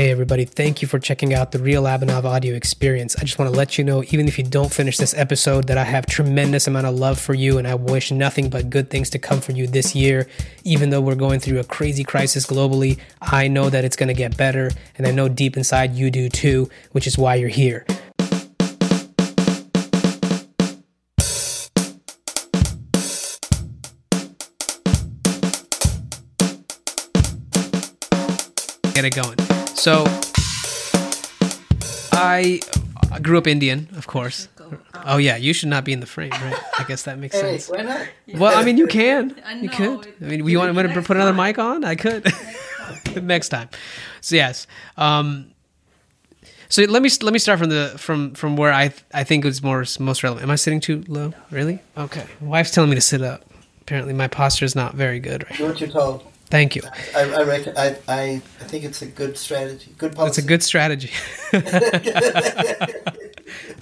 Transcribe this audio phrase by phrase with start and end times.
[0.00, 3.16] Hey, everybody, thank you for checking out the Real Abhinav audio experience.
[3.16, 5.76] I just want to let you know, even if you don't finish this episode, that
[5.76, 9.10] I have tremendous amount of love for you and I wish nothing but good things
[9.10, 10.26] to come for you this year.
[10.64, 14.14] Even though we're going through a crazy crisis globally, I know that it's going to
[14.14, 17.84] get better, and I know deep inside you do too, which is why you're here.
[28.94, 29.49] Get it going.
[29.80, 30.04] So,
[32.12, 32.60] I
[33.22, 34.48] grew up Indian, of course.
[35.06, 36.58] Oh yeah, you should not be in the frame, right?
[36.78, 37.70] I guess that makes Hey, sense.
[37.70, 38.06] why not?
[38.34, 39.34] Well, I mean, you can.
[39.44, 40.14] I You know, could.
[40.20, 41.82] I mean, you want, want to next put another mic on?
[41.84, 42.30] I could.
[43.22, 43.70] next time.
[44.20, 44.66] So yes.
[44.98, 45.50] Um,
[46.68, 49.62] so let me let me start from the from from where I I think is
[49.62, 50.44] more most relevant.
[50.44, 51.32] Am I sitting too low?
[51.50, 51.80] Really?
[51.96, 52.26] Okay.
[52.40, 53.44] Wife's telling me to sit up.
[53.80, 55.56] Apparently, my posture is not very good right.
[55.58, 56.29] Do what you're told.
[56.50, 56.82] Thank you.
[57.14, 59.94] I, I, reckon, I, I, I think it's a good strategy.
[59.96, 60.30] Good policy.
[60.30, 61.10] It's a good strategy.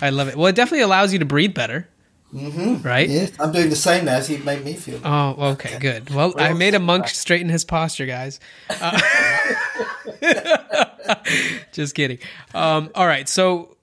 [0.02, 0.36] I love it.
[0.36, 1.88] Well, it definitely allows you to breathe better,
[2.34, 2.86] Mm-hmm.
[2.86, 3.08] right?
[3.08, 5.00] Yes, I'm doing the same as he made me feel.
[5.02, 6.10] Oh, okay, good.
[6.10, 8.38] Well, I made a monk straighten his posture, guys.
[8.68, 9.00] Uh,
[11.72, 12.18] just kidding.
[12.54, 13.77] Um, all right, so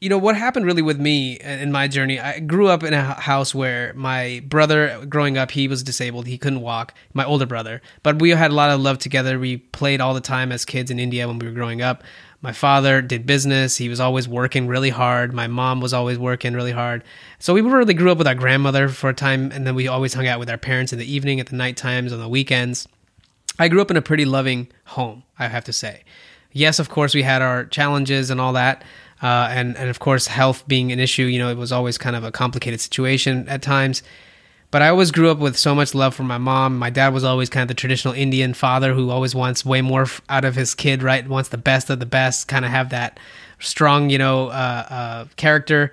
[0.00, 2.20] you know what happened really with me in my journey.
[2.20, 6.26] I grew up in a house where my brother, growing up, he was disabled.
[6.26, 6.94] He couldn't walk.
[7.14, 9.38] My older brother, but we had a lot of love together.
[9.38, 12.04] We played all the time as kids in India when we were growing up.
[12.40, 13.76] My father did business.
[13.76, 15.32] He was always working really hard.
[15.32, 17.02] My mom was always working really hard.
[17.40, 20.14] So we really grew up with our grandmother for a time, and then we always
[20.14, 22.86] hung out with our parents in the evening, at the night times, on the weekends.
[23.58, 26.04] I grew up in a pretty loving home, I have to say.
[26.52, 28.84] Yes, of course, we had our challenges and all that.
[29.22, 32.14] Uh, and, and of course, health being an issue, you know, it was always kind
[32.14, 34.02] of a complicated situation at times.
[34.70, 36.78] But I always grew up with so much love for my mom.
[36.78, 40.06] My dad was always kind of the traditional Indian father who always wants way more
[40.28, 41.26] out of his kid, right?
[41.26, 43.18] Wants the best of the best, kind of have that
[43.60, 45.92] strong, you know, uh, uh, character.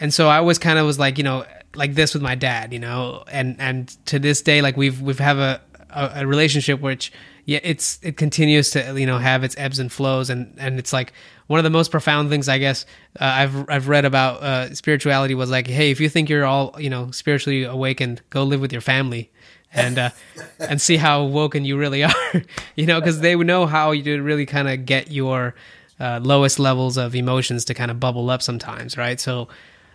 [0.00, 2.72] And so I always kind of was like, you know, like this with my dad,
[2.72, 5.60] you know, and and to this day, like we've we've have a
[5.94, 7.12] a, a relationship which
[7.46, 10.92] yeah it's it continues to you know have its ebbs and flows and and it's
[10.92, 11.12] like
[11.46, 12.86] one of the most profound things i guess
[13.20, 16.74] uh, i've i've read about uh, spirituality was like hey if you think you're all
[16.78, 19.30] you know spiritually awakened go live with your family
[19.72, 20.10] and uh
[20.58, 22.42] and see how awoken you really are
[22.76, 25.54] you know because they would know how you really kind of get your
[26.00, 29.48] uh, lowest levels of emotions to kind of bubble up sometimes right so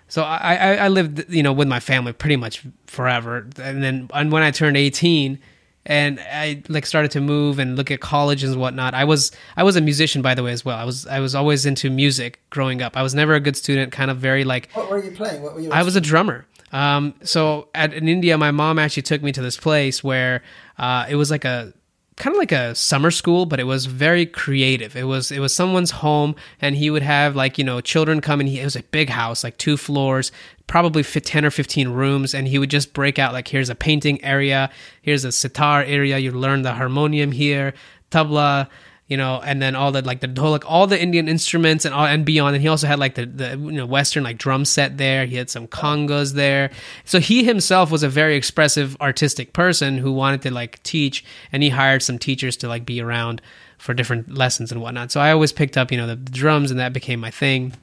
[0.10, 3.48] so I, I, lived, you know, with my family pretty much forever.
[3.62, 5.40] And then and when I turned 18
[5.86, 9.64] and I like started to move and look at college and whatnot, I was, I
[9.64, 10.78] was a musician, by the way, as well.
[10.78, 12.98] I was, I was always into music growing up.
[12.98, 15.42] I was never a good student, kind of very like, What were you playing?
[15.42, 15.72] What were you?
[15.72, 16.46] I was a drummer.
[16.72, 20.44] Um, so at, in India, my mom actually took me to this place where
[20.78, 21.74] uh, it was like a
[22.20, 24.96] kind of like a summer school, but it was very creative.
[24.96, 28.40] It was it was someone's home, and he would have like you know children come
[28.40, 30.32] and he, it was a big house, like two floors,
[30.68, 33.76] probably fit ten or fifteen rooms, and he would just break out like here's a
[33.76, 34.70] painting area,
[35.02, 37.74] here's a sitar area, you learn the harmonium here,
[38.12, 38.68] tabla
[39.10, 42.06] you know, and then all the like the dholak, all the Indian instruments and all
[42.06, 42.56] and beyond.
[42.56, 45.26] And he also had like the the you know Western like drum set there.
[45.26, 46.70] He had some congas there.
[47.06, 51.64] So he himself was a very expressive, artistic person who wanted to like teach, and
[51.64, 53.42] he hired some teachers to like be around
[53.80, 55.12] for different lessons and whatnot.
[55.12, 57.74] So I always picked up you know the, the drums, and that became my thing.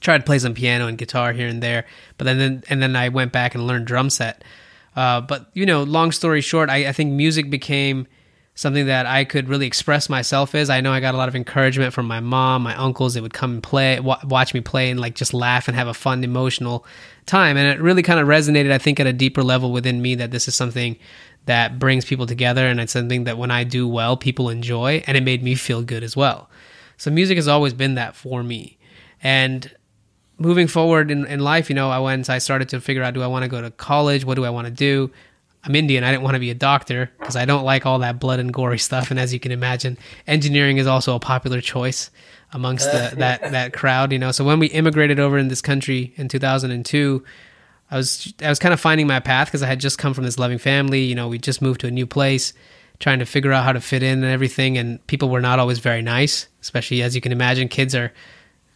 [0.00, 1.86] Tried to play some piano and guitar here and there,
[2.18, 4.42] but then, then and then I went back and learned drum set.
[4.96, 8.08] Uh, but you know, long story short, I, I think music became
[8.56, 10.70] something that I could really express myself as.
[10.70, 13.14] I know I got a lot of encouragement from my mom, my uncles.
[13.14, 15.86] They would come and play, wa- watch me play, and like just laugh and have
[15.86, 16.84] a fun, emotional
[17.26, 17.58] time.
[17.58, 20.30] And it really kind of resonated, I think, at a deeper level within me that
[20.30, 20.96] this is something
[21.44, 25.16] that brings people together, and it's something that when I do well, people enjoy, and
[25.16, 26.50] it made me feel good as well.
[26.96, 28.78] So music has always been that for me,
[29.22, 29.70] and
[30.38, 33.22] moving forward in, in life, you know, I went, I started to figure out, do
[33.22, 34.24] I want to go to college?
[34.24, 35.10] What do I want to do?
[35.66, 36.04] I'm Indian.
[36.04, 38.52] I didn't want to be a doctor because I don't like all that blood and
[38.52, 39.10] gory stuff.
[39.10, 42.08] And as you can imagine, engineering is also a popular choice
[42.52, 44.30] amongst the, that, that crowd, you know.
[44.30, 47.24] So when we immigrated over in this country in 2002,
[47.90, 50.24] I was, I was kind of finding my path because I had just come from
[50.24, 51.02] this loving family.
[51.02, 52.52] You know, we just moved to a new place,
[53.00, 54.78] trying to figure out how to fit in and everything.
[54.78, 58.12] And people were not always very nice, especially as you can imagine, kids are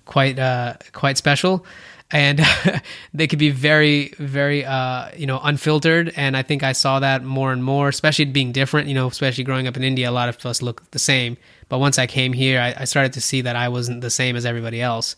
[0.07, 1.65] quite uh, quite special,
[2.13, 2.41] and
[3.15, 6.13] they could be very very uh, you know unfiltered.
[6.17, 8.89] And I think I saw that more and more, especially being different.
[8.89, 11.37] You know, especially growing up in India, a lot of us look the same.
[11.69, 14.37] But once I came here, I, I started to see that I wasn't the same
[14.37, 15.17] as everybody else.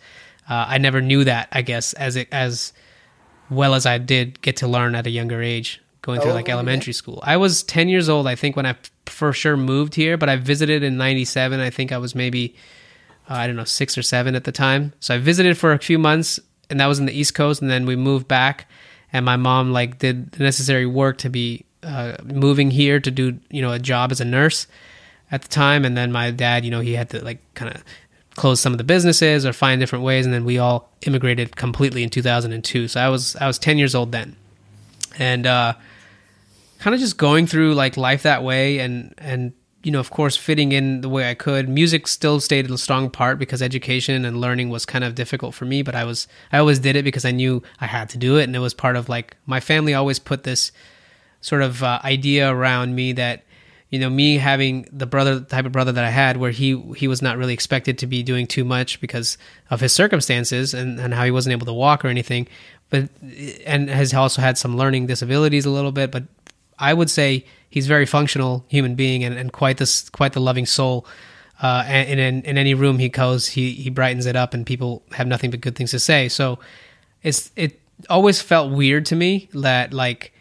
[0.49, 2.73] Uh, I never knew that, I guess, as it as
[3.51, 6.45] well as I did get to learn at a younger age, going through How like
[6.45, 7.21] old were you elementary school.
[7.23, 10.37] I was 10 years old, I think, when i for sure moved here, but I
[10.37, 11.61] visited in 97.
[11.61, 12.55] I think I was maybe
[13.29, 14.93] uh, I don't know, six or seven at the time.
[15.01, 16.41] So I visited for a few months,
[16.73, 17.63] and that was in the East Coast.
[17.63, 18.67] And then we moved back,
[19.13, 23.39] and my mom like did the necessary work to be uh, moving here to do
[23.51, 24.67] you know a job as a nurse
[25.31, 25.85] at the time.
[25.85, 27.85] And then my dad, you know, he had to like kind of
[28.35, 30.25] close some of the businesses or find different ways.
[30.25, 32.89] And then we all immigrated completely in 2002.
[32.89, 34.37] So I was I was 10 years old then,
[35.19, 35.75] and uh,
[36.79, 40.37] kind of just going through like life that way and and you know, of course,
[40.37, 41.69] fitting in the way I could.
[41.69, 45.65] Music still stayed a strong part because education and learning was kind of difficult for
[45.65, 48.39] me, but I was I always did it because I knew I had to do
[48.39, 50.73] it, and it was part of like my family always put this
[51.41, 53.43] sort of uh, idea around me that
[53.91, 56.81] you know me having the brother the type of brother that I had where he
[56.97, 59.37] he was not really expected to be doing too much because
[59.71, 62.49] of his circumstances and, and how he wasn't able to walk or anything
[62.89, 63.09] but
[63.67, 66.25] and has also had some learning disabilities a little bit but
[66.79, 70.67] I would say he's very functional human being and, and quite this quite the loving
[70.67, 71.07] soul.
[71.63, 75.03] Uh, and in, in any room he goes, he he brightens it up, and people
[75.13, 76.29] have nothing but good things to say.
[76.29, 76.59] So
[77.23, 77.81] it's it
[78.11, 80.33] always felt weird to me that like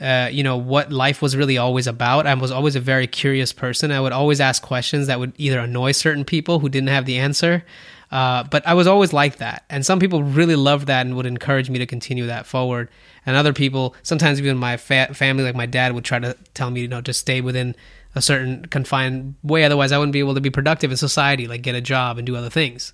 [0.00, 2.26] uh, you know what life was really always about.
[2.26, 3.90] I was always a very curious person.
[3.90, 7.18] I would always ask questions that would either annoy certain people who didn't have the
[7.18, 7.64] answer,
[8.14, 9.64] uh, but I was always like that.
[9.68, 12.88] And some people really loved that and would encourage me to continue that forward.
[13.26, 16.70] And other people, sometimes even my fa- family, like my dad, would try to tell
[16.70, 17.74] me, you know, to stay within
[18.14, 19.64] a certain confined way.
[19.64, 22.24] Otherwise, I wouldn't be able to be productive in society, like get a job and
[22.24, 22.92] do other things.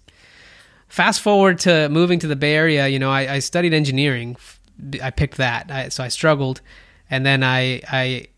[0.89, 4.39] Fast forward to moving to the Bay Area, you know, I, I studied engineering.
[5.03, 6.63] I picked that, I, so I struggled,
[7.11, 8.29] and then I, I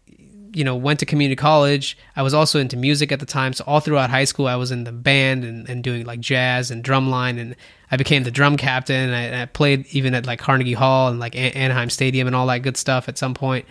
[0.54, 1.96] you know, went to community college.
[2.14, 3.52] I was also into music at the time.
[3.52, 6.70] So all throughout high school, I was in the band and, and doing like jazz
[6.70, 7.40] and drumline.
[7.40, 7.56] And
[7.90, 9.08] I became the drum captain.
[9.08, 12.36] And I, and I played even at like Carnegie Hall and like Anaheim Stadium and
[12.36, 13.66] all that good stuff at some point.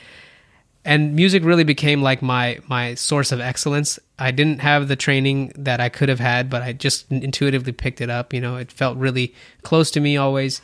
[0.83, 3.99] And music really became like my my source of excellence.
[4.17, 8.01] I didn't have the training that I could have had, but I just intuitively picked
[8.01, 8.33] it up.
[8.33, 10.61] You know, it felt really close to me always.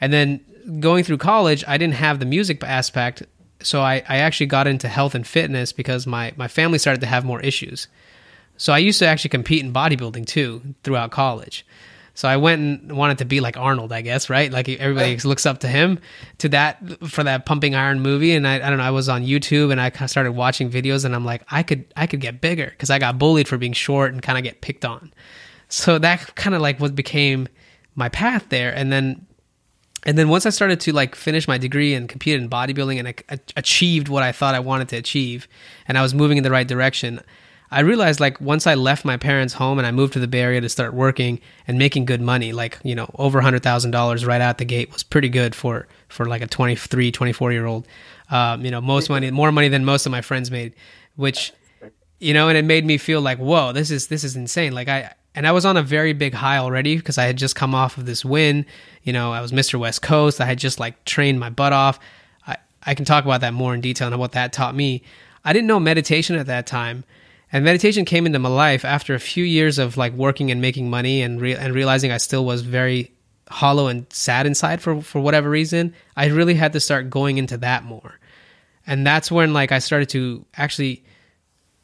[0.00, 0.40] And then
[0.80, 3.22] going through college, I didn't have the music aspect
[3.64, 7.06] so I, I actually got into health and fitness because my, my family started to
[7.06, 7.88] have more issues.
[8.56, 11.66] So I used to actually compete in bodybuilding too throughout college.
[12.16, 14.52] So I went and wanted to be like Arnold, I guess, right?
[14.52, 15.98] Like everybody looks up to him
[16.38, 18.34] to that for that pumping iron movie.
[18.34, 21.14] And I, I don't know, I was on YouTube and I started watching videos and
[21.14, 24.12] I'm like, I could, I could get bigger because I got bullied for being short
[24.12, 25.12] and kind of get picked on.
[25.68, 27.48] So that kind of like what became
[27.96, 28.72] my path there.
[28.72, 29.26] And then
[30.04, 33.08] and then once I started to like finish my degree and compete in bodybuilding and
[33.08, 35.48] I achieved what I thought I wanted to achieve,
[35.88, 37.20] and I was moving in the right direction,
[37.70, 40.40] I realized like once I left my parents' home and I moved to the Bay
[40.40, 44.24] Area to start working and making good money, like you know over hundred thousand dollars
[44.24, 47.88] right out the gate was pretty good for for like a 23, 24 year old.
[48.30, 50.74] Um, you know, most money, more money than most of my friends made,
[51.16, 51.52] which
[52.20, 54.72] you know, and it made me feel like whoa, this is this is insane.
[54.72, 57.56] Like I and I was on a very big high already because I had just
[57.56, 58.66] come off of this win.
[59.02, 59.78] You know, I was Mr.
[59.78, 60.40] West Coast.
[60.40, 61.98] I had just like trained my butt off.
[62.46, 65.02] I, I can talk about that more in detail and what that taught me.
[65.44, 67.04] I didn't know meditation at that time.
[67.52, 70.88] And meditation came into my life after a few years of like working and making
[70.88, 73.12] money and re- and realizing I still was very
[73.48, 75.94] hollow and sad inside for for whatever reason.
[76.16, 78.18] I really had to start going into that more.
[78.86, 81.04] And that's when like I started to actually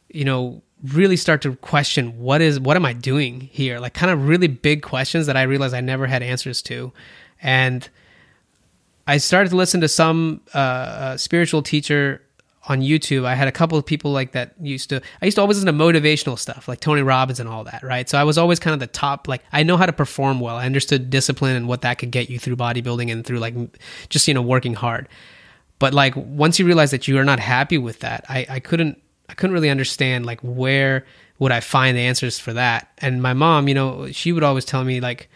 [0.09, 3.79] you know really start to question what is what am I doing here?
[3.79, 6.93] Like kind of really big questions that I realized I never had answers to,
[7.43, 7.89] and
[9.07, 12.23] I started to listen to some uh, uh, spiritual teacher
[12.69, 13.25] on YouTube.
[13.25, 15.03] I had a couple of people like that used to.
[15.21, 18.09] I used to always listen to motivational stuff like Tony Robbins and all that, right?
[18.09, 19.29] So I was always kind of the top.
[19.29, 20.57] Like I know how to perform well.
[20.57, 23.55] I understood discipline and what that could get you through bodybuilding and through like
[24.09, 25.09] just you know working hard.
[25.79, 29.01] But like once you realize that you are not happy with that, I, I couldn't
[29.31, 31.07] I couldn't really understand like where
[31.39, 32.89] would I find the answers for that.
[32.99, 35.31] And my mom, you know, she would always tell me like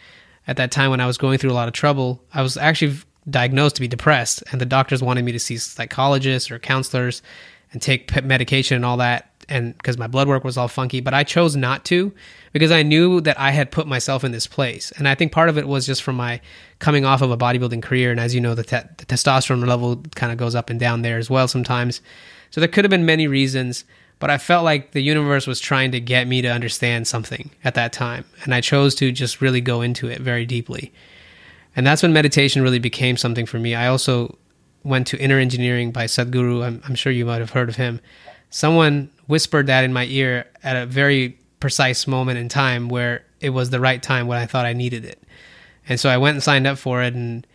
[0.47, 2.97] at that time when I was going through a lot of trouble, I was actually
[3.27, 7.23] diagnosed to be depressed, and the doctors wanted me to see psychologists or counselors
[7.71, 11.13] and take medication and all that and because my blood work was all funky but
[11.13, 12.11] i chose not to
[12.51, 15.49] because i knew that i had put myself in this place and i think part
[15.49, 16.39] of it was just from my
[16.79, 20.01] coming off of a bodybuilding career and as you know the, te- the testosterone level
[20.15, 22.01] kind of goes up and down there as well sometimes
[22.55, 23.83] so there could have been many reasons,
[24.17, 27.73] but I felt like the universe was trying to get me to understand something at
[27.73, 28.23] that time.
[28.45, 30.93] And I chose to just really go into it very deeply.
[31.75, 33.75] And that's when meditation really became something for me.
[33.75, 34.37] I also
[34.85, 36.63] went to Inner Engineering by Sadhguru.
[36.63, 37.99] I'm, I'm sure you might have heard of him.
[38.51, 43.49] Someone whispered that in my ear at a very precise moment in time where it
[43.49, 45.21] was the right time when I thought I needed it.
[45.89, 47.45] And so I went and signed up for it and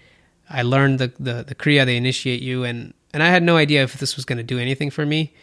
[0.50, 2.64] I learned the, the, the Kriya, they initiate you.
[2.64, 5.34] And and I had no idea if this was going to do anything for me.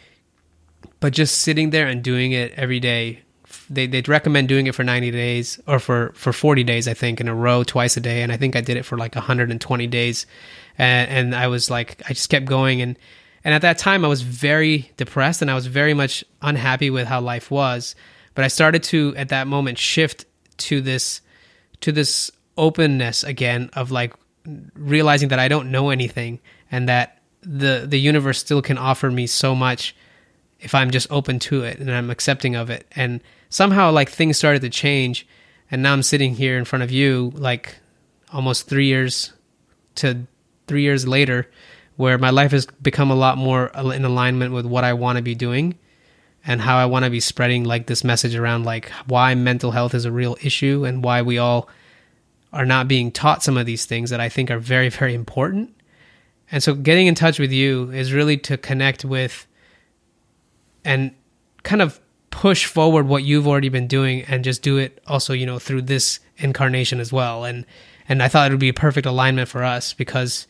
[1.00, 3.22] But just sitting there and doing it every day
[3.70, 7.20] they they'd recommend doing it for 90 days or for for 40 days I think
[7.20, 9.86] in a row twice a day and I think I did it for like 120
[9.86, 10.26] days
[10.76, 12.98] and and I was like I just kept going and
[13.44, 17.06] and at that time I was very depressed and I was very much unhappy with
[17.06, 17.94] how life was
[18.34, 20.24] but I started to at that moment shift
[20.58, 21.20] to this
[21.80, 24.14] to this openness again of like
[24.74, 27.17] realizing that I don't know anything and that
[27.48, 29.96] the the universe still can offer me so much
[30.60, 32.86] if I'm just open to it and I'm accepting of it.
[32.94, 35.26] And somehow like things started to change
[35.70, 37.76] and now I'm sitting here in front of you like
[38.32, 39.32] almost 3 years
[39.96, 40.26] to
[40.66, 41.48] 3 years later
[41.96, 45.22] where my life has become a lot more in alignment with what I want to
[45.22, 45.78] be doing
[46.44, 49.94] and how I want to be spreading like this message around like why mental health
[49.94, 51.68] is a real issue and why we all
[52.52, 55.74] are not being taught some of these things that I think are very very important.
[56.50, 59.46] And so getting in touch with you is really to connect with
[60.84, 61.14] and
[61.62, 62.00] kind of
[62.30, 65.82] push forward what you've already been doing and just do it also, you know, through
[65.82, 67.44] this incarnation as well.
[67.44, 67.66] And
[68.08, 70.46] and I thought it would be a perfect alignment for us because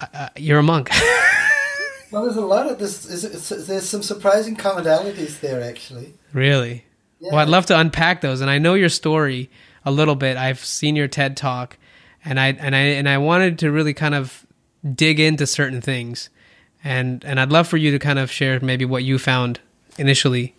[0.00, 0.90] uh, uh you're a monk.
[2.10, 3.04] well, there's a lot of this.
[3.66, 6.14] There's some surprising commonalities there, actually.
[6.32, 6.84] Really?
[7.20, 7.32] Yeah.
[7.32, 9.50] Well, I'd love to unpack those, and I know your story
[9.84, 10.36] a little bit.
[10.36, 11.76] I've seen your TED talk,
[12.24, 14.45] and I and I and I wanted to really kind of
[14.94, 16.30] dig into certain things
[16.86, 19.58] and and I'd love for you to kind of share maybe what you found
[19.98, 20.54] initially.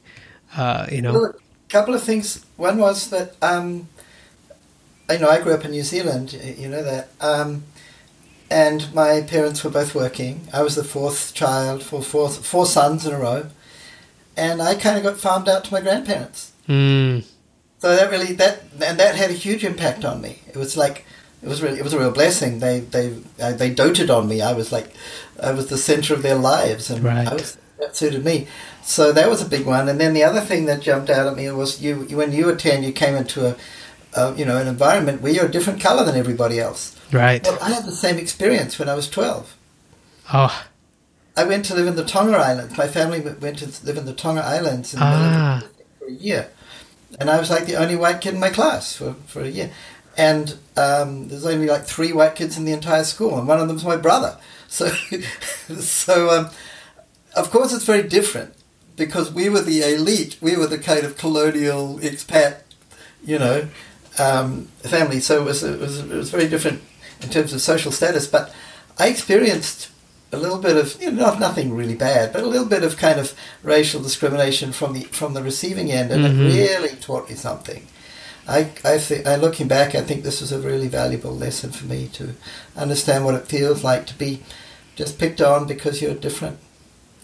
[0.55, 2.45] Uh, you know, well, a couple of things.
[2.57, 3.87] One was that um,
[5.09, 6.33] you know I grew up in New Zealand.
[6.33, 7.09] You know that.
[7.21, 7.63] Um,
[8.49, 10.47] and my parents were both working.
[10.53, 13.47] I was the fourth child for four, four sons in a row,
[14.37, 16.51] and I kind of got farmed out to my grandparents.
[16.67, 17.25] Mm.
[17.79, 20.39] So that really that and that had a huge impact on me.
[20.47, 21.05] It was like
[21.47, 22.59] it was really it was a real blessing.
[22.59, 24.41] They they uh, they doted on me.
[24.41, 24.91] I was like
[25.41, 27.31] I was the center of their lives, and right.
[27.31, 28.47] was, that suited me.
[28.83, 29.87] So that was a big one.
[29.87, 32.55] And then the other thing that jumped out at me was you when you were
[32.55, 33.55] ten, you came into a,
[34.13, 36.99] a you know an environment where you're a different color than everybody else.
[37.13, 37.41] Right.
[37.41, 39.55] Well, I had the same experience when I was twelve.
[40.33, 40.65] Oh.
[41.37, 42.77] I went to live in the Tonga Islands.
[42.77, 45.63] My family went to live in the Tonga Islands in ah.
[45.97, 46.49] for a year,
[47.21, 49.71] and I was like the only white kid in my class for, for a year
[50.17, 53.67] and um, there's only like three white kids in the entire school, and one of
[53.67, 54.37] them's my brother.
[54.67, 54.89] So,
[55.79, 56.49] so um,
[57.35, 58.53] of course, it's very different
[58.95, 60.37] because we were the elite.
[60.41, 62.61] We were the kind of colonial expat,
[63.23, 63.67] you know,
[64.17, 65.19] um, family.
[65.19, 66.81] So it was, it was it was very different
[67.21, 68.27] in terms of social status.
[68.27, 68.53] But
[68.97, 69.91] I experienced
[70.31, 72.97] a little bit of you know, not nothing really bad, but a little bit of
[72.97, 76.41] kind of racial discrimination from the from the receiving end, and mm-hmm.
[76.41, 77.87] it really taught me something.
[78.47, 81.85] I, I think, I looking back, I think this was a really valuable lesson for
[81.85, 82.35] me to
[82.75, 84.41] understand what it feels like to be
[84.95, 86.57] just picked on because you're different.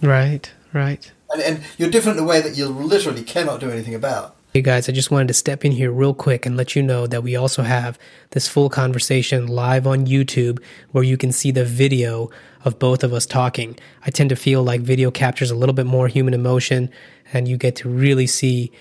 [0.01, 1.11] Right, right.
[1.31, 4.35] And, and you're different in a way that you literally cannot do anything about.
[4.53, 7.07] Hey guys, I just wanted to step in here real quick and let you know
[7.07, 7.97] that we also have
[8.31, 10.61] this full conversation live on YouTube
[10.91, 12.29] where you can see the video
[12.63, 13.79] of both of us talking.
[14.05, 16.91] I tend to feel like video captures a little bit more human emotion
[17.31, 18.71] and you get to really see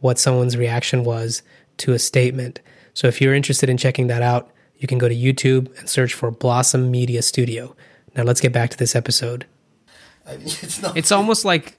[0.00, 1.42] what someone's reaction was
[1.78, 2.60] to a statement.
[2.94, 6.14] So if you're interested in checking that out, you can go to YouTube and search
[6.14, 7.74] for Blossom Media Studio.
[8.16, 9.46] Now let's get back to this episode.
[10.26, 11.78] it's, not- it's almost like,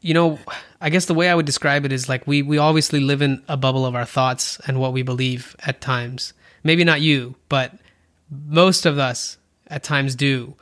[0.00, 0.38] you know,
[0.80, 3.42] I guess the way I would describe it is like we we obviously live in
[3.48, 6.32] a bubble of our thoughts and what we believe at times.
[6.62, 7.74] Maybe not you, but
[8.30, 10.54] most of us at times do.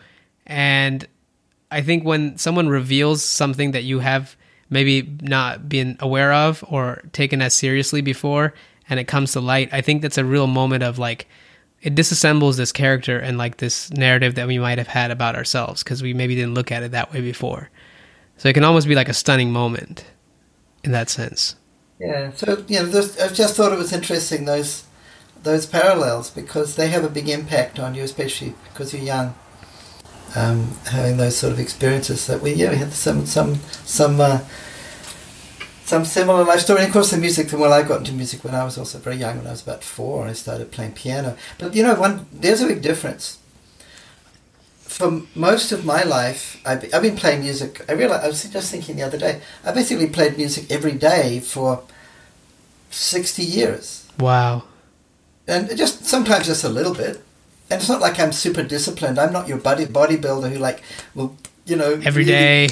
[0.47, 1.07] And
[1.71, 4.37] I think when someone reveals something that you have
[4.71, 8.55] maybe not been aware of or taken as seriously before
[8.89, 11.27] and it comes to light, I think that's a real moment of like
[11.83, 15.83] it disassembles this character and like this narrative that we might have had about ourselves
[15.83, 17.71] because we maybe didn't look at it that way before.
[18.39, 20.05] So it can almost be like a stunning moment
[20.85, 21.57] in that sense.
[21.99, 22.33] Yeah.
[22.33, 22.89] So you know,
[23.21, 24.85] I just thought it was interesting those
[25.43, 29.35] those parallels because they have a big impact on you, especially because you're young.
[30.37, 34.41] Um, having those sort of experiences that we yeah we had some some some uh,
[35.87, 36.81] some similar life story.
[36.81, 37.53] And of course, the music.
[37.53, 39.39] Well, I got into music when I was also very young.
[39.39, 41.37] When I was about four, and I started playing piano.
[41.59, 43.39] But you know, one there's a big difference.
[44.83, 47.85] For most of my life, I've, I've been playing music.
[47.89, 49.41] I realized I was just thinking the other day.
[49.65, 51.83] I basically played music every day for
[52.91, 54.07] sixty years.
[54.19, 54.65] Wow.
[55.49, 57.23] And just sometimes just a little bit.
[57.71, 59.19] And it's not like I'm super disciplined.
[59.19, 60.83] I'm not your body bodybuilder who like
[61.15, 62.69] will you know every day.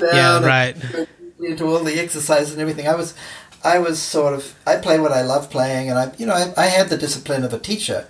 [0.00, 0.76] Yeah, right
[1.40, 2.88] into all the exercise and everything.
[2.88, 3.14] I was,
[3.62, 6.52] I was sort of, I play what I love playing, and I, you know, I,
[6.56, 8.06] I had the discipline of a teacher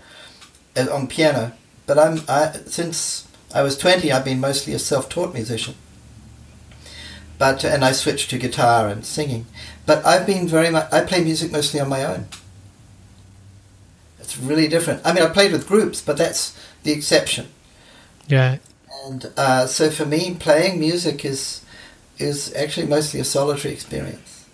[0.76, 1.52] uh, on piano,
[1.86, 5.74] but I'm, I, since I was 20, I've been mostly a self-taught musician.
[7.38, 9.46] but and I switched to guitar and singing.
[9.84, 10.92] But I've been very much.
[10.92, 12.28] I play music mostly on my own.
[14.36, 15.00] It's really different.
[15.04, 17.46] I mean, I played with groups, but that's the exception.
[18.28, 18.58] Yeah.
[19.06, 21.62] And uh, so for me, playing music is
[22.18, 24.46] is actually mostly a solitary experience.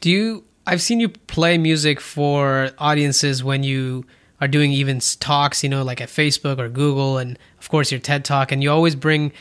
[0.00, 0.44] Do you?
[0.66, 4.04] I've seen you play music for audiences when you
[4.40, 8.00] are doing even talks, you know, like at Facebook or Google, and of course your
[8.00, 9.32] TED Talk, and you always bring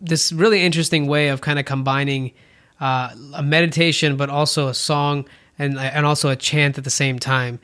[0.00, 2.32] this really interesting way of kind of combining
[2.80, 5.26] uh, a meditation, but also a song
[5.58, 7.58] and and also a chant at the same time.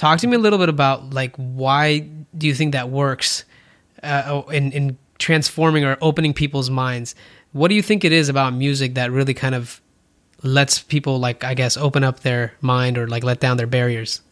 [0.00, 3.44] Talk to me a little bit about like why do you think that works
[4.02, 7.14] uh, in in transforming or opening people's minds?
[7.52, 9.82] What do you think it is about music that really kind of
[10.42, 14.22] lets people like I guess open up their mind or like let down their barriers?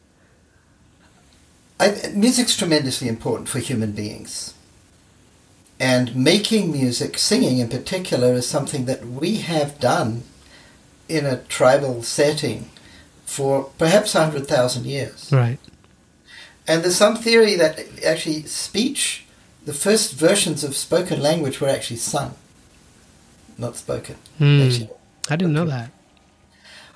[1.79, 4.55] I, music's tremendously important for human beings.
[5.79, 10.23] And making music, singing in particular, is something that we have done
[11.11, 12.71] in a tribal setting
[13.29, 15.31] for perhaps 100,000 years.
[15.31, 15.59] Right.
[16.67, 19.27] And there's some theory that actually speech,
[19.67, 22.35] the first versions of spoken language were actually sung,
[23.59, 24.17] not spoken.
[24.41, 24.91] Mm.
[25.29, 25.91] I didn't know that.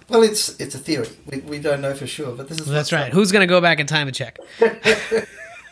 [0.09, 1.09] Well, it's it's a theory.
[1.27, 3.13] We, we don't know for sure, but this is well, that's right.
[3.13, 4.39] Who's going to go back in time and check?
[4.59, 5.27] but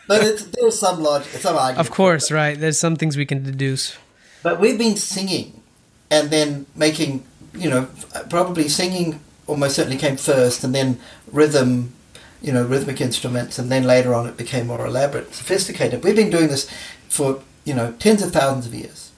[0.07, 1.79] there's some logic, some argument.
[1.79, 2.57] Of course, right.
[2.57, 3.97] There's some things we can deduce.
[4.41, 5.61] But we've been singing,
[6.09, 7.89] and then making, you know,
[8.29, 10.99] probably singing almost certainly came first, and then
[11.31, 11.93] rhythm,
[12.41, 16.03] you know, rhythmic instruments, and then later on it became more elaborate, sophisticated.
[16.03, 16.69] We've been doing this
[17.09, 19.11] for you know tens of thousands of years,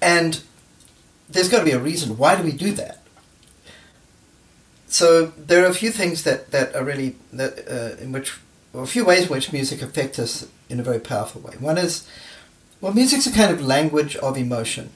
[0.00, 0.42] and
[1.28, 2.16] there's got to be a reason.
[2.16, 3.02] Why do we do that?
[4.88, 8.38] So there are a few things that, that are really that uh, in which
[8.74, 11.54] a few ways in which music affects us in a very powerful way.
[11.58, 12.06] One is,
[12.80, 14.90] well, music's a kind of language of emotion.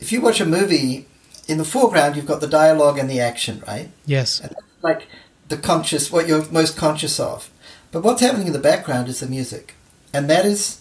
[0.00, 1.06] If you watch a movie,
[1.46, 3.90] in the foreground you've got the dialogue and the action, right?
[4.06, 4.40] Yes.
[4.40, 5.06] And like
[5.48, 7.50] the conscious, what you're most conscious of.
[7.92, 9.74] But what's happening in the background is the music,
[10.12, 10.80] and that is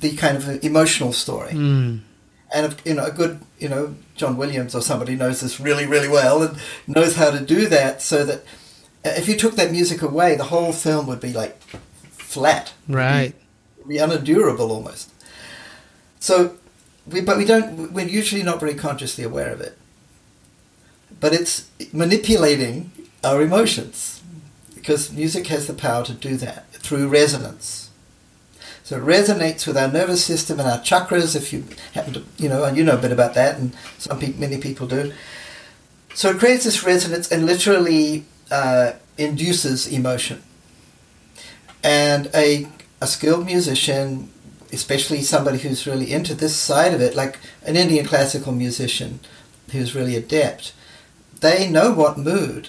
[0.00, 1.52] the kind of emotional story.
[1.52, 2.00] Mm.
[2.54, 6.08] And you know, a good, you know, John Williams or somebody knows this really, really
[6.08, 6.56] well and
[6.86, 8.44] knows how to do that so that
[9.04, 11.60] if you took that music away, the whole film would be like
[12.10, 13.34] flat, right?
[13.88, 15.10] Be, be unendurable almost.
[16.20, 16.56] So,
[17.06, 17.92] we but we don't.
[17.92, 19.78] We're usually not very consciously aware of it.
[21.20, 22.90] But it's manipulating
[23.22, 24.22] our emotions
[24.74, 27.90] because music has the power to do that through resonance.
[28.84, 31.36] So it resonates with our nervous system and our chakras.
[31.36, 34.40] If you happen to, you know, you know a bit about that, and some people,
[34.40, 35.12] many people do.
[36.14, 40.42] So it creates this resonance and literally uh, induces emotion.
[41.84, 42.68] And a,
[43.00, 44.31] a skilled musician,
[44.72, 49.20] especially somebody who's really into this side of it, like an Indian classical musician
[49.70, 50.72] who's really adept,
[51.40, 52.68] they know what mood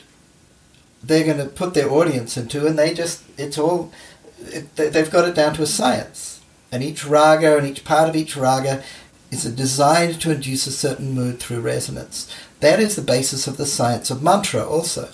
[1.04, 3.92] they're going to put their audience into, and they just, it's all,
[4.40, 6.42] it, they've got it down to a science.
[6.72, 8.84] And each raga and each part of each raga
[9.32, 12.34] is designed to induce a certain mood through resonance.
[12.62, 15.10] That is the basis of the science of mantra also.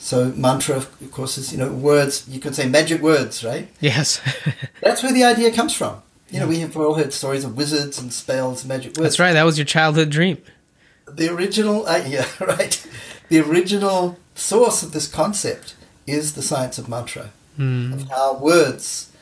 [0.00, 2.26] So mantra, of course, is you know words.
[2.26, 3.68] You could say magic words, right?
[3.80, 4.20] Yes.
[4.80, 6.02] That's where the idea comes from.
[6.30, 6.40] You yeah.
[6.40, 9.00] know, we have all heard stories of wizards and spells, magic words.
[9.00, 9.34] That's right.
[9.34, 10.38] That was your childhood dream.
[11.06, 12.84] The original, uh, yeah, right.
[13.28, 17.92] The original source of this concept is the science of mantra, mm.
[17.92, 19.12] of how words,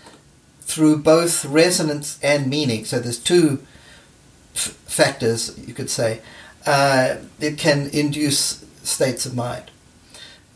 [0.61, 2.85] through both resonance and meaning.
[2.85, 3.65] So there's two
[4.55, 6.21] f- factors you could say.
[6.65, 9.73] Uh, it can induce states of mind.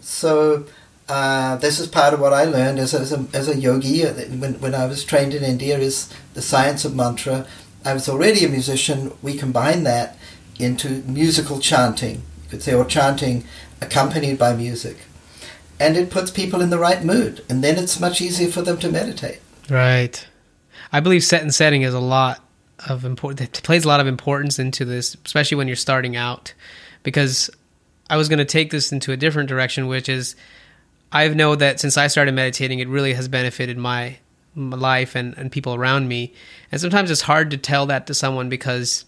[0.02, 0.66] So
[1.08, 4.54] uh, this is part of what I learned as, as, a, as a yogi when,
[4.60, 7.46] when I was trained in India is the science of mantra.
[7.84, 9.12] I was already a musician.
[9.22, 10.16] We combined that
[10.58, 13.44] into musical chanting, you could say, or chanting
[13.80, 14.98] accompanied by music.
[15.80, 18.78] And it puts people in the right mood, and then it's much easier for them
[18.78, 19.40] to meditate.
[19.68, 20.24] Right.
[20.92, 22.44] I believe set and setting is a lot
[22.88, 23.62] of important.
[23.64, 26.54] Plays a lot of importance into this, especially when you're starting out,
[27.02, 27.50] because
[28.10, 30.36] I was going to take this into a different direction, which is
[31.12, 34.18] I know that since I started meditating, it really has benefited my,
[34.54, 36.32] my life and, and people around me.
[36.70, 39.04] And sometimes it's hard to tell that to someone because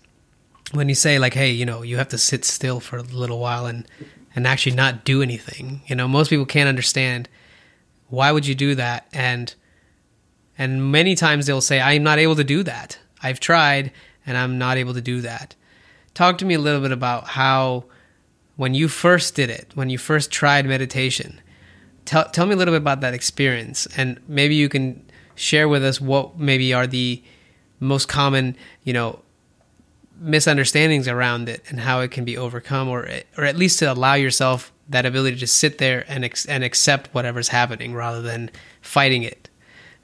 [0.72, 3.38] when you say like, hey, you know, you have to sit still for a little
[3.38, 3.86] while and
[4.36, 7.28] and actually not do anything, you know, most people can't understand
[8.08, 9.54] why would you do that and
[10.58, 12.98] and many times they'll say I'm not able to do that.
[13.22, 13.92] I've tried
[14.26, 15.54] and I'm not able to do that.
[16.14, 17.84] Talk to me a little bit about how
[18.56, 21.40] when you first did it, when you first tried meditation,
[22.04, 23.86] tell, tell me a little bit about that experience.
[23.96, 27.22] And maybe you can share with us what maybe are the
[27.80, 29.20] most common, you know,
[30.20, 34.14] misunderstandings around it and how it can be overcome, or or at least to allow
[34.14, 39.24] yourself that ability to sit there and ex- and accept whatever's happening rather than fighting
[39.24, 39.48] it.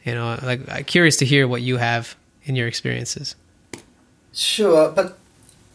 [0.04, 3.36] You know, like I'm curious to hear what you have in your experiences.
[4.32, 5.19] Sure, but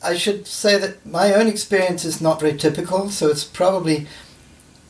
[0.06, 4.08] I should say that my own experience is not very typical, so it's probably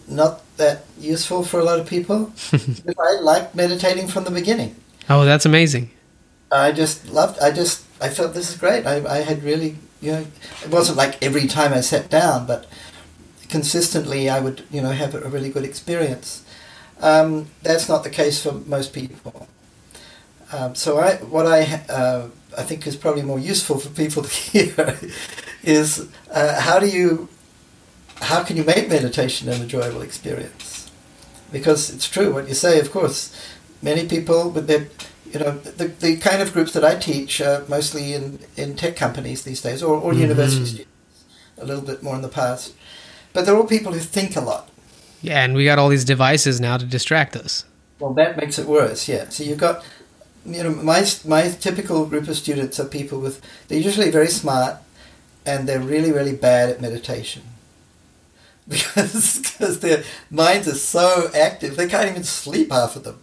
[0.08, 2.34] not that useful for a lot of people.
[3.00, 4.76] I liked meditating from the beginning.
[5.10, 5.90] Oh, that's amazing.
[6.52, 7.40] I just loved.
[7.40, 8.86] I just I felt this is great.
[8.86, 10.26] I I had really you know
[10.64, 12.66] it wasn't like every time I sat down, but
[13.50, 16.44] consistently I would you know have a really good experience.
[17.02, 19.48] Um, that's not the case for most people.
[20.52, 24.30] Um, so I what I uh, I think is probably more useful for people to
[24.52, 24.98] hear
[25.64, 27.30] is uh, how do you
[28.22, 30.90] how can you make meditation an enjoyable experience?
[31.52, 32.80] Because it's true what you say.
[32.80, 33.36] Of course,
[33.82, 34.88] many people with their
[35.32, 38.96] you know the, the kind of groups that I teach are mostly in, in tech
[38.96, 40.22] companies these days or, or mm-hmm.
[40.22, 41.26] university students
[41.58, 42.74] a little bit more in the past
[43.34, 44.70] but they're all people who think a lot
[45.22, 47.66] yeah and we got all these devices now to distract us
[48.00, 49.84] well that makes it worse yeah so you've got
[50.46, 54.78] you know, my my typical group of students are people with they're usually very smart,
[55.46, 57.44] and they're really really bad at meditation.
[58.68, 63.20] Because because their minds are so active, they can't even sleep half of them.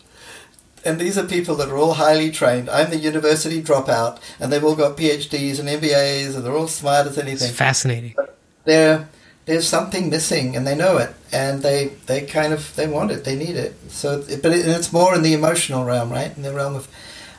[0.85, 2.70] And these are people that are all highly trained.
[2.70, 7.08] I'm the university dropout, and they've all got PhDs and MBAs, and they're all smart
[7.08, 7.48] as anything.
[7.48, 8.14] It's fascinating.
[8.16, 9.08] But they're
[9.44, 13.24] there's something missing and they know it and they they kind of they want it
[13.24, 16.52] they need it so but it, it's more in the emotional realm right in the
[16.52, 16.88] realm of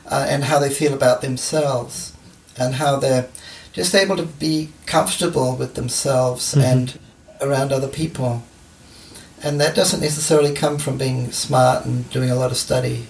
[0.06, 2.12] uh, and how they feel about themselves
[2.58, 3.28] and how they're
[3.72, 6.60] just able to be comfortable with themselves mm-hmm.
[6.60, 6.98] and
[7.40, 8.42] around other people.
[9.42, 13.06] And that doesn't necessarily come from being smart and doing a lot of study.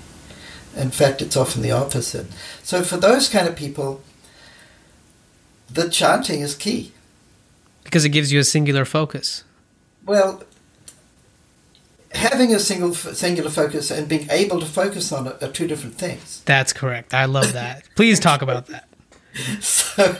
[0.76, 2.26] In fact, it's often the opposite.
[2.62, 4.02] So for those kind of people,
[5.70, 6.92] the chanting is key.
[7.84, 9.44] Because it gives you a singular focus.
[10.04, 10.42] Well,
[12.14, 15.96] having a single singular focus and being able to focus on it are two different
[15.96, 16.42] things.
[16.44, 17.14] That's correct.
[17.14, 17.84] I love that.
[17.94, 18.88] Please talk about that.
[19.60, 20.16] So,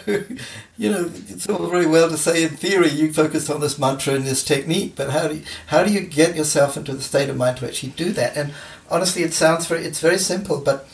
[0.77, 4.15] you know, it's all very well to say in theory you focus on this mantra
[4.15, 7.29] and this technique, but how do you, how do you get yourself into the state
[7.29, 8.37] of mind to actually do that?
[8.37, 8.55] And
[8.91, 10.89] honestly, it sounds very it's very simple, but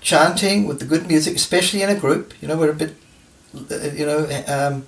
[0.00, 2.94] chanting with the good music, especially in a group, you know, we're a bit,
[3.52, 4.86] you know, um,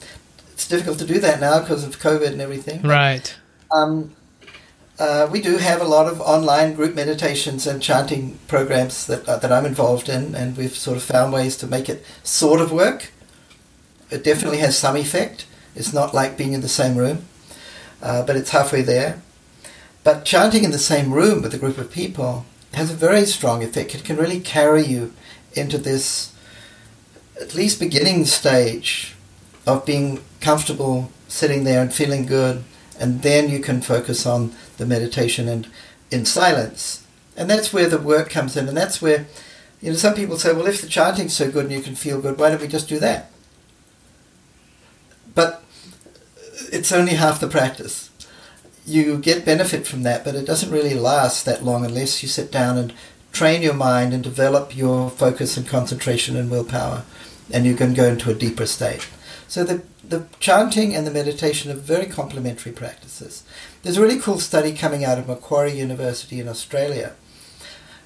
[0.52, 2.82] it's difficult to do that now because of COVID and everything.
[2.82, 3.34] Right.
[3.70, 4.14] Um,
[5.02, 9.36] uh, we do have a lot of online group meditations and chanting programs that uh,
[9.36, 12.70] that I'm involved in, and we've sort of found ways to make it sort of
[12.70, 13.10] work.
[14.12, 15.44] It definitely has some effect.
[15.74, 17.24] It's not like being in the same room,
[18.00, 19.20] uh, but it's halfway there.
[20.04, 23.64] But chanting in the same room with a group of people has a very strong
[23.64, 23.96] effect.
[23.96, 25.12] It can really carry you
[25.54, 26.32] into this,
[27.40, 29.16] at least beginning stage,
[29.66, 32.62] of being comfortable sitting there and feeling good,
[33.00, 35.68] and then you can focus on the meditation and
[36.10, 37.06] in silence.
[37.36, 39.26] And that's where the work comes in, and that's where,
[39.80, 42.20] you know, some people say, well, if the chanting's so good and you can feel
[42.20, 43.30] good, why don't we just do that?
[45.34, 45.62] But
[46.70, 48.10] it's only half the practice.
[48.84, 52.52] You get benefit from that, but it doesn't really last that long unless you sit
[52.52, 52.92] down and
[53.32, 57.04] train your mind and develop your focus and concentration and willpower,
[57.50, 59.08] and you can go into a deeper state.
[59.48, 59.82] So the
[60.12, 63.44] the chanting and the meditation are very complementary practices.
[63.82, 67.14] There's a really cool study coming out of Macquarie University in Australia.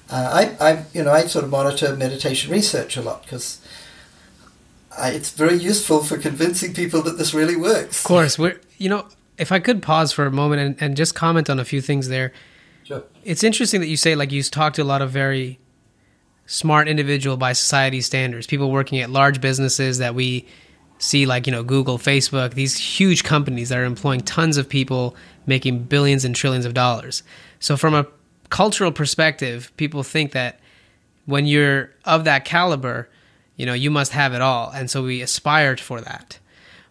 [0.09, 3.59] Uh, I, I, you know, I sort of monitor meditation research a lot because
[4.97, 7.99] it's very useful for convincing people that this really works.
[7.99, 11.13] Of course, we're, you know, if I could pause for a moment and, and just
[11.13, 12.33] comment on a few things there.
[12.83, 13.03] Sure.
[13.23, 15.59] It's interesting that you say like you talk to a lot of very
[16.47, 20.47] smart individual by society standards, people working at large businesses that we
[20.99, 25.15] see like you know google facebook these huge companies that are employing tons of people
[25.47, 27.23] making billions and trillions of dollars.
[27.59, 28.05] So from a
[28.49, 30.59] cultural perspective people think that
[31.25, 33.09] when you're of that caliber
[33.57, 34.69] you know you must have it all.
[34.69, 36.39] And so we aspired for that.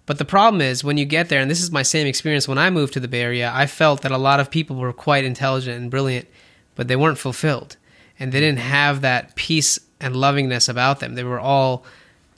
[0.05, 2.59] But the problem is when you get there and this is my same experience when
[2.59, 5.25] i moved to the bay area i felt that a lot of people were quite
[5.25, 6.27] intelligent and brilliant
[6.75, 7.77] but they weren't fulfilled.
[8.19, 11.15] And they didn't have that peace and lovingness about them.
[11.15, 11.85] They were all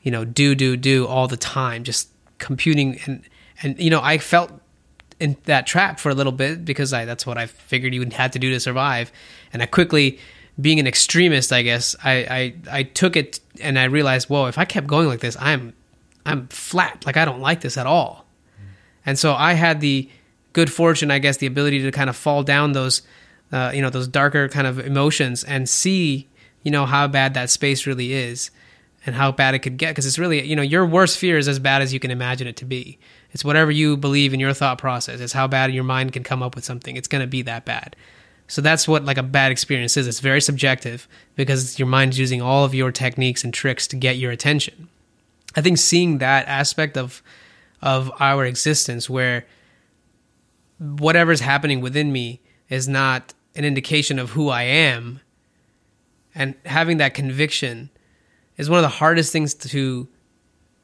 [0.03, 2.99] you know, do, do, do all the time, just computing.
[3.05, 3.23] And,
[3.63, 4.51] and, you know, I felt
[5.21, 8.33] in that trap for a little bit because I, that's what I figured you had
[8.33, 9.13] to do to survive.
[9.53, 10.19] And I quickly,
[10.61, 14.59] being an extremist, I guess, I, I, I took it and I realized, whoa, if
[14.59, 15.73] I kept going like this, I'm,
[16.27, 17.05] I'm flat.
[17.07, 18.27] Like I don't like this at all.
[19.07, 20.09] And so I had the
[20.53, 23.03] good fortune, I guess, the ability to kind of fall down those,
[23.53, 26.29] uh, you know, those darker kind of emotions and see,
[26.63, 28.51] you know, how bad that space really is
[29.07, 31.49] and how bad it could get because it's really you know your worst fear is
[31.49, 32.99] as bad as you can imagine it to be
[33.33, 35.21] it's whatever you believe in your thought process.
[35.21, 36.97] It's how bad your mind can come up with something.
[36.97, 37.95] It's going to be that bad.
[38.47, 40.07] So that's what like a bad experience is.
[40.07, 44.17] It's very subjective because your mind's using all of your techniques and tricks to get
[44.17, 44.89] your attention.
[45.55, 47.23] I think seeing that aspect of
[47.81, 49.47] of our existence where
[50.79, 55.21] whatever's happening within me is not an indication of who I am.
[56.35, 57.91] And having that conviction
[58.57, 60.09] is one of the hardest things to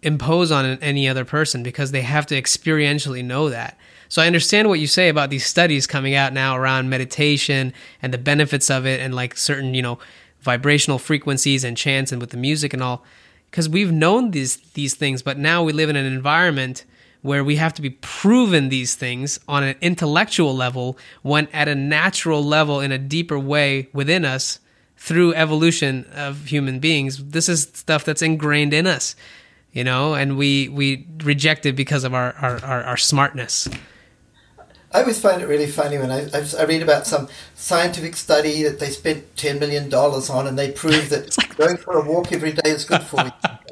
[0.04, 3.78] impose on any other person because they have to experientially know that.
[4.08, 8.12] So I understand what you say about these studies coming out now around meditation and
[8.12, 9.98] the benefits of it and like certain, you know,
[10.40, 13.04] vibrational frequencies and chants and with the music and all.
[13.50, 16.84] Because we've known these these things but now we live in an environment
[17.22, 21.74] where we have to be proven these things on an intellectual level when at a
[21.74, 24.58] natural level in a deeper way within us
[24.96, 27.24] through evolution of human beings.
[27.24, 29.16] This is stuff that's ingrained in us
[29.74, 33.68] you know and we we reject it because of our our, our, our smartness
[34.92, 38.78] I always find it really funny when I, I, read about some scientific study that
[38.78, 42.70] they spent $10 million on and they prove that going for a walk every day
[42.70, 43.32] is good for you.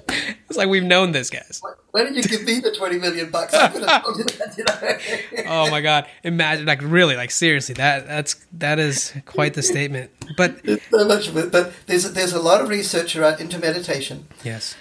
[0.53, 1.62] It's like we've known this, guys.
[1.93, 3.55] Why didn't you give me the 20 million bucks?
[3.55, 5.45] I could have told you that, you know?
[5.67, 6.07] oh my God.
[6.25, 10.11] Imagine, like, really, like, seriously, that that's that is quite the statement.
[10.37, 10.61] But
[10.91, 11.53] so much of it.
[11.53, 14.27] But there's, there's a lot of research around into meditation.
[14.45, 14.77] Yes.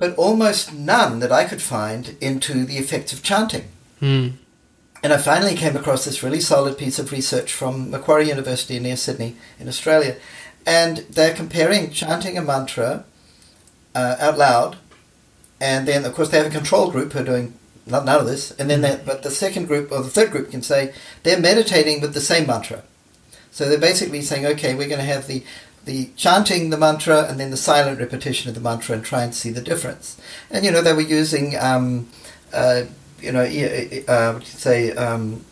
[0.00, 3.68] But almost none that I could find into the effects of chanting.
[4.00, 4.28] Hmm.
[5.02, 8.96] And I finally came across this really solid piece of research from Macquarie University near
[8.96, 10.16] Sydney in Australia.
[10.66, 13.04] And they're comparing chanting a mantra
[13.94, 14.76] uh, out loud,
[15.60, 17.54] and then, of course, they have a control group who are doing
[17.86, 18.50] none of this.
[18.52, 22.00] And then, they, but the second group or the third group can say they're meditating
[22.00, 22.82] with the same mantra.
[23.50, 25.44] So they're basically saying, okay, we're going to have the
[25.84, 29.34] the chanting the mantra and then the silent repetition of the mantra and try and
[29.34, 30.20] see the difference.
[30.50, 32.08] And you know, they were using um,
[32.52, 32.84] uh,
[33.20, 34.92] you know, uh, what you say?
[34.92, 35.44] Um,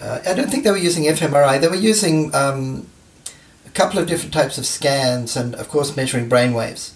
[0.00, 1.60] uh, I don't think they were using fMRI.
[1.60, 2.86] They were using um,
[3.66, 6.94] a couple of different types of scans, and of course measuring brain waves.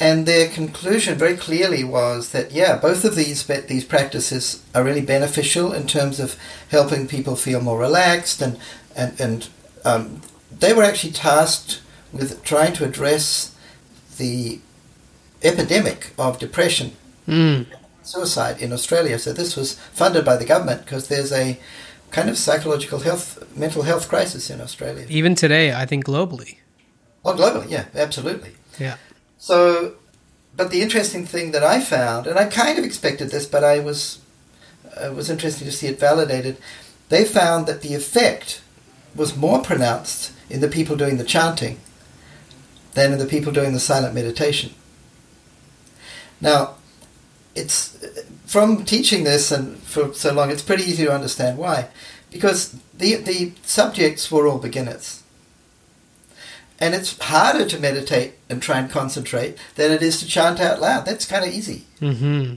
[0.00, 5.00] And their conclusion very clearly was that yeah, both of these these practices are really
[5.00, 6.36] beneficial in terms of
[6.70, 8.58] helping people feel more relaxed, and
[8.96, 9.48] and and
[9.84, 10.22] um,
[10.60, 11.80] they were actually tasked
[12.12, 13.56] with trying to address
[14.16, 14.60] the
[15.42, 16.92] epidemic of depression
[17.26, 17.66] mm
[18.08, 19.18] suicide in Australia.
[19.18, 21.58] So this was funded by the government because there's a
[22.10, 25.06] kind of psychological health, mental health crisis in Australia.
[25.08, 26.56] Even today, I think globally.
[27.24, 28.52] Oh, globally, yeah, absolutely.
[28.78, 28.96] Yeah.
[29.36, 29.94] So,
[30.56, 33.78] but the interesting thing that I found, and I kind of expected this, but I
[33.80, 34.20] was,
[34.96, 36.56] it was interesting to see it validated.
[37.10, 38.62] They found that the effect
[39.14, 41.78] was more pronounced in the people doing the chanting
[42.94, 44.72] than in the people doing the silent meditation.
[46.40, 46.76] Now,
[47.54, 47.98] it's
[48.46, 51.88] from teaching this and for so long, it's pretty easy to understand why,
[52.30, 55.22] because the the subjects were all beginners,
[56.78, 60.80] and it's harder to meditate and try and concentrate than it is to chant out
[60.80, 61.04] loud.
[61.04, 61.86] That's kind of easy.
[62.00, 62.54] Mm-hmm.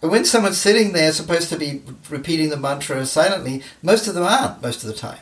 [0.00, 4.24] But when someone's sitting there, supposed to be repeating the mantra silently, most of them
[4.24, 4.62] aren't.
[4.62, 5.20] Most of the time,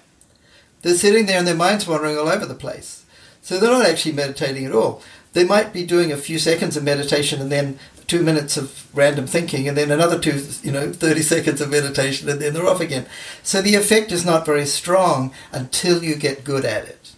[0.85, 3.07] they're sitting there and their mind's wandering all over the place.
[3.41, 5.03] So they're not actually meditating at all.
[5.33, 9.27] They might be doing a few seconds of meditation and then two minutes of random
[9.27, 12.83] thinking and then another two, you know, 30 seconds of meditation and then they're off
[12.83, 13.07] again.
[13.43, 17.13] So the effect is not very strong until you get good at it.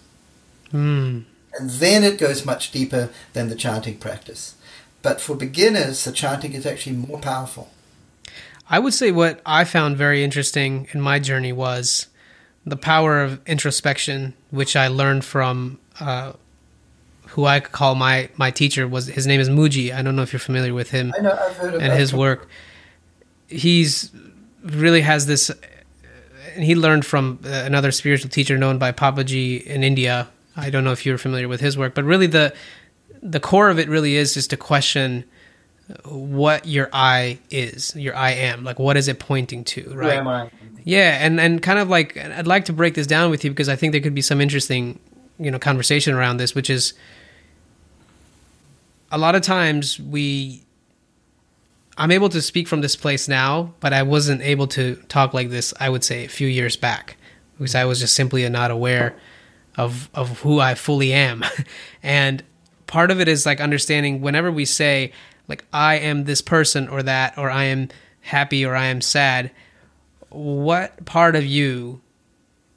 [0.72, 1.24] Mm.
[1.58, 4.54] And then it goes much deeper than the chanting practice.
[5.02, 7.70] But for beginners, the chanting is actually more powerful.
[8.70, 12.06] I would say what I found very interesting in my journey was
[12.66, 16.32] the power of introspection, which I learned from uh,
[17.28, 19.94] who I call my my teacher was his name is Mooji.
[19.94, 21.12] I don't know if you're familiar with him.
[21.16, 22.48] I know I've heard of and his work.
[23.46, 24.10] He's
[24.64, 25.50] really has this,
[26.54, 30.28] and he learned from uh, another spiritual teacher known by Papaji in India.
[30.56, 32.52] I don't know if you're familiar with his work, but really the
[33.22, 35.24] the core of it really is just to question
[36.04, 40.16] what your I is, your I am, like what is it pointing to, right?
[40.84, 43.68] Yeah, and and kind of like I'd like to break this down with you because
[43.68, 44.98] I think there could be some interesting,
[45.38, 46.94] you know, conversation around this, which is
[49.12, 50.64] a lot of times we
[51.96, 55.50] I'm able to speak from this place now, but I wasn't able to talk like
[55.50, 57.16] this, I would say, a few years back,
[57.58, 59.16] because I was just simply not aware
[59.76, 61.44] of of who I fully am.
[62.02, 62.42] and
[62.86, 65.12] part of it is like understanding whenever we say
[65.48, 67.88] like I am this person or that or I am
[68.20, 69.50] happy or I am sad,
[70.30, 72.00] what part of you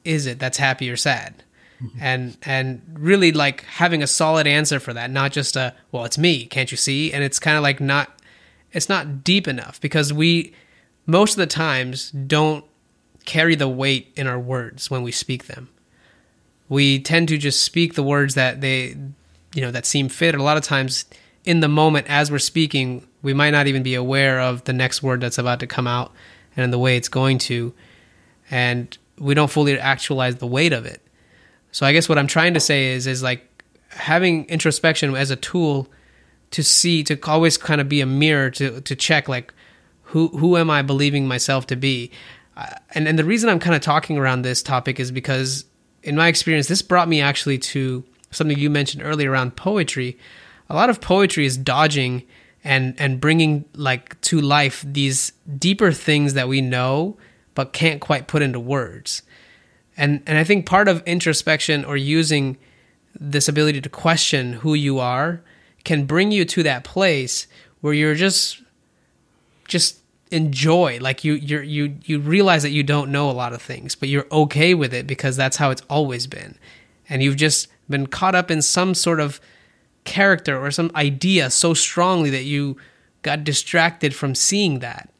[0.04, 1.42] is it that's happy or sad?
[1.82, 1.98] Mm-hmm.
[2.02, 6.18] and and really like having a solid answer for that, not just a well, it's
[6.18, 7.10] me, can't you see?
[7.10, 8.20] And it's kind of like not
[8.72, 10.52] it's not deep enough because we
[11.06, 12.66] most of the times don't
[13.24, 15.70] carry the weight in our words when we speak them.
[16.68, 18.96] We tend to just speak the words that they
[19.54, 20.34] you know that seem fit.
[20.34, 21.06] A lot of times
[21.44, 25.02] in the moment as we're speaking, we might not even be aware of the next
[25.02, 26.12] word that's about to come out
[26.56, 27.72] and the way it's going to
[28.50, 31.00] and we don't fully actualize the weight of it.
[31.72, 33.46] So I guess what I'm trying to say is is like
[33.90, 35.88] having introspection as a tool
[36.50, 39.54] to see to always kind of be a mirror to to check like
[40.02, 42.10] who who am I believing myself to be.
[42.56, 45.64] Uh, and and the reason I'm kind of talking around this topic is because
[46.02, 50.18] in my experience this brought me actually to something you mentioned earlier around poetry.
[50.70, 52.22] A lot of poetry is dodging
[52.62, 57.16] and and bringing like to life these deeper things that we know
[57.54, 59.22] but can't quite put into words.
[59.96, 62.56] And and I think part of introspection or using
[63.18, 65.42] this ability to question who you are
[65.84, 67.48] can bring you to that place
[67.80, 68.62] where you're just
[69.66, 69.98] just
[70.30, 73.96] enjoy like you you you you realize that you don't know a lot of things
[73.96, 76.56] but you're okay with it because that's how it's always been
[77.08, 79.40] and you've just been caught up in some sort of
[80.04, 82.76] character or some idea so strongly that you
[83.22, 85.10] got distracted from seeing that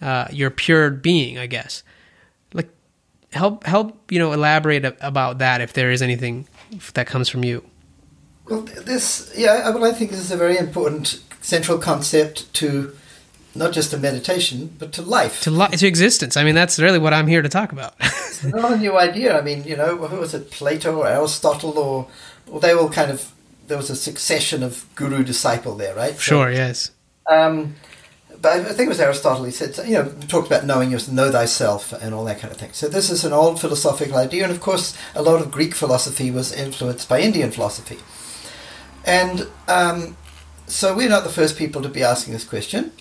[0.00, 1.82] uh, your pure being, I guess.
[2.52, 2.68] Like,
[3.32, 6.48] help help you know elaborate about that if there is anything
[6.94, 7.64] that comes from you.
[8.48, 12.96] Well, this yeah, well, I think this is a very important central concept to
[13.54, 16.36] not just to meditation, but to life, to li- to existence.
[16.36, 17.94] I mean, that's really what I'm here to talk about.
[18.00, 19.36] it's not a new idea.
[19.36, 22.08] I mean, you know, who was it, Plato or Aristotle, or,
[22.46, 23.32] or they all kind of
[23.66, 26.14] there was a succession of guru disciple there, right?
[26.14, 26.50] So, sure.
[26.50, 26.90] Yes.
[27.30, 27.74] Um,
[28.40, 29.44] but I think it was Aristotle.
[29.44, 32.58] He said, you know, talked about knowing yourself, know thyself and all that kind of
[32.58, 32.72] thing.
[32.72, 36.30] So this is an old philosophical idea, and of course, a lot of Greek philosophy
[36.30, 37.98] was influenced by Indian philosophy.
[39.04, 40.16] And um,
[40.66, 42.92] so we're not the first people to be asking this question.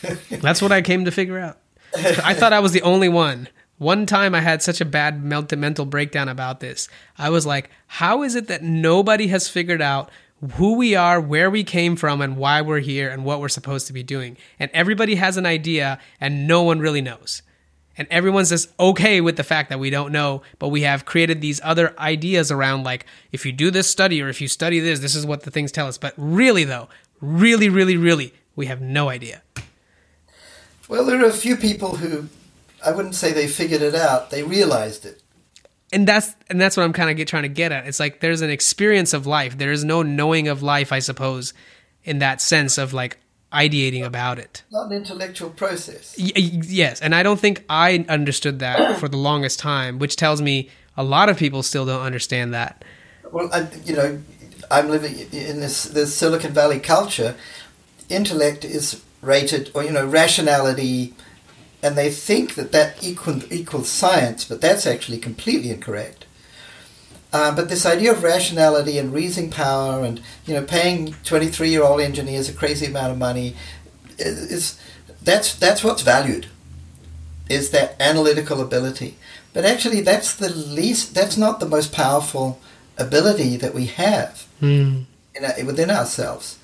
[0.30, 1.58] That's what I came to figure out.
[1.94, 3.48] I thought I was the only one.
[3.82, 6.88] One time I had such a bad mental breakdown about this.
[7.18, 10.08] I was like, how is it that nobody has figured out
[10.52, 13.88] who we are, where we came from, and why we're here, and what we're supposed
[13.88, 14.36] to be doing.
[14.60, 17.42] And everybody has an idea, and no one really knows.
[17.98, 21.40] And everyone's just okay with the fact that we don't know, but we have created
[21.40, 25.00] these other ideas around like, if you do this study or if you study this,
[25.00, 25.98] this is what the things tell us.
[25.98, 26.88] But really, though,
[27.20, 29.42] really, really, really, we have no idea.
[30.86, 32.28] Well, there are a few people who
[32.84, 35.22] I wouldn't say they figured it out, they realized it
[35.92, 37.86] and that's and that's what I'm kind of trying to get at.
[37.86, 39.58] It's like there's an experience of life.
[39.58, 41.52] There is no knowing of life, I suppose,
[42.02, 43.18] in that sense of like
[43.52, 44.62] ideating about it.
[44.70, 46.16] Not an intellectual process.
[46.18, 50.40] Y- yes, and I don't think I understood that for the longest time, which tells
[50.40, 52.84] me a lot of people still don't understand that.
[53.30, 54.20] Well, I, you know,
[54.70, 57.36] I'm living in this this Silicon Valley culture.
[58.08, 61.14] Intellect is rated, or you know, rationality
[61.82, 66.26] and they think that that equal, equals science, but that's actually completely incorrect.
[67.32, 72.48] Uh, but this idea of rationality and reasoning power, and you know, paying twenty-three-year-old engineers
[72.48, 73.56] a crazy amount of money,
[74.18, 74.80] is, is
[75.22, 76.46] that's that's what's valued.
[77.48, 79.16] Is that analytical ability?
[79.54, 81.14] But actually, that's the least.
[81.14, 82.60] That's not the most powerful
[82.98, 85.04] ability that we have mm.
[85.34, 86.58] in, within ourselves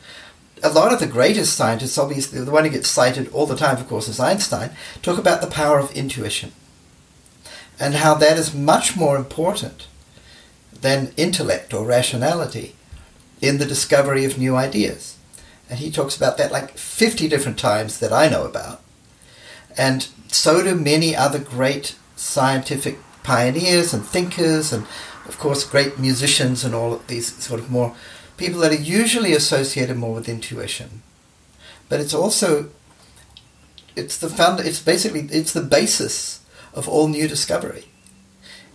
[0.62, 3.76] a lot of the greatest scientists, obviously the one who gets cited all the time,
[3.76, 4.70] of course, is Einstein,
[5.02, 6.52] talk about the power of intuition
[7.80, 9.86] and how that is much more important
[10.80, 12.74] than intellect or rationality
[13.40, 15.16] in the discovery of new ideas.
[15.70, 18.80] And he talks about that like 50 different times that I know about.
[19.76, 24.84] And so do many other great scientific pioneers and thinkers, and
[25.26, 27.94] of course, great musicians and all of these sort of more
[28.38, 31.02] people that are usually associated more with intuition.
[31.88, 32.70] But it's also
[33.96, 36.40] it's the found it's basically it's the basis
[36.72, 37.84] of all new discovery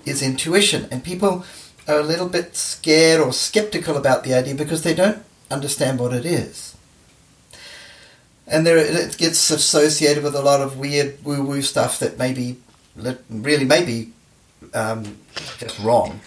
[0.06, 1.46] is intuition and people
[1.88, 6.14] are a little bit scared or skeptical about the idea because they don't understand what
[6.14, 6.76] it is
[8.48, 12.58] and there it gets associated with a lot of weird woo woo stuff that maybe
[13.30, 14.12] really maybe
[14.74, 15.18] um,
[15.58, 16.20] just wrong.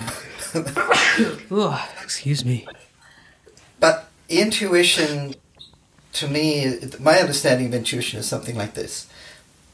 [2.03, 2.67] Excuse me.
[4.29, 5.35] Intuition,
[6.15, 9.09] to me, my understanding of intuition is something like this.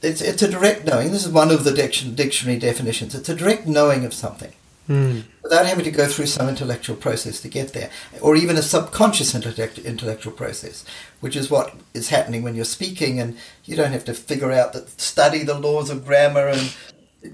[0.03, 1.13] It's, it's a direct knowing.
[1.13, 3.15] This is one of the dictionary definitions.
[3.15, 4.53] It's a direct knowing of something.
[4.89, 5.23] Mm.
[5.45, 7.89] Without having to go through some intellectual process to get there,
[8.21, 10.85] or even a subconscious intellectual process,
[11.21, 14.73] which is what is happening when you're speaking, and you don't have to figure out
[14.73, 16.75] that study the laws of grammar and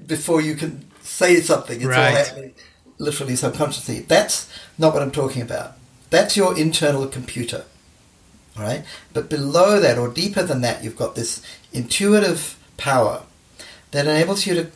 [0.06, 1.78] before you can say something.
[1.78, 2.10] It's right.
[2.10, 2.54] all happening
[2.98, 4.00] literally subconsciously.
[4.00, 5.77] That's not what I'm talking about.
[6.10, 7.64] That's your internal computer.
[8.56, 8.84] All right?
[9.12, 11.42] But below that, or deeper than that, you've got this
[11.72, 13.22] intuitive power
[13.90, 14.70] that enables you to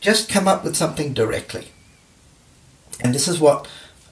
[0.00, 1.68] just come up with something directly.
[3.00, 3.68] And this is what,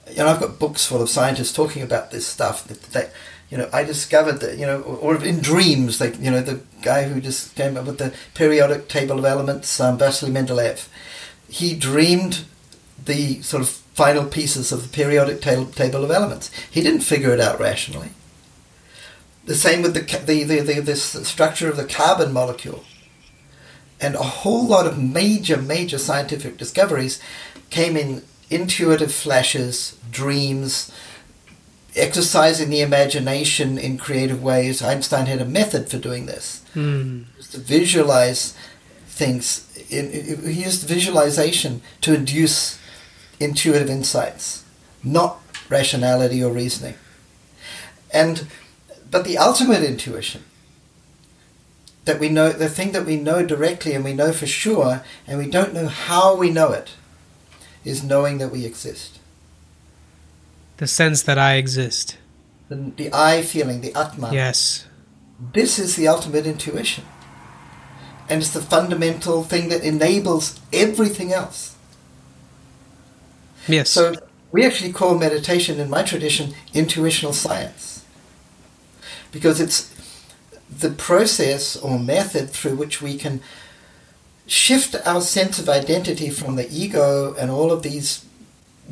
[0.09, 2.65] you know, I've got books full of scientists talking about this stuff.
[2.67, 3.13] That, that
[3.49, 7.03] you know, I discovered that, you know, or in dreams, like, you know, the guy
[7.03, 10.87] who just came up with the periodic table of elements, um, Vasily Mendeleev,
[11.47, 12.45] he dreamed
[13.05, 16.49] the sort of final pieces of the periodic table of elements.
[16.69, 18.09] He didn't figure it out rationally.
[19.45, 22.83] The same with the, the, the, the, the structure of the carbon molecule.
[23.99, 27.21] And a whole lot of major, major scientific discoveries
[27.69, 30.91] came in intuitive flashes, dreams,
[31.95, 34.81] exercising the imagination in creative ways.
[34.81, 36.65] Einstein had a method for doing this.
[36.73, 37.25] Mm.
[37.51, 38.57] To visualize
[39.07, 39.69] things.
[39.87, 42.79] He used visualization to induce
[43.43, 44.63] intuitive insights,
[45.03, 45.39] not
[45.69, 46.95] rationality or reasoning.
[48.11, 48.47] And
[49.09, 50.43] but the ultimate intuition
[52.05, 55.37] that we know the thing that we know directly and we know for sure and
[55.37, 56.91] we don't know how we know it
[57.83, 59.19] is knowing that we exist.
[60.77, 62.17] The sense that I exist.
[62.69, 64.33] The, the I feeling, the Atman.
[64.33, 64.87] Yes.
[65.53, 67.05] This is the ultimate intuition.
[68.29, 71.72] And it's the fundamental thing that enables everything else.
[73.67, 73.89] Yes.
[73.89, 74.15] So
[74.51, 78.05] we actually call meditation in my tradition intuitional science.
[79.31, 79.93] Because it's
[80.69, 83.41] the process or method through which we can
[84.45, 88.25] shift our sense of identity from the ego and all of these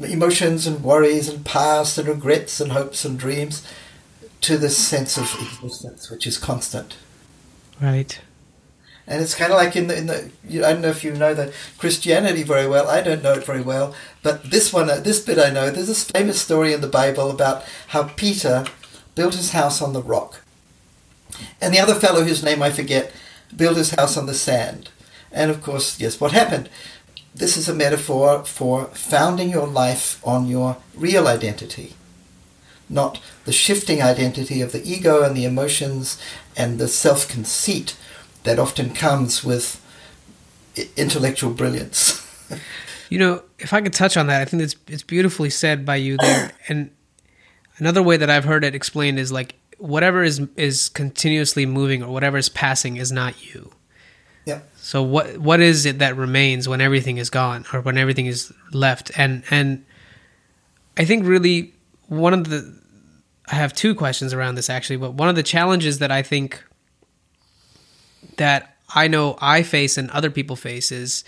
[0.02, 3.68] emotions and worries and past and regrets and hopes and dreams
[4.40, 6.96] to this sense of existence which is constant.
[7.80, 8.20] Right.
[9.12, 11.12] And it's kind of like in the, in the you, I don't know if you
[11.12, 12.88] know the Christianity very well.
[12.88, 13.94] I don't know it very well,
[14.24, 15.70] but this one, uh, this bit I know.
[15.70, 18.64] There's this famous story in the Bible about how Peter
[19.14, 20.40] built his house on the rock,
[21.60, 23.12] and the other fellow whose name I forget
[23.54, 24.88] built his house on the sand.
[25.30, 26.70] And of course, yes, what happened?
[27.36, 31.96] This is a metaphor for founding your life on your real identity,
[32.88, 36.18] not the shifting identity of the ego and the emotions
[36.56, 37.98] and the self conceit
[38.44, 39.82] that often comes with
[40.96, 42.26] intellectual brilliance.
[43.10, 45.98] you know, if I could touch on that, I think it's it's beautifully said by
[45.98, 46.52] you there.
[46.68, 46.92] and
[47.78, 52.12] another way that I've heard it explained is like whatever is is continuously moving or
[52.12, 53.72] whatever is passing is not you.
[54.46, 54.62] Yeah.
[54.78, 58.52] So what what is it that remains when everything is gone or when everything is
[58.72, 59.12] left?
[59.18, 59.86] And and
[60.98, 61.74] I think really
[62.08, 62.80] one of the
[63.52, 66.64] I have two questions around this actually, but one of the challenges that I think
[68.38, 71.24] that I know I face and other people face is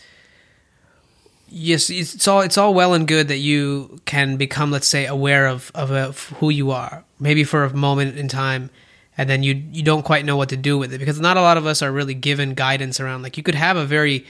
[1.53, 5.47] yes, it's all it's all well and good that you can become, let's say, aware
[5.47, 8.69] of of, of who you are, maybe for a moment in time,
[9.17, 11.41] and then you you don't quite know what to do with it because not a
[11.41, 13.21] lot of us are really given guidance around.
[13.21, 14.25] Like you could have a very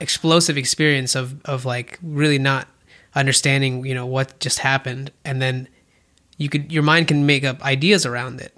[0.00, 2.66] explosive experience of of like really not
[3.14, 5.68] understanding, you know, what just happened, and then
[6.38, 8.56] you could your mind can make up ideas around it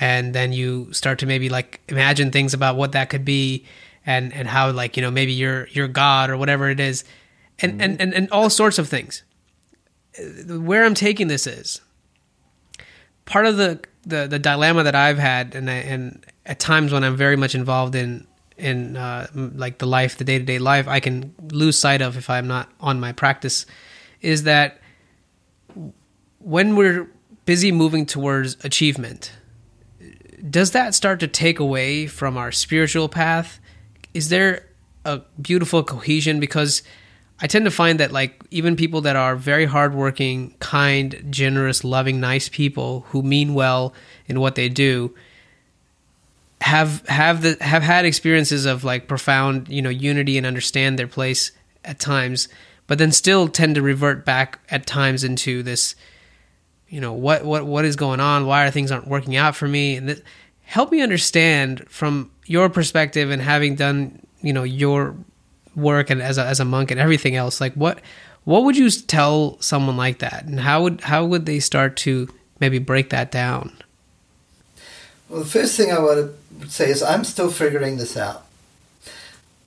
[0.00, 3.64] and then you start to maybe like imagine things about what that could be
[4.06, 7.04] and and how like you know maybe you're god or whatever it is
[7.60, 7.80] and mm-hmm.
[7.82, 9.22] and, and and all sorts of things
[10.48, 11.80] where i'm taking this is
[13.26, 17.04] part of the the, the dilemma that i've had and I, and at times when
[17.04, 18.26] i'm very much involved in
[18.56, 22.48] in uh, like the life the day-to-day life i can lose sight of if i'm
[22.48, 23.66] not on my practice
[24.22, 24.78] is that
[26.38, 27.08] when we're
[27.44, 29.32] busy moving towards achievement
[30.48, 33.60] does that start to take away from our spiritual path?
[34.14, 34.66] Is there
[35.04, 36.40] a beautiful cohesion?
[36.40, 36.82] Because
[37.40, 42.20] I tend to find that like even people that are very hardworking, kind, generous, loving,
[42.20, 43.94] nice people who mean well
[44.26, 45.14] in what they do
[46.60, 51.08] have have the have had experiences of like profound, you know, unity and understand their
[51.08, 51.52] place
[51.84, 52.48] at times,
[52.86, 55.94] but then still tend to revert back at times into this
[56.90, 58.46] you know what what what is going on?
[58.46, 59.96] Why are things aren't working out for me?
[59.96, 60.22] And
[60.64, 65.16] help me understand from your perspective and having done you know your
[65.76, 68.00] work and as a, as a monk and everything else like what
[68.44, 70.44] what would you tell someone like that?
[70.44, 72.28] And how would how would they start to
[72.58, 73.72] maybe break that down?
[75.28, 78.46] Well the first thing i want to say is i'm still figuring this out.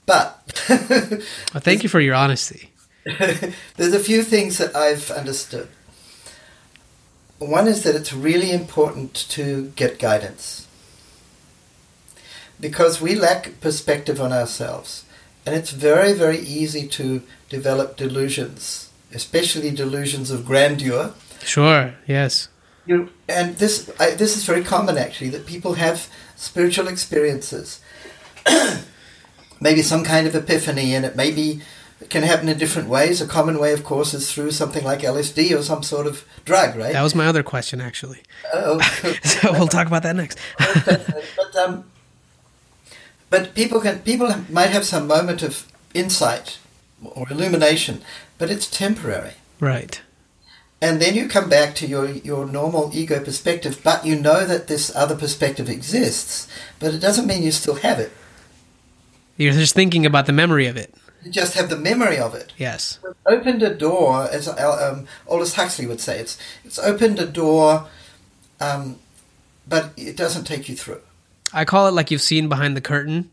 [0.06, 0.38] But
[0.70, 2.72] well, thank you for your honesty.
[3.78, 5.68] there's a few things that i've understood
[7.46, 10.68] one is that it's really important to get guidance
[12.60, 15.06] because we lack perspective on ourselves.
[15.46, 21.14] And it's very, very easy to develop delusions especially delusions of grandeur.
[21.44, 21.94] Sure.
[22.08, 22.50] Yes.
[22.86, 27.80] You and this I, this is very common actually that people have spiritual experiences,
[29.62, 31.62] maybe some kind of epiphany, and it maybe
[32.04, 33.22] it can happen in different ways.
[33.22, 36.76] A common way, of course, is through something like LSD or some sort of drug,
[36.76, 36.92] right?
[36.92, 38.20] That was my other question, actually.
[38.54, 38.80] Oh,
[39.24, 40.38] so we'll talk about that next.
[40.86, 41.86] but um,
[43.30, 46.60] but people can people might have some moment of insight
[47.02, 48.02] or illumination,
[48.38, 49.34] but it's temporary.
[49.62, 50.02] Right.
[50.82, 54.68] And then you come back to your, your normal ego perspective, but you know that
[54.68, 56.50] this other perspective exists,
[56.80, 58.12] but it doesn't mean you still have it.
[59.38, 60.94] You're just thinking about the memory of it.
[61.30, 62.54] Just have the memory of it.
[62.58, 63.00] Yes.
[63.04, 66.20] It's opened a door, as um, Aldous Huxley would say.
[66.20, 67.88] It's it's opened a door,
[68.60, 68.98] um,
[69.68, 71.02] but it doesn't take you through.
[71.54, 73.30] I call it like you've seen behind the curtain,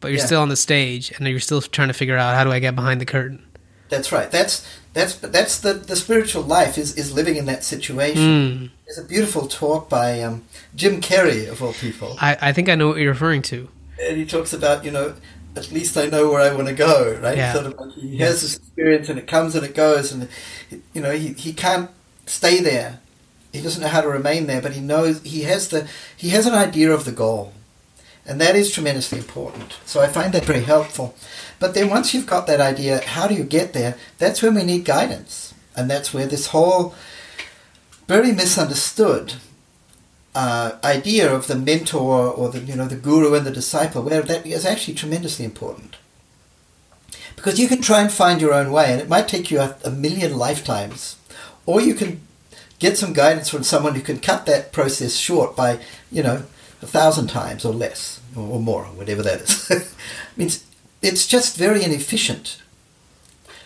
[0.00, 0.26] but you're Yeah.
[0.26, 2.74] still on the stage and you're still trying to figure out how do I get
[2.76, 3.42] behind the curtain.
[3.88, 4.30] That's right.
[4.30, 8.22] That's that's that's the, the spiritual life is, is living in that situation.
[8.22, 8.70] Mm.
[8.86, 12.74] There's a beautiful talk by um, Jim Carrey of all people, I, I think I
[12.74, 13.68] know what you're referring to.
[14.02, 15.14] and he talks about you know
[15.56, 17.18] at least I know where I want to go.
[17.22, 17.36] Right?
[17.36, 17.52] Yeah.
[17.52, 20.28] Sort of like he has this experience and it comes and it goes, and
[20.92, 21.90] you know he, he can't
[22.26, 23.00] stay there.
[23.52, 26.46] He doesn't know how to remain there, but he knows he has the he has
[26.46, 27.52] an idea of the goal,
[28.26, 29.76] and that is tremendously important.
[29.84, 31.14] So I find that very helpful.
[31.58, 33.96] But then once you've got that idea, how do you get there?
[34.18, 36.94] That's when we need guidance, and that's where this whole
[38.08, 39.34] very misunderstood
[40.34, 44.22] uh, idea of the mentor or the you know the guru and the disciple, where
[44.22, 45.96] that is actually tremendously important.
[47.36, 49.76] Because you can try and find your own way, and it might take you a,
[49.84, 51.16] a million lifetimes,
[51.66, 52.20] or you can
[52.78, 55.78] get some guidance from someone who can cut that process short by
[56.10, 56.44] you know
[56.80, 59.94] a thousand times or less or, or more, or whatever that is.
[60.36, 60.64] means
[61.02, 62.62] it's just very inefficient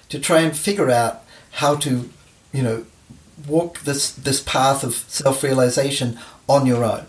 [0.08, 2.10] to try and figure out how to
[2.52, 2.84] you know
[3.46, 6.18] walk this this path of self realization
[6.48, 7.06] on your own.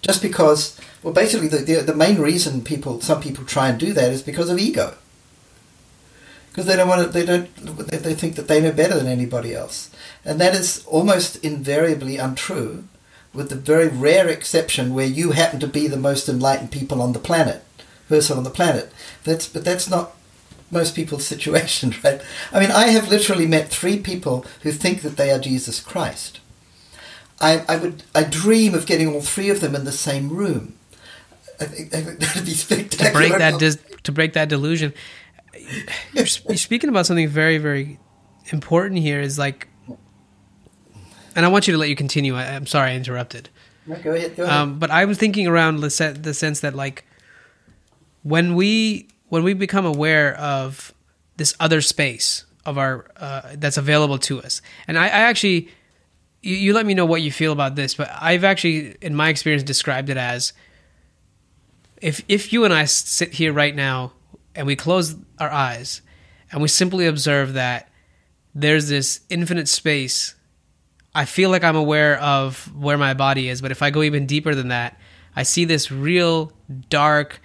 [0.00, 3.92] Just because, well, basically, the, the the main reason people some people try and do
[3.92, 4.94] that is because of ego.
[6.50, 7.54] Because they don't want to, they don't,
[7.88, 9.90] they, they think that they know better than anybody else,
[10.24, 12.84] and that is almost invariably untrue,
[13.32, 17.12] with the very rare exception where you happen to be the most enlightened people on
[17.12, 17.64] the planet,
[18.08, 18.92] person on the planet.
[19.24, 20.14] That's but that's not
[20.70, 22.20] most people's situation, right?
[22.52, 26.40] I mean, I have literally met three people who think that they are Jesus Christ.
[27.42, 30.76] I, I would I dream of getting all three of them in the same room.
[31.60, 33.10] I think, I think that'd be spectacular.
[33.10, 34.94] To break that dis- to break that delusion.
[36.12, 37.98] You're, you're speaking about something very very
[38.52, 39.68] important here is like
[41.34, 42.34] and I want you to let you continue.
[42.36, 43.48] I, I'm sorry I interrupted.
[43.86, 44.36] No, go ahead.
[44.36, 44.54] Go ahead.
[44.54, 47.04] Um, but I was thinking around the, se- the sense that like
[48.22, 50.92] when we when we become aware of
[51.38, 55.68] this other space of our uh, that's available to us, and I, I actually
[56.42, 59.28] you, you let me know what you feel about this, but I've actually in my
[59.28, 60.52] experience described it as
[62.00, 64.12] if if you and I sit here right now
[64.54, 66.02] and we close our eyes
[66.50, 67.88] and we simply observe that
[68.54, 70.34] there's this infinite space
[71.14, 74.26] I feel like I'm aware of where my body is, but if I go even
[74.26, 74.98] deeper than that,
[75.36, 76.52] I see this real
[76.88, 77.40] dark,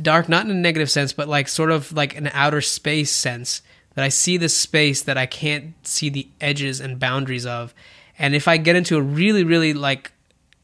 [0.00, 3.60] dark, not in a negative sense, but like sort of like an outer space sense
[3.94, 7.74] that I see this space that I can't see the edges and boundaries of.
[8.18, 10.12] And if I get into a really, really like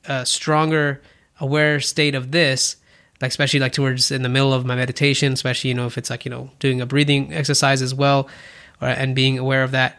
[0.04, 1.00] a stronger
[1.38, 2.76] aware state of this,
[3.20, 6.10] like especially like towards in the middle of my meditation, especially you know if it's
[6.10, 8.28] like you know doing a breathing exercise as well,
[8.80, 9.98] or and being aware of that,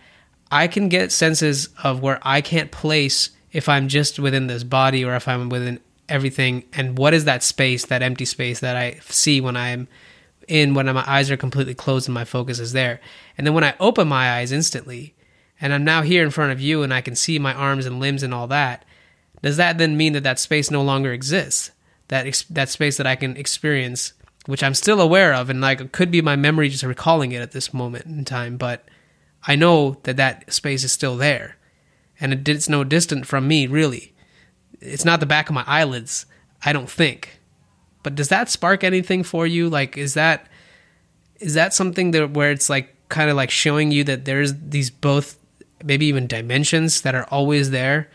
[0.49, 5.05] I can get senses of where I can't place if I'm just within this body
[5.05, 5.79] or if I'm within
[6.09, 6.63] everything.
[6.73, 9.87] And what is that space, that empty space that I see when I'm
[10.51, 12.99] in, when my eyes are completely closed and my focus is there.
[13.37, 15.15] And then when I open my eyes instantly,
[15.61, 17.99] and I'm now here in front of you and I can see my arms and
[17.99, 18.83] limbs and all that,
[19.41, 21.71] does that then mean that that space no longer exists?
[22.09, 24.13] That ex- that space that I can experience,
[24.45, 27.53] which I'm still aware of, and like could be my memory just recalling it at
[27.53, 28.85] this moment in time, but
[29.47, 31.57] I know that that space is still there,
[32.19, 33.65] and it's no distant from me.
[33.65, 34.13] Really,
[34.81, 36.25] it's not the back of my eyelids.
[36.63, 37.40] I don't think.
[38.03, 39.69] But does that spark anything for you?
[39.69, 40.47] Like, is that
[41.39, 44.89] is that something that where it's like kind of like showing you that there's these
[44.89, 45.37] both
[45.83, 48.09] maybe even dimensions that are always there,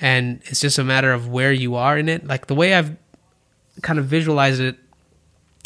[0.00, 2.26] and it's just a matter of where you are in it.
[2.26, 2.96] Like the way I've
[3.82, 4.76] kind of visualized it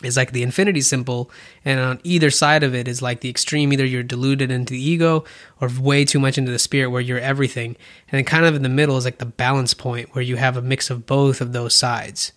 [0.03, 1.31] is like the infinity symbol
[1.65, 4.83] and on either side of it is like the extreme either you're deluded into the
[4.83, 5.25] ego
[5.61, 7.77] or way too much into the spirit where you're everything
[8.09, 10.57] and then kind of in the middle is like the balance point where you have
[10.57, 12.33] a mix of both of those sides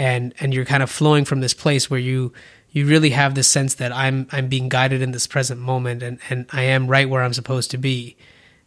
[0.00, 2.32] and and you're kind of flowing from this place where you
[2.70, 6.18] you really have this sense that I'm I'm being guided in this present moment and
[6.30, 8.16] and I am right where I'm supposed to be.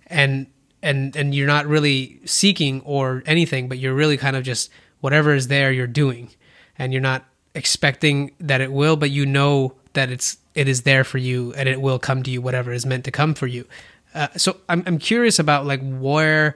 [0.05, 0.45] And
[0.83, 4.69] and and you're not really seeking or anything but you're really kind of just
[5.01, 6.29] whatever is there you're doing.
[6.77, 7.25] And you're not
[7.55, 11.67] expecting that it will but you know that it's it is there for you and
[11.67, 13.65] it will come to you whatever is meant to come for you.
[14.13, 16.55] Uh, so I'm, I'm curious about like where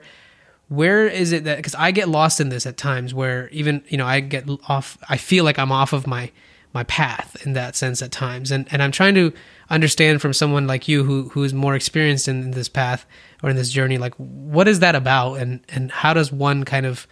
[0.68, 3.96] where is it that because i get lost in this at times where even you
[3.96, 6.30] know i get off i feel like i'm off of my
[6.74, 9.32] my path in that sense at times and and i'm trying to
[9.70, 13.06] understand from someone like you who who is more experienced in, in this path
[13.42, 16.86] or in this journey like what is that about and and how does one kind
[16.86, 17.06] of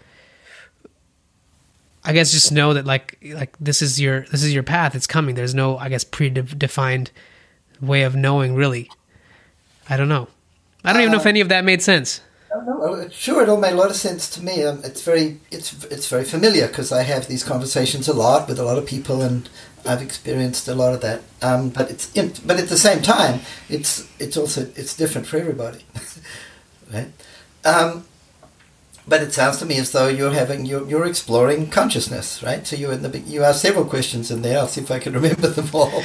[2.07, 4.95] I guess just know that like like this is your this is your path.
[4.95, 5.35] It's coming.
[5.35, 7.11] There's no I guess predefined
[7.81, 8.89] way of knowing really.
[9.91, 10.29] I don't know.
[10.85, 12.21] I don't even know if uh, any of that made sense.
[12.65, 14.63] No, sure, it all made a lot of sense to me.
[14.65, 18.59] Um, it's very it's it's very familiar because I have these conversations a lot with
[18.59, 19.49] a lot of people, and
[19.85, 21.23] I've experienced a lot of that.
[21.43, 25.39] Um, but it's in, but at the same time, it's it's also it's different for
[25.39, 25.85] everybody,
[26.93, 27.09] right?
[27.65, 28.05] Um,
[29.09, 32.67] but it sounds to me as though you're having you're, you're exploring consciousness, right?
[32.67, 34.59] So you in the you asked several questions in there.
[34.59, 36.03] I'll see if I can remember them all.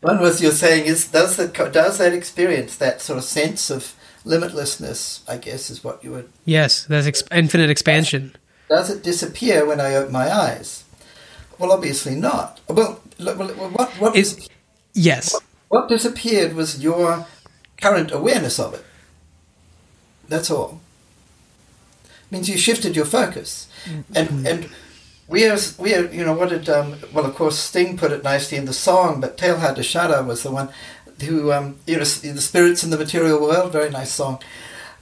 [0.00, 3.94] One was you're saying is does that does that experience that sort of sense of
[4.26, 5.20] limitlessness?
[5.28, 6.28] I guess is what you would.
[6.44, 8.36] Yes, there's ex- infinite expansion.
[8.68, 10.84] Does, does it disappear when I open my eyes?
[11.58, 12.60] Well, obviously not.
[12.68, 14.48] Well, what what is
[14.92, 15.32] yes?
[15.32, 17.26] What, what disappeared was your
[17.80, 18.84] current awareness of it.
[20.28, 20.80] That's all
[22.30, 23.68] means you shifted your focus.
[23.84, 24.12] Mm-hmm.
[24.16, 24.68] And and
[25.28, 28.24] we are we are you know what did um, well of course Sting put it
[28.24, 30.68] nicely in the song, but Teilhard de Chardin was the one
[31.22, 34.40] who um, you know the spirits in the material world, very nice song.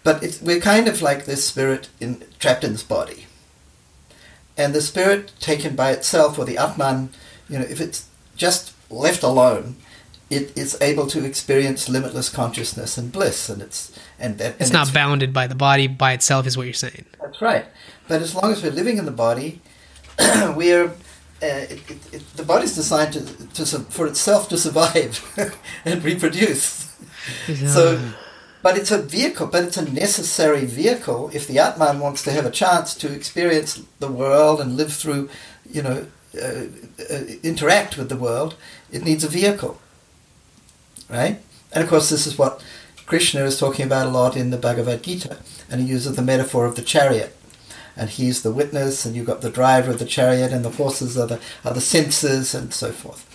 [0.02, 3.26] But we're kind of like this spirit in, trapped in this body.
[4.56, 7.08] And the spirit taken by itself, or the Atman,
[7.48, 8.06] you know, if it's
[8.36, 9.76] just left alone,
[10.30, 14.72] it is able to experience limitless consciousness and bliss, and it's and that it's and
[14.72, 17.06] not it's, bounded by the body by itself, is what you're saying.
[17.20, 17.64] That's right.
[18.06, 19.60] But as long as we're living in the body,
[20.56, 20.92] we are.
[21.42, 25.20] Uh, it, it, it, the body's designed to, to for itself to survive
[25.84, 26.96] and reproduce.
[27.48, 27.68] Yeah.
[27.68, 28.12] So,
[28.62, 29.48] but it's a vehicle.
[29.48, 33.82] But it's a necessary vehicle if the Atman wants to have a chance to experience
[33.98, 35.28] the world and live through,
[35.70, 36.06] you know,
[36.40, 36.64] uh,
[37.10, 38.56] uh, interact with the world.
[38.90, 39.80] It needs a vehicle
[41.08, 41.40] right?
[41.72, 42.62] And of course, this is what
[43.06, 45.38] Krishna is talking about a lot in the Bhagavad Gita,
[45.70, 47.36] and he uses the metaphor of the chariot.
[47.96, 51.16] And he's the witness, and you've got the driver of the chariot, and the horses
[51.16, 53.30] are the, are the senses, and so forth.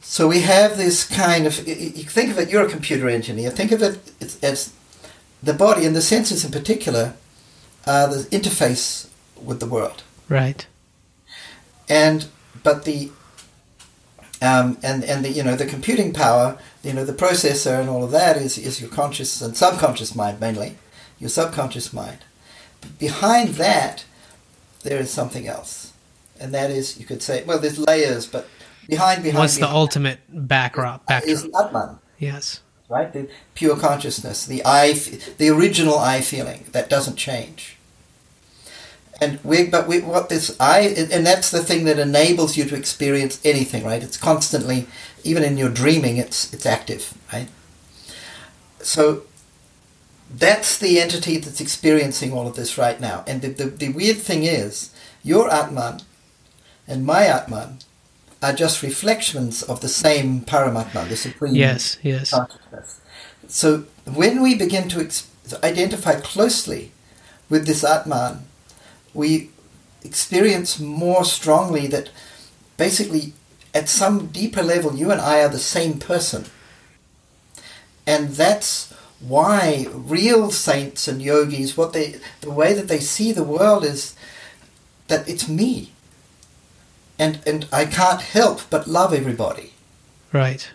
[0.00, 3.72] So we have this kind of, you think of it, you're a computer engineer, think
[3.72, 4.12] of it
[4.44, 4.72] as
[5.42, 7.14] the body and the senses in particular
[7.86, 9.08] are the interface
[9.42, 10.02] with the world.
[10.28, 10.66] Right.
[11.88, 12.26] And,
[12.62, 13.10] but the
[14.40, 18.04] um, and and the you know the computing power, you know the processor and all
[18.04, 20.76] of that is is your conscious and subconscious mind mainly,
[21.18, 22.18] your subconscious mind.
[22.98, 24.04] Behind that,
[24.82, 25.92] there is something else,
[26.40, 28.46] and that is you could say well there's layers, but
[28.88, 29.38] behind behind.
[29.38, 31.06] What's behind, the ultimate backdrop?
[31.06, 31.30] backdrop?
[31.30, 31.98] Is Atman.
[32.18, 32.60] Yes.
[32.86, 37.78] Right, the pure consciousness, the I, the original I feeling that doesn't change
[39.20, 42.74] and we but we what this i and that's the thing that enables you to
[42.74, 44.86] experience anything right it's constantly
[45.22, 47.48] even in your dreaming it's it's active right
[48.80, 49.22] so
[50.30, 53.24] that's the entity that's experiencing all of this right now.
[53.26, 54.90] And the, the, the weird thing is
[55.22, 56.00] your atman
[56.86, 57.78] and my atman
[58.42, 62.30] are just reflections of the same paramatma the supreme yes yes.
[62.30, 63.00] Consciousness.
[63.48, 65.28] So when we begin to ex-
[65.62, 66.92] identify closely
[67.48, 68.44] with this atman
[69.14, 69.50] we
[70.02, 72.10] experience more strongly that
[72.76, 73.32] basically
[73.72, 76.44] at some deeper level you and I are the same person.
[78.06, 78.93] And that's
[79.26, 84.14] why real saints and yogis, what they the way that they see the world is
[85.08, 85.92] that it's me.
[87.18, 89.72] And and I can't help but love everybody.
[90.32, 90.70] Right.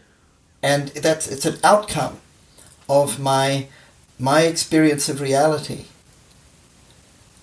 [0.64, 2.20] And that's it's an outcome
[2.88, 3.68] of my
[4.18, 5.86] my experience of reality.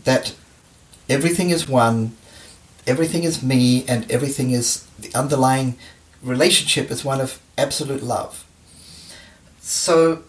[0.05, 0.35] That
[1.09, 2.17] everything is one,
[2.87, 5.77] everything is me, and everything is the underlying
[6.23, 8.45] relationship is one of absolute love.
[9.61, 10.23] So,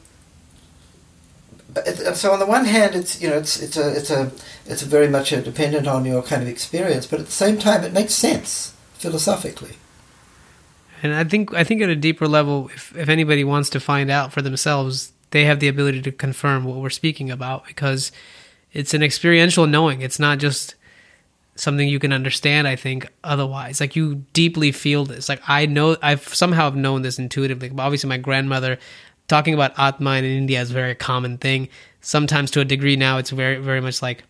[2.16, 4.32] so on the one hand, it's you know it's it's a it's a
[4.66, 7.58] it's a very much a dependent on your kind of experience, but at the same
[7.58, 9.76] time, it makes sense philosophically.
[11.04, 14.10] And I think I think at a deeper level, if if anybody wants to find
[14.10, 18.12] out for themselves, they have the ability to confirm what we're speaking about because
[18.74, 20.02] it's an experiential knowing.
[20.02, 20.76] It's not just
[21.56, 22.68] something you can understand.
[22.68, 25.30] I think otherwise, like you deeply feel this.
[25.30, 27.72] Like I know I've somehow known this intuitively.
[27.78, 28.78] Obviously, my grandmother
[29.28, 31.70] talking about Atma in India is a very common thing.
[32.02, 34.24] Sometimes to a degree now, it's very very much like.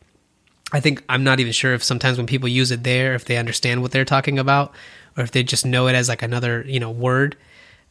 [0.73, 3.37] I think I'm not even sure if sometimes when people use it there, if they
[3.37, 4.73] understand what they're talking about,
[5.15, 7.37] or if they just know it as like another you know word.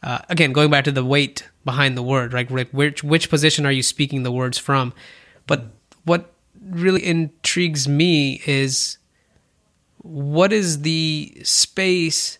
[0.03, 2.51] Uh, again, going back to the weight behind the word, right?
[2.51, 4.93] Like which which position are you speaking the words from?
[5.47, 5.65] But
[6.03, 8.97] what really intrigues me is
[9.97, 12.37] what is the space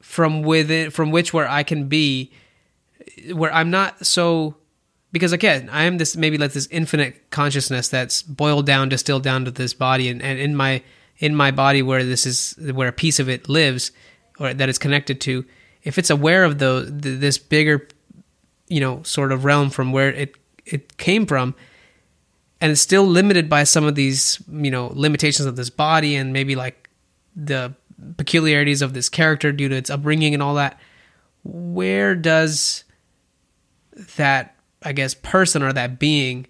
[0.00, 2.32] from within from which where I can be
[3.32, 4.56] where I'm not so
[5.12, 9.44] because again I am this maybe like this infinite consciousness that's boiled down distilled down
[9.44, 10.82] to this body and, and in my
[11.18, 13.92] in my body where this is where a piece of it lives
[14.38, 15.44] or that it's connected to
[15.82, 17.88] if it's aware of the, the this bigger
[18.68, 21.54] you know sort of realm from where it it came from
[22.60, 26.32] and it's still limited by some of these you know limitations of this body and
[26.32, 26.88] maybe like
[27.36, 27.74] the
[28.16, 30.78] peculiarities of this character due to its upbringing and all that
[31.44, 32.84] where does
[34.16, 36.46] that i guess person or that being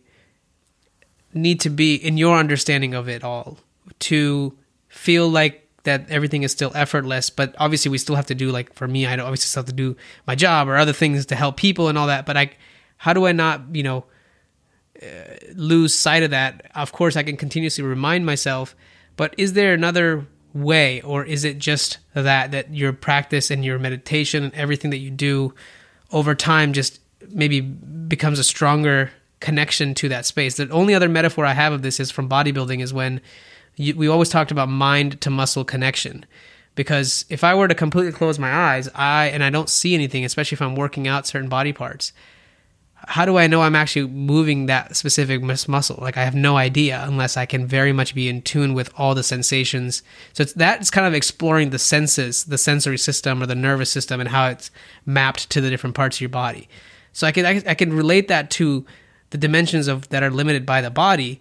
[1.33, 3.59] need to be in your understanding of it all
[3.99, 4.57] to
[4.89, 8.73] feel like that everything is still effortless but obviously we still have to do like
[8.75, 9.97] for me i obviously still have to do
[10.27, 12.51] my job or other things to help people and all that but i
[12.99, 14.05] how do i not you know
[15.03, 16.71] uh, lose sight of that?
[16.75, 18.77] Of course i can continuously remind myself
[19.17, 23.79] but is there another way or is it just that that your practice and your
[23.79, 25.55] meditation and everything that you do
[26.11, 29.11] over time just maybe becomes a stronger
[29.41, 32.83] connection to that space the only other metaphor i have of this is from bodybuilding
[32.83, 33.21] is when
[33.77, 36.27] you, we always talked about mind to muscle connection
[36.75, 40.25] because if I were to completely close my eyes, I and I don't see anything,
[40.25, 42.13] especially if I'm working out certain body parts.
[43.09, 45.99] How do I know I'm actually moving that specific muscle?
[46.01, 49.15] Like I have no idea unless I can very much be in tune with all
[49.15, 50.03] the sensations.
[50.35, 54.29] So that's kind of exploring the senses, the sensory system or the nervous system, and
[54.29, 54.71] how it's
[55.07, 56.69] mapped to the different parts of your body.
[57.13, 58.87] So I can I, I can relate that to
[59.31, 61.41] the dimensions of that are limited by the body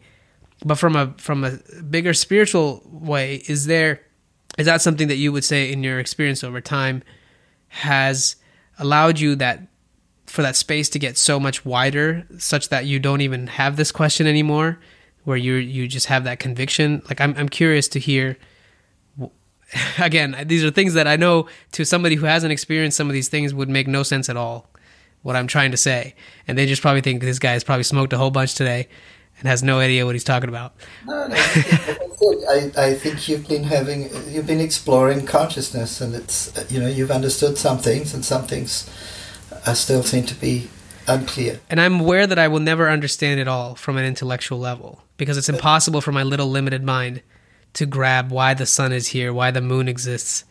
[0.65, 1.51] but from a from a
[1.89, 4.01] bigger spiritual way is there
[4.57, 7.03] is that something that you would say in your experience over time
[7.70, 8.36] has
[8.78, 9.61] allowed you that
[10.26, 13.91] for that space to get so much wider such that you don't even have this
[13.91, 14.80] question anymore
[15.24, 17.01] where you you just have that conviction?
[17.07, 18.38] Like i'm i'm curious to hear
[19.99, 23.30] again these are things that i know to somebody who hasn't experienced some of these
[23.30, 24.70] things would make no sense at all
[25.22, 26.15] what i'm trying to say
[26.47, 28.88] and they just probably think this guy has probably smoked a whole bunch today
[29.39, 30.74] and has no idea what he's talking about.
[31.05, 31.36] No, no.
[31.36, 37.11] I, I think you've been having, you've been exploring consciousness, and it's, you know, you've
[37.11, 38.89] understood some things, and some things
[39.65, 40.70] are still seem to be
[41.07, 41.59] unclear.
[41.70, 45.38] And I'm aware that I will never understand it all from an intellectual level because
[45.38, 47.22] it's impossible for my little limited mind
[47.74, 50.43] to grab why the sun is here, why the moon exists,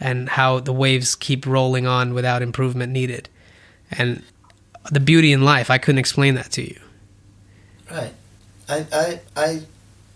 [0.00, 3.28] and how the waves keep rolling on without improvement needed.
[3.98, 4.22] And
[4.90, 6.80] the beauty in life, I couldn't explain that to you.
[7.90, 8.12] Right.
[8.68, 9.60] I, I, I,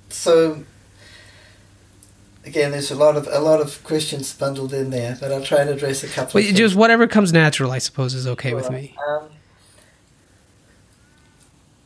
[0.09, 0.65] so
[2.49, 5.59] again, there's a lot of a lot of questions bundled in there, but I'll try
[5.59, 6.41] and address a couple.
[6.41, 8.95] Well, just whatever comes natural, I suppose, is okay with me.
[9.09, 9.29] Um,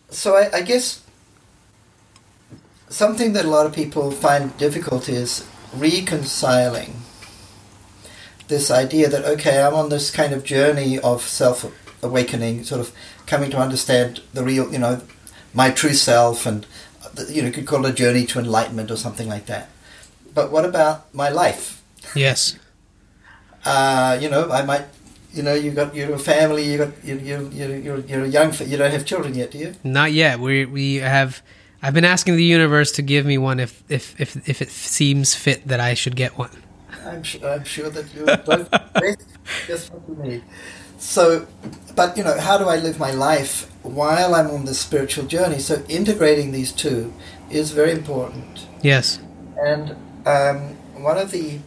[0.09, 1.03] so I, I guess
[2.89, 6.95] something that a lot of people find difficult is reconciling
[8.49, 11.65] this idea that okay, I'm on this kind of journey of self
[12.03, 12.93] awakening, sort of
[13.27, 15.01] coming to understand the real, you know,
[15.55, 16.67] my true self, and
[17.29, 19.69] you know, you could call it a journey to enlightenment or something like that.
[20.35, 21.83] But what about my life?
[22.15, 22.59] Yes.
[23.65, 24.85] Uh, you know, I might.
[25.33, 26.71] You know, you got you're a family.
[26.71, 28.53] You got you you you you're you're young.
[28.53, 29.75] You don't have children yet, do you?
[29.83, 30.41] Not yet.
[30.41, 31.43] We we have.
[31.83, 35.35] I've been asking the universe to give me one if if if if it seems
[35.35, 36.51] fit that I should get one.
[37.07, 37.49] I'm sure.
[37.49, 38.69] I'm sure that you're both
[39.67, 40.43] just what you need.
[41.03, 41.47] So,
[41.97, 45.59] but you know, how do I live my life while I'm on this spiritual journey?
[45.59, 47.13] So, integrating these two
[47.51, 48.67] is very important.
[48.83, 49.19] Yes.
[49.61, 51.59] And um, one of the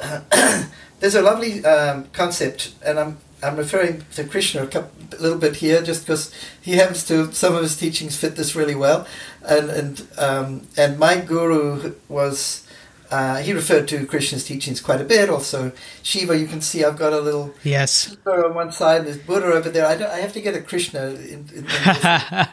[0.00, 0.20] uh,
[1.00, 5.38] there's a lovely um, concept, and I'm I'm referring to Krishna a, couple, a little
[5.38, 6.32] bit here, just because
[6.62, 9.04] he happens to some of his teachings fit this really well,
[9.42, 12.63] and and um, and my guru was
[13.10, 15.28] uh, he referred to Krishna's teachings quite a bit.
[15.28, 19.18] Also, Shiva, you can see I've got a little yes Shiva on one side, there's
[19.18, 19.86] Buddha over there.
[19.86, 21.08] I, I have to get a Krishna.
[21.08, 21.66] In, in,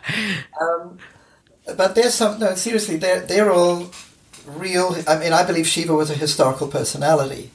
[0.62, 0.97] um,
[1.78, 3.91] but there's some no seriously, they're they're all
[4.45, 4.95] real.
[5.08, 7.52] I mean, I believe Shiva was a historical personality.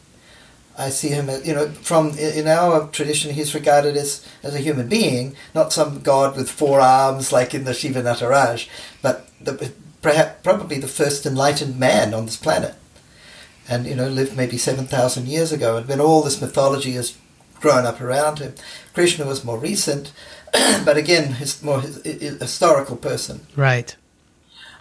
[0.79, 4.59] I see him, as, you know, from in our tradition, he's regarded as as a
[4.59, 8.69] human being, not some god with four arms like in the Shiva Nataraj,
[9.01, 9.73] but the
[10.03, 12.75] perhaps probably the first enlightened man on this planet,
[13.69, 15.77] and you know lived maybe seven thousand years ago.
[15.77, 17.17] And when all this mythology has
[17.61, 18.55] grown up around him,
[18.95, 20.13] Krishna was more recent,
[20.85, 23.47] but again, his more his, his historical person.
[23.57, 23.97] Right.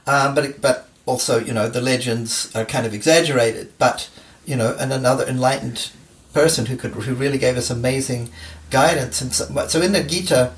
[0.07, 4.09] Um, but but also you know the legends are kind of exaggerated, but
[4.45, 5.91] you know, and another enlightened
[6.33, 8.29] person who could who really gave us amazing
[8.69, 9.21] guidance.
[9.21, 10.53] And so, so in the Gita,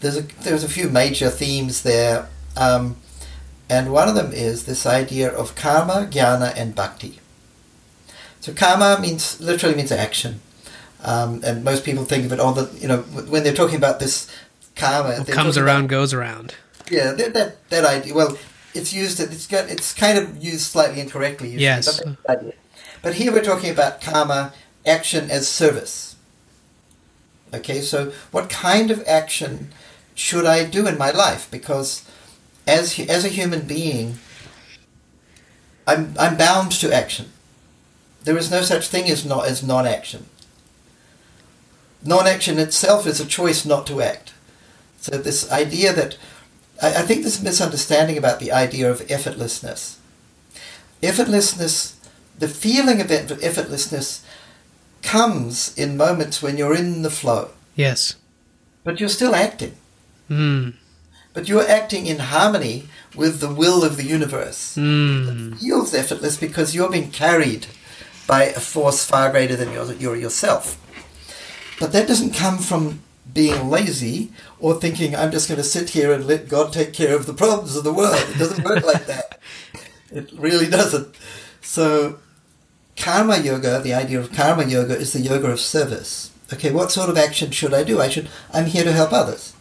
[0.00, 2.96] there's a there's a few major themes there, um,
[3.68, 7.20] and one of them is this idea of karma, jnana, and bhakti.
[8.40, 10.40] So karma means literally means action,
[11.02, 12.38] um, and most people think of it.
[12.40, 14.30] Oh, the you know when they're talking about this
[14.76, 16.54] karma, what comes around about, goes around.
[16.90, 18.14] Yeah, that, that that idea.
[18.14, 18.38] Well,
[18.74, 19.20] it's used.
[19.20, 19.68] It's got.
[19.68, 21.48] It's kind of used slightly incorrectly.
[21.48, 22.00] Usually, yes.
[22.26, 22.56] But,
[23.02, 24.52] but here we're talking about karma,
[24.86, 26.16] action as service.
[27.52, 29.72] Okay, so what kind of action
[30.14, 31.50] should I do in my life?
[31.50, 32.04] Because
[32.66, 34.18] as as a human being,
[35.86, 37.32] I'm I'm bound to action.
[38.28, 40.26] There is no such thing as not as non-action.
[42.04, 44.34] Non-action itself is a choice not to act.
[45.00, 46.18] So this idea that
[46.82, 49.96] I, I think there's a misunderstanding about the idea of effortlessness.
[51.02, 51.94] Effortlessness,
[52.38, 54.22] the feeling of effortlessness
[55.00, 57.52] comes in moments when you're in the flow.
[57.76, 58.16] Yes.
[58.84, 59.74] But you're still acting.
[60.28, 60.74] Mm.
[61.32, 64.76] But you're acting in harmony with the will of the universe.
[64.76, 65.54] Mm.
[65.54, 67.68] It feels effortless because you're being carried
[68.28, 70.78] by a force far greater than your, your yourself.
[71.80, 73.00] But that doesn't come from
[73.32, 77.16] being lazy or thinking I'm just going to sit here and let God take care
[77.16, 78.22] of the problems of the world.
[78.28, 79.40] It doesn't work like that.
[80.10, 81.14] It really doesn't.
[81.60, 82.18] So
[82.96, 86.32] karma yoga, the idea of karma yoga is the yoga of service.
[86.50, 88.00] Okay, what sort of action should I do?
[88.00, 89.54] I should I'm here to help others.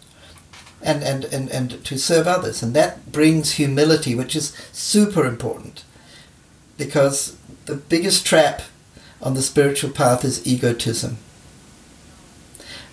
[0.81, 2.63] And, and, and, and to serve others.
[2.63, 5.83] And that brings humility, which is super important.
[6.77, 7.35] Because
[7.67, 8.63] the biggest trap
[9.21, 11.17] on the spiritual path is egotism.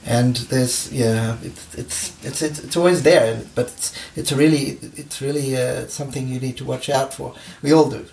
[0.04, 5.56] And there's yeah, it's it's it's it's, always there, but it's it's really it's really
[5.56, 7.34] uh, something you need to watch out for.
[7.62, 8.04] We all do.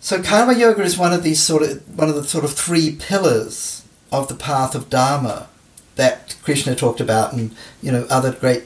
[0.00, 2.96] So karma yoga is one of these sort of one of the sort of three
[2.96, 5.48] pillars of the path of dharma
[5.94, 8.64] that Krishna talked about, and you know other great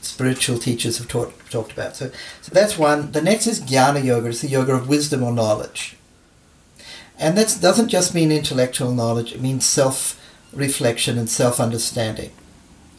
[0.00, 1.96] spiritual teachers have taught, talked about.
[1.96, 2.10] So,
[2.40, 3.12] so that's one.
[3.12, 4.28] The next is jnana yoga.
[4.28, 5.96] It's the yoga of wisdom or knowledge,
[7.18, 9.32] and that doesn't just mean intellectual knowledge.
[9.32, 10.20] It means self
[10.52, 12.30] reflection and self understanding.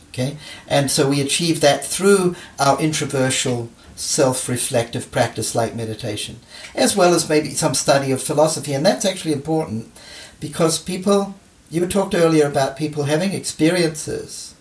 [0.09, 0.37] Okay,
[0.67, 6.39] and so we achieve that through our introversial self reflective practice like meditation,
[6.73, 8.73] as well as maybe some study of philosophy.
[8.73, 9.91] And that's actually important
[10.39, 11.35] because people,
[11.69, 14.55] you talked earlier about people having experiences,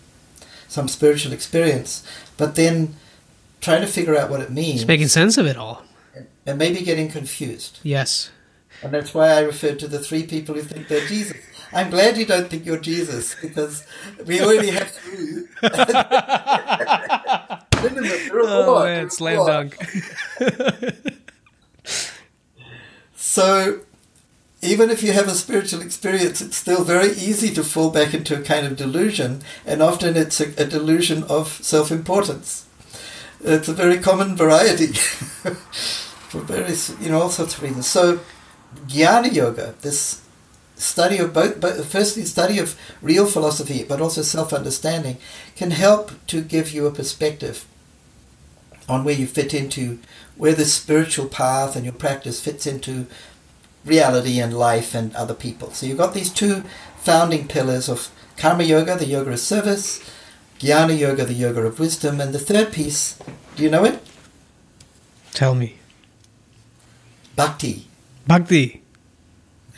[0.67, 2.03] some spiritual experience,
[2.37, 2.95] but then
[3.61, 4.81] trying to figure out what it means.
[4.81, 5.83] Just making sense of it all.
[6.45, 7.79] And maybe getting confused.
[7.83, 8.29] Yes.
[8.83, 11.37] And that's why I referred to the three people who think they're Jesus.
[11.73, 13.85] I'm glad you don't think you're Jesus because
[14.25, 15.45] we already have three.
[18.33, 19.77] oh man, slam dunk.
[23.15, 23.81] so,
[24.61, 28.39] even if you have a spiritual experience, it's still very easy to fall back into
[28.39, 32.65] a kind of delusion, and often it's a, a delusion of self-importance.
[33.43, 37.87] It's a very common variety for various, you know, all sorts of reasons.
[37.87, 38.21] So,
[38.87, 40.21] Jnana Yoga, this
[40.75, 45.17] study of both, both firstly study of real philosophy but also self-understanding
[45.55, 47.65] can help to give you a perspective
[48.87, 49.99] on where you fit into
[50.35, 53.07] where the spiritual path and your practice fits into
[53.85, 55.71] reality and life and other people.
[55.71, 56.63] So you've got these two
[56.97, 60.03] founding pillars of karma yoga the yoga of service
[60.59, 63.17] jnana yoga the yoga of wisdom and the third piece
[63.55, 64.01] do you know it?
[65.31, 65.77] Tell me.
[67.35, 67.87] Bhakti
[68.27, 68.81] bhakti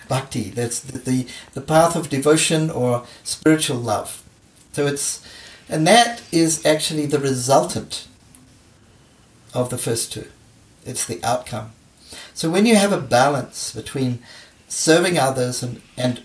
[0.08, 0.50] bhakti.
[0.50, 4.24] That's the, the, the path of devotion or spiritual love.
[4.74, 5.26] So it's,
[5.70, 8.08] and that is actually the resultant
[9.54, 10.28] of the first two.
[10.86, 11.72] It's the outcome.
[12.34, 14.20] So when you have a balance between
[14.68, 16.22] serving others and, and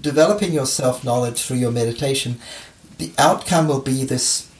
[0.00, 2.38] developing your self knowledge through your meditation,
[2.98, 4.50] the outcome will be this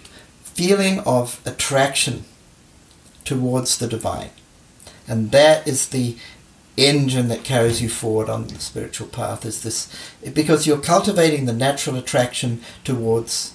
[0.42, 2.24] feeling of attraction
[3.24, 4.30] towards the divine.
[5.08, 6.16] And that is the
[6.76, 9.90] engine that carries you forward on the spiritual path is this
[10.34, 13.54] because you're cultivating the natural attraction towards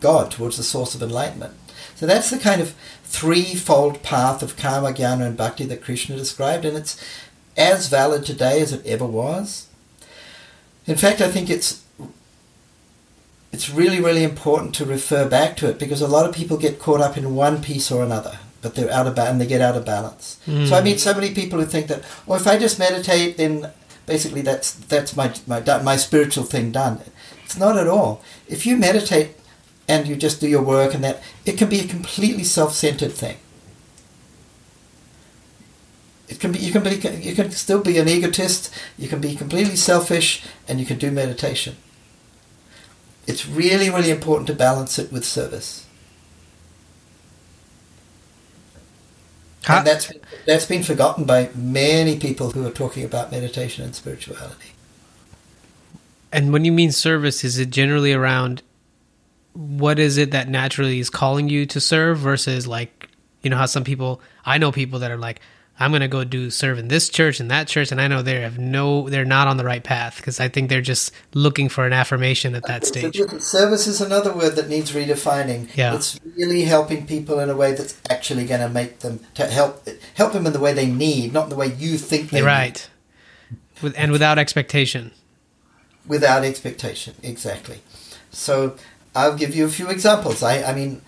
[0.00, 1.54] God, towards the source of enlightenment.
[1.94, 6.64] So that's the kind of threefold path of karma, jnana, and bhakti that Krishna described,
[6.64, 7.02] and it's
[7.56, 9.68] as valid today as it ever was.
[10.86, 11.84] In fact, I think it's
[13.52, 16.78] it's really, really important to refer back to it because a lot of people get
[16.78, 18.38] caught up in one piece or another.
[18.62, 20.38] But they're out of balance and they get out of balance.
[20.46, 20.68] Mm.
[20.68, 23.70] So I meet so many people who think that, well, if I just meditate, then
[24.06, 27.00] basically that's that's my my my spiritual thing done.
[27.44, 28.22] It's not at all.
[28.48, 29.36] If you meditate
[29.88, 33.36] and you just do your work and that, it can be a completely self-centered thing.
[36.28, 38.72] It can be you can be you can still be an egotist.
[38.96, 41.76] You can be completely selfish, and you can do meditation.
[43.26, 45.86] It's really really important to balance it with service.
[49.64, 49.78] How?
[49.78, 50.12] And that's
[50.46, 54.72] that's been forgotten by many people who are talking about meditation and spirituality.
[56.32, 58.62] And when you mean service, is it generally around
[59.52, 63.08] what is it that naturally is calling you to serve versus like
[63.42, 65.40] you know how some people I know people that are like
[65.80, 68.22] I'm going to go do serve in this church and that church and I know
[68.22, 71.68] they have no they're not on the right path because I think they're just looking
[71.68, 73.20] for an affirmation at that stage.
[73.40, 75.74] Service is another word that needs redefining.
[75.74, 75.94] Yeah.
[75.94, 79.88] It's really helping people in a way that's actually going to make them to help
[80.14, 82.88] help them in the way they need, not in the way you think they right.
[83.50, 83.82] Need.
[83.82, 85.10] With, and without expectation.
[86.06, 87.80] Without expectation, exactly.
[88.30, 88.76] So
[89.14, 90.42] I'll give you a few examples.
[90.42, 91.02] I, I mean,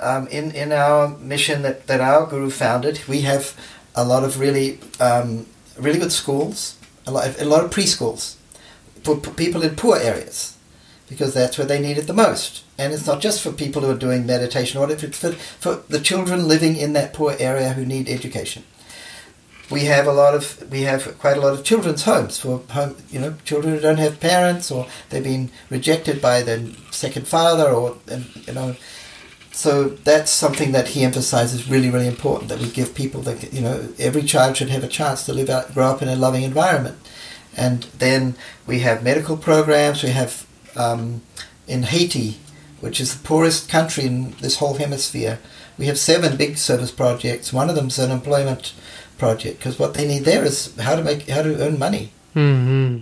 [0.00, 3.56] um, in in our mission that, that our guru founded, we have
[3.94, 5.46] a lot of really um,
[5.78, 6.76] really good schools,
[7.06, 8.36] a lot of, a lot of preschools
[9.02, 10.56] for people in poor areas,
[11.08, 12.64] because that's where they need it the most.
[12.78, 16.00] And it's not just for people who are doing meditation, or it's for, for the
[16.00, 18.64] children living in that poor area who need education.
[19.70, 22.96] We have a lot of we have quite a lot of children's homes for home
[23.08, 27.70] you know children who don't have parents or they've been rejected by their second father
[27.70, 28.74] or you know
[29.52, 33.60] so that's something that he emphasizes really, really important that we give people that, you
[33.60, 36.42] know, every child should have a chance to live out, grow up in a loving
[36.42, 36.98] environment.
[37.56, 38.36] And then
[38.66, 40.02] we have medical programs.
[40.02, 40.46] We have
[40.76, 41.22] um,
[41.66, 42.38] in Haiti,
[42.80, 45.38] which is the poorest country in this whole hemisphere,
[45.78, 47.52] we have seven big service projects.
[47.52, 48.74] One of them is an employment
[49.18, 52.12] project because what they need there is how to make how to earn money.
[52.34, 53.00] Mm-hmm.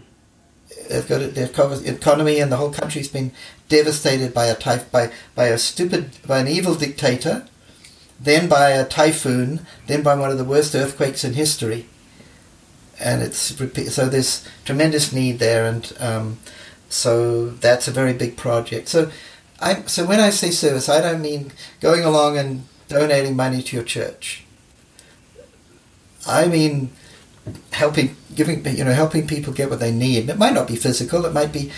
[0.88, 3.32] They've got the economy and the whole country's been
[3.68, 7.46] devastated by a typh- by by a stupid by an evil dictator,
[8.20, 11.86] then by a typhoon, then by one of the worst earthquakes in history.
[13.00, 16.38] And it's so there's tremendous need there, and um,
[16.88, 18.88] so that's a very big project.
[18.88, 19.10] So,
[19.60, 23.76] I so when I say service, I don't mean going along and donating money to
[23.76, 24.44] your church.
[26.26, 26.90] I mean
[27.72, 30.28] helping giving you know helping people get what they need.
[30.28, 31.24] It might not be physical.
[31.24, 31.70] It might be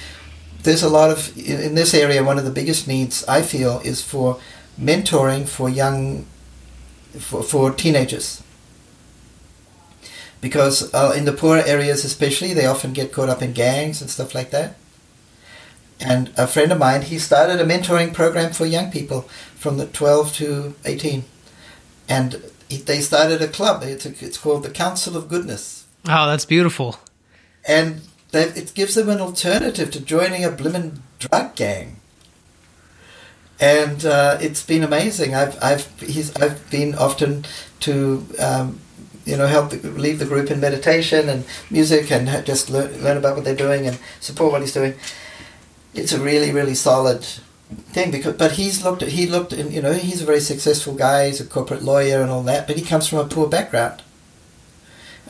[0.63, 2.23] there's a lot of in this area.
[2.23, 4.39] One of the biggest needs I feel is for
[4.81, 6.27] mentoring for young
[7.19, 8.43] for, for teenagers
[10.41, 14.09] because uh, in the poorer areas especially they often get caught up in gangs and
[14.09, 14.77] stuff like that
[15.99, 19.23] and a friend of mine he started a mentoring program for young people
[19.57, 21.25] from the 12 to 18
[22.09, 22.43] and
[22.79, 23.83] they started a club.
[23.83, 25.87] It's, a, it's called the Council of Goodness.
[26.07, 26.99] Oh, that's beautiful.
[27.67, 28.03] And
[28.33, 31.97] it gives them an alternative to joining a blimmin' drug gang.
[33.59, 35.35] And uh, it's been amazing.
[35.35, 37.45] I've I've he's I've been often
[37.81, 38.81] to um,
[39.27, 43.19] you know help the, lead the group in meditation and music and just learn learn
[43.19, 44.95] about what they're doing and support what he's doing.
[45.93, 47.27] It's a really really solid
[47.93, 50.95] thing because but he's looked at he looked at you know he's a very successful
[50.95, 54.03] guy he's a corporate lawyer and all that but he comes from a poor background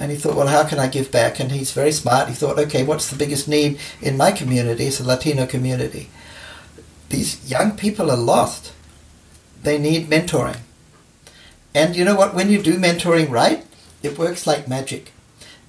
[0.00, 1.38] and he thought well how can i give back?
[1.38, 2.28] And he's very smart.
[2.28, 4.86] He thought okay what's the biggest need in my community?
[4.86, 6.10] It's a latino community.
[7.10, 8.72] These young people are lost.
[9.62, 10.60] They need mentoring.
[11.74, 12.34] And you know what?
[12.34, 13.64] When you do mentoring right
[14.02, 15.12] it works like magic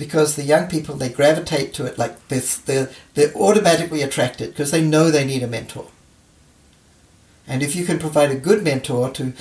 [0.01, 2.57] because the young people they gravitate to it like this.
[2.57, 5.87] They're, they're automatically attracted because they know they need a mentor.
[7.47, 9.33] And if you can provide a good mentor to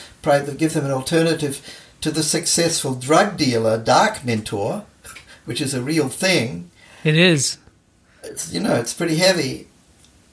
[0.58, 4.84] give them an alternative to the successful drug dealer, dark mentor,
[5.44, 6.70] which is a real thing.
[7.04, 7.58] It is.
[8.22, 9.68] It's, you know, it's pretty heavy.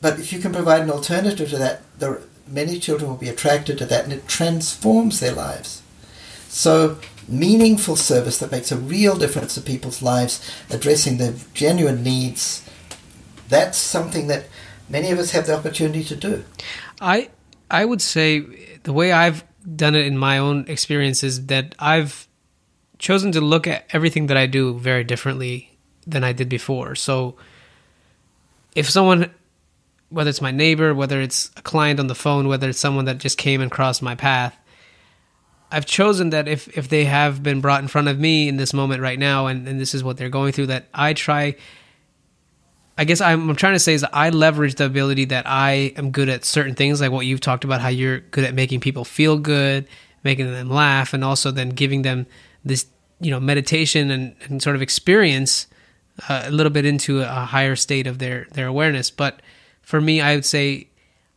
[0.01, 3.77] But if you can provide an alternative to that, the, many children will be attracted
[3.79, 5.81] to that and it transforms their lives.
[6.49, 12.67] So, meaningful service that makes a real difference to people's lives, addressing their genuine needs,
[13.49, 14.45] that's something that
[14.89, 16.43] many of us have the opportunity to do.
[17.01, 17.29] I
[17.69, 18.39] I would say
[18.83, 19.43] the way I've
[19.75, 22.27] done it in my own experiences that I've
[22.99, 26.95] chosen to look at everything that I do very differently than I did before.
[26.95, 27.35] So
[28.75, 29.31] if someone
[30.09, 33.17] whether it's my neighbor, whether it's a client on the phone, whether it's someone that
[33.17, 34.57] just came and crossed my path,
[35.69, 38.73] I've chosen that if if they have been brought in front of me in this
[38.73, 41.55] moment right now and, and this is what they're going through, that I try
[42.97, 45.93] I guess I'm, I'm, trying to say is that I leverage the ability that I
[45.97, 48.79] am good at certain things, like what you've talked about, how you're good at making
[48.79, 49.87] people feel good,
[50.23, 52.25] making them laugh, and also then giving them
[52.65, 52.87] this
[53.19, 55.67] you know meditation and, and sort of experience
[56.27, 59.11] uh, a little bit into a higher state of their their awareness.
[59.11, 59.41] But
[59.81, 60.87] for me, I would say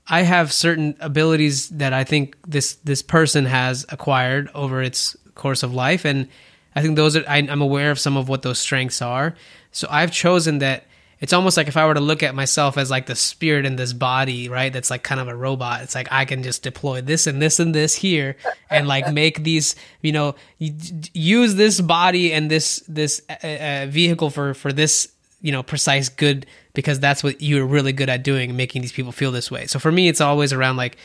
[0.08, 5.62] I have certain abilities that I think this this person has acquired over its course
[5.62, 6.26] of life, and
[6.74, 9.34] I think those are I, I'm aware of some of what those strengths are.
[9.72, 10.84] So I've chosen that
[11.20, 13.76] it's almost like if I were to look at myself as like the spirit in
[13.76, 14.72] this body, right?
[14.72, 15.82] That's like kind of a robot.
[15.82, 18.36] It's like I can just deploy this and this and this here,
[18.70, 24.30] and like make these, you know, use this body and this this uh, uh, vehicle
[24.30, 25.12] for for this,
[25.42, 29.12] you know, precise good because that's what you're really good at doing, making these people
[29.12, 29.66] feel this way.
[29.66, 30.96] So for me, it's always around like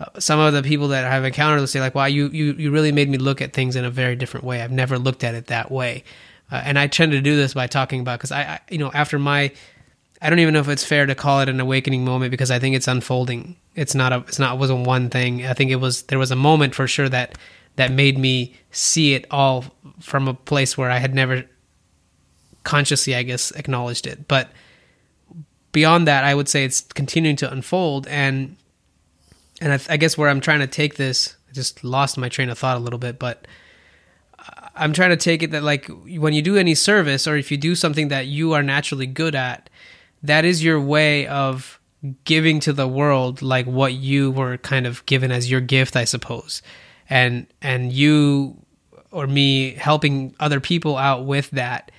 [0.00, 2.72] uh, some of the people that I've encountered will say like, "Wow, you you you
[2.72, 4.60] really made me look at things in a very different way.
[4.60, 6.02] I've never looked at it that way."
[6.52, 8.90] Uh, and I tend to do this by talking about because I, I, you know,
[8.92, 9.50] after my,
[10.20, 12.58] I don't even know if it's fair to call it an awakening moment because I
[12.58, 13.56] think it's unfolding.
[13.74, 15.46] It's not a, it's not, it wasn't one thing.
[15.46, 17.38] I think it was, there was a moment for sure that,
[17.76, 19.64] that made me see it all
[19.98, 21.44] from a place where I had never
[22.64, 24.28] consciously, I guess, acknowledged it.
[24.28, 24.50] But
[25.72, 28.06] beyond that, I would say it's continuing to unfold.
[28.08, 28.58] And,
[29.62, 32.50] and I, I guess where I'm trying to take this, I just lost my train
[32.50, 33.46] of thought a little bit, but
[34.74, 37.56] I'm trying to take it that like when you do any service or if you
[37.56, 39.68] do something that you are naturally good at,
[40.22, 41.80] that is your way of
[42.24, 46.04] giving to the world like what you were kind of given as your gift, I
[46.04, 46.62] suppose.
[47.08, 48.56] And and you
[49.10, 51.90] or me helping other people out with that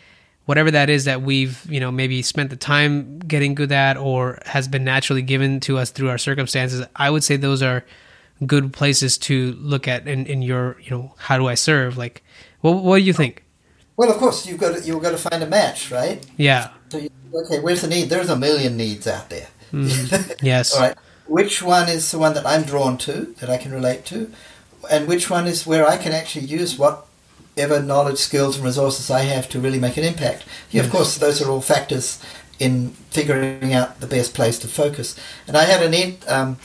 [0.46, 4.40] whatever that is that we've you know maybe spent the time getting good at or
[4.46, 7.86] has been naturally given to us through our circumstances i would say those are
[8.46, 12.24] good places to look at in, in your you know how do i serve like
[12.64, 13.44] well, what do you think?
[13.96, 16.26] Well, of course, you've got to, you've got to find a match, right?
[16.38, 16.70] Yeah.
[16.90, 18.10] So you, okay, where's the need?
[18.10, 19.48] There's a million needs out there.
[19.72, 20.74] Mm, yes.
[20.74, 20.98] All right.
[21.28, 24.32] Which one is the one that I'm drawn to, that I can relate to,
[24.90, 29.22] and which one is where I can actually use whatever knowledge, skills, and resources I
[29.22, 30.44] have to really make an impact?
[30.72, 30.86] Yeah, yes.
[30.86, 32.24] of course, those are all factors
[32.60, 35.20] in figuring out the best place to focus.
[35.48, 36.28] And I had a neat.
[36.30, 36.58] Um,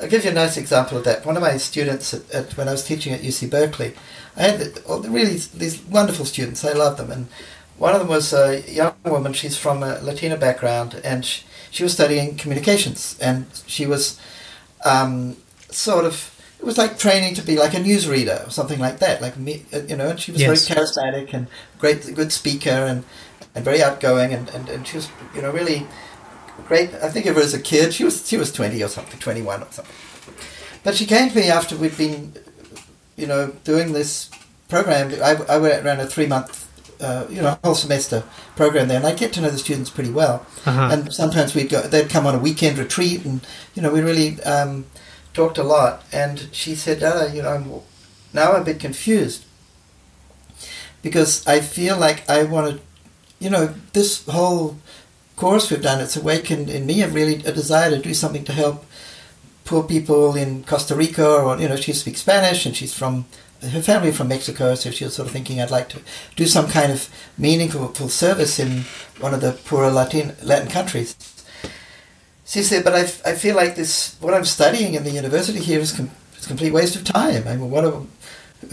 [0.00, 1.26] I'll give you a nice example of that.
[1.26, 3.94] One of my students at, at, when I was teaching at UC Berkeley,
[4.36, 6.64] I had all the really these wonderful students.
[6.64, 7.28] I love them, and
[7.78, 9.32] one of them was a young woman.
[9.32, 14.20] She's from a Latina background, and she, she was studying communications, and she was
[14.84, 15.36] um,
[15.70, 19.22] sort of it was like training to be like a newsreader or something like that.
[19.22, 20.68] Like me, uh, you know, and she was yes.
[20.68, 21.46] very charismatic and
[21.78, 23.04] great, good speaker and,
[23.54, 25.86] and very outgoing, and, and, and she was you know really
[26.68, 26.92] great.
[26.94, 27.94] I think of her as a kid.
[27.94, 29.94] She was she was twenty or something, twenty one or something.
[30.82, 32.32] But she came to me after we'd been,
[33.20, 34.30] you know, doing this
[34.68, 35.12] program.
[35.22, 36.68] I, I around a three month,
[37.00, 38.24] uh, you know, whole semester
[38.56, 40.46] program there, and I get to know the students pretty well.
[40.64, 40.88] Uh-huh.
[40.92, 44.42] And sometimes we'd go, they'd come on a weekend retreat, and you know, we really
[44.42, 44.86] um,
[45.34, 46.04] talked a lot.
[46.12, 47.70] And she said, "Dada, you know, I'm,
[48.32, 49.44] now I'm a bit confused
[51.02, 52.80] because I feel like I want to,
[53.38, 54.78] you know, this whole."
[55.40, 58.52] course we've done, it's awakened in me a really a desire to do something to
[58.52, 58.84] help
[59.70, 63.24] poor people in Costa Rica, or you know, she speaks Spanish and she's from
[63.62, 66.00] her family from Mexico, so she was sort of thinking I'd like to
[66.34, 67.08] do some kind of
[67.38, 68.84] meaningful service in
[69.20, 71.14] one of the poorer Latin Latin countries.
[72.44, 75.78] She said, but I, I feel like this what I'm studying in the university here
[75.78, 76.10] is, com-
[76.42, 77.46] a complete waste of time.
[77.46, 78.02] I mean, what are,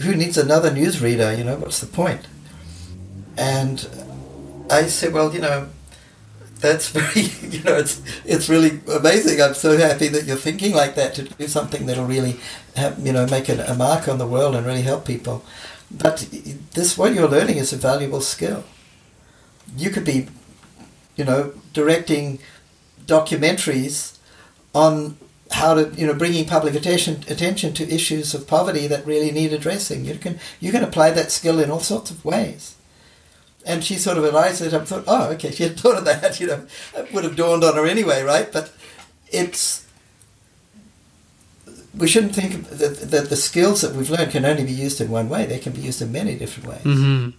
[0.02, 1.38] who needs another newsreader?
[1.38, 2.26] You know, what's the point?
[3.36, 3.86] And
[4.68, 5.68] I said, well, you know,
[6.60, 9.40] that's very you know it's it's really amazing.
[9.40, 12.38] I'm so happy that you're thinking like that to do something that'll really
[12.76, 15.44] have, you know make a, a mark on the world and really help people.
[15.90, 16.28] But
[16.74, 18.64] this what you're learning is a valuable skill.
[19.76, 20.28] You could be
[21.16, 22.38] you know directing
[23.06, 24.18] documentaries
[24.74, 25.16] on
[25.50, 29.52] how to you know bringing public attention attention to issues of poverty that really need
[29.52, 30.04] addressing.
[30.04, 32.74] You can you can apply that skill in all sorts of ways
[33.66, 36.40] and she sort of realized it and thought, oh, okay, she had thought of that,
[36.40, 36.66] you know,
[36.96, 38.50] it would have dawned on her anyway, right?
[38.52, 38.72] But
[39.30, 39.86] it's,
[41.96, 45.10] we shouldn't think that, that the skills that we've learned can only be used in
[45.10, 45.46] one way.
[45.46, 46.82] They can be used in many different ways.
[46.82, 47.30] Mm-hmm.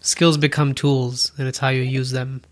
[0.00, 2.42] Skills become tools, and it's how you use them.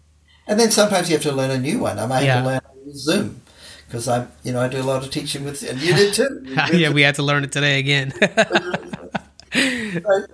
[0.46, 1.98] And then sometimes you have to learn a new one.
[1.98, 2.34] I might yeah.
[2.34, 3.40] have to learn Zoom
[3.86, 6.44] because I, you know, I do a lot of teaching with, and you did too.
[6.72, 8.12] yeah, we had to learn it today again.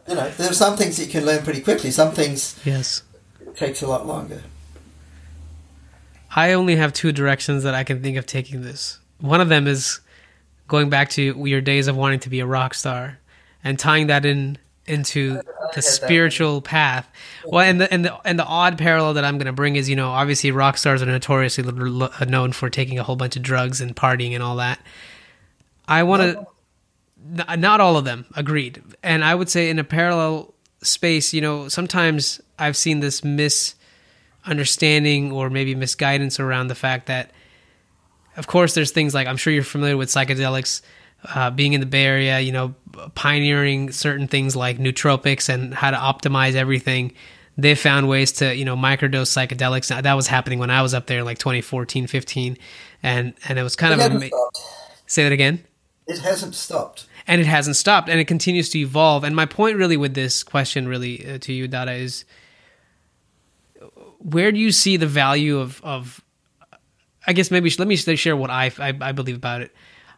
[0.08, 1.90] you know, there are some things you can learn pretty quickly.
[1.90, 3.02] Some things yes
[3.56, 4.42] takes a lot longer.
[6.34, 8.98] I only have two directions that I can think of taking this.
[9.20, 10.00] One of them is
[10.66, 13.18] going back to your days of wanting to be a rock star
[13.62, 15.40] and tying that in into
[15.74, 17.08] the spiritual path.
[17.44, 19.88] Well, and the and the and the odd parallel that I'm going to bring is,
[19.88, 21.64] you know, obviously rock stars are notoriously
[22.26, 24.80] known for taking a whole bunch of drugs and partying and all that.
[25.86, 26.46] I want to
[27.24, 28.82] not all of them agreed.
[29.02, 35.30] And i would say in a parallel space you know sometimes i've seen this misunderstanding
[35.30, 37.30] or maybe misguidance around the fact that
[38.36, 40.82] of course there's things like i'm sure you're familiar with psychedelics
[41.36, 42.74] uh, being in the bay area you know
[43.14, 47.12] pioneering certain things like nootropics and how to optimize everything.
[47.58, 50.02] They found ways to you know microdose psychedelics.
[50.02, 52.58] That was happening when i was up there like 2014 15
[53.02, 54.30] and and it was kind it of ama-
[55.06, 55.64] say that again?
[56.06, 59.24] It hasn't stopped and it hasn't stopped and it continues to evolve.
[59.24, 62.24] And my point really with this question really uh, to you dada is
[64.18, 66.22] where do you see the value of of
[67.26, 69.74] i guess maybe let me share what i i, I believe about it.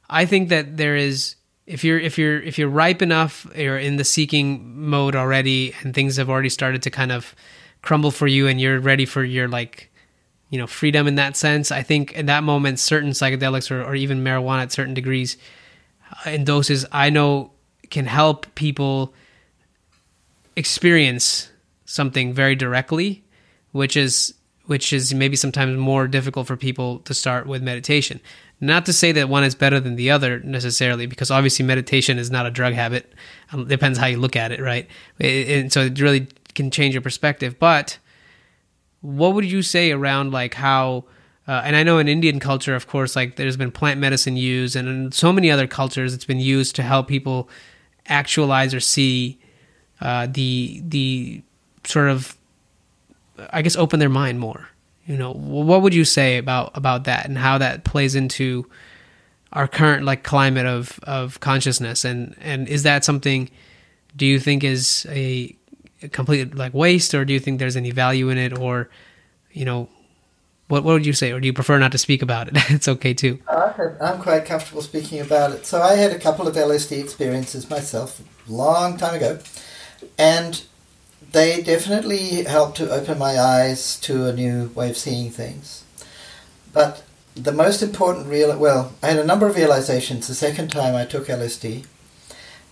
[0.08, 1.36] I think that there is
[1.66, 5.94] if you're if you're if you're ripe enough or in the seeking mode already and
[5.94, 7.34] things have already started to kind of
[7.82, 9.90] crumble for you and you're ready for your like
[10.50, 13.94] you know freedom in that sense i think in that moment certain psychedelics or, or
[13.94, 15.36] even marijuana at certain degrees
[16.26, 17.50] in doses i know
[17.90, 19.14] can help people
[20.56, 21.50] experience
[21.84, 23.24] something very directly
[23.72, 24.34] which is
[24.66, 28.20] which is maybe sometimes more difficult for people to start with meditation.
[28.60, 32.30] Not to say that one is better than the other necessarily because obviously meditation is
[32.30, 33.12] not a drug habit.
[33.52, 34.88] Um, depends how you look at it right?
[35.20, 37.58] And so it really can change your perspective.
[37.58, 37.98] But
[39.00, 41.04] what would you say around like how
[41.46, 44.76] uh, and I know in Indian culture, of course, like there's been plant medicine used,
[44.76, 47.48] and in so many other cultures, it's been used to help people
[48.06, 49.38] actualize or see
[50.00, 51.42] uh, the the
[51.84, 52.36] sort of,
[53.50, 54.68] I guess, open their mind more.
[55.06, 58.66] You know, what would you say about about that and how that plays into
[59.54, 63.48] our current like climate of of consciousness and and is that something
[64.16, 65.56] do you think is a
[66.10, 68.90] complete like waste or do you think there's any value in it or
[69.52, 69.88] you know
[70.68, 72.88] what what would you say or do you prefer not to speak about it it's
[72.88, 73.38] okay too
[74.00, 78.20] i'm quite comfortable speaking about it so i had a couple of lsd experiences myself
[78.48, 79.38] a long time ago
[80.18, 80.64] and
[81.32, 85.84] they definitely helped to open my eyes to a new way of seeing things
[86.72, 87.02] but
[87.34, 91.04] the most important real well i had a number of realizations the second time i
[91.04, 91.84] took lsd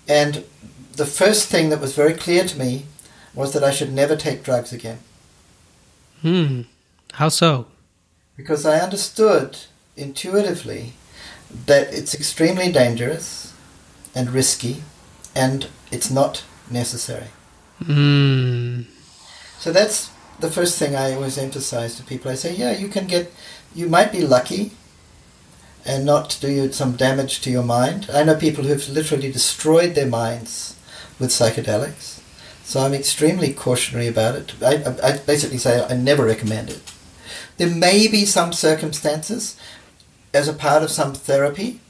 [0.08, 0.44] and
[0.94, 2.86] the first thing that was very clear to me
[3.34, 4.98] was that I should never take drugs again.
[6.20, 6.62] Hmm.
[7.14, 7.66] How so?
[8.36, 9.58] Because I understood
[9.96, 10.94] intuitively
[11.66, 13.52] that it's extremely dangerous
[14.14, 14.82] and risky
[15.34, 17.28] and it's not necessary.
[17.84, 18.82] Hmm.
[19.58, 20.10] So that's
[20.40, 22.30] the first thing I always emphasize to people.
[22.30, 23.32] I say, yeah, you can get,
[23.74, 24.72] you might be lucky
[25.84, 28.08] and not do you some damage to your mind.
[28.12, 30.76] I know people who've literally destroyed their minds
[31.18, 32.20] with psychedelics.
[32.64, 34.54] So I'm extremely cautionary about it.
[34.62, 36.91] I, I, basically say I never recommend it.
[37.56, 39.56] There may be some circumstances
[40.32, 41.80] as a part of some therapy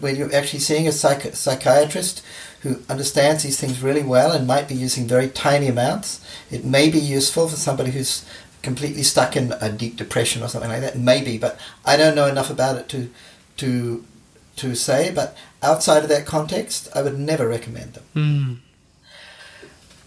[0.00, 2.22] where you're actually seeing a psych- psychiatrist
[2.60, 6.24] who understands these things really well and might be using very tiny amounts.
[6.50, 8.24] It may be useful for somebody who's
[8.62, 10.98] completely stuck in a deep depression or something like that.
[10.98, 13.10] Maybe, but I don't know enough about it to
[13.58, 14.04] to
[14.56, 15.12] to say.
[15.14, 18.04] But outside of that context, I would never recommend them.
[18.14, 18.56] Mm.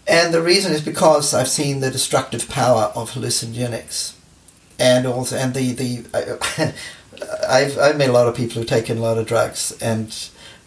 [0.06, 4.14] And the reason is because I've seen the destructive power of hallucinogenics,
[4.80, 6.72] and also and the the I,
[7.48, 10.12] I've I've met a lot of people who've taken a lot of drugs, and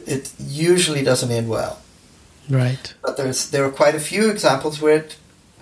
[0.05, 1.81] it usually doesn't end well.
[2.49, 2.93] Right.
[3.01, 5.17] But there's there are quite a few examples where it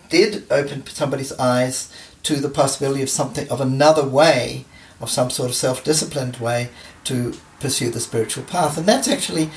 [0.09, 1.91] did open somebody's eyes
[2.23, 4.65] to the possibility of something of another way,
[4.99, 6.69] of some sort of self-disciplined way
[7.05, 9.49] to pursue the spiritual path, and that's actually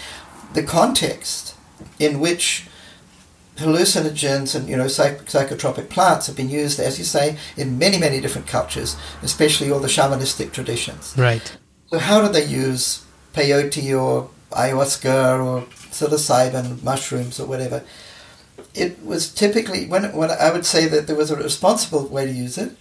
[0.54, 1.56] the context
[1.98, 2.66] in which
[3.56, 7.98] hallucinogens and you know psych- psychotropic plants have been used, as you say, in many
[7.98, 11.14] many different cultures, especially all the shamanistic traditions.
[11.16, 11.56] Right.
[11.88, 13.04] So how do they use
[13.34, 17.84] peyote or ayahuasca or psilocybin mushrooms or whatever?
[18.74, 22.32] It was typically when when I would say that there was a responsible way to
[22.32, 22.76] use it.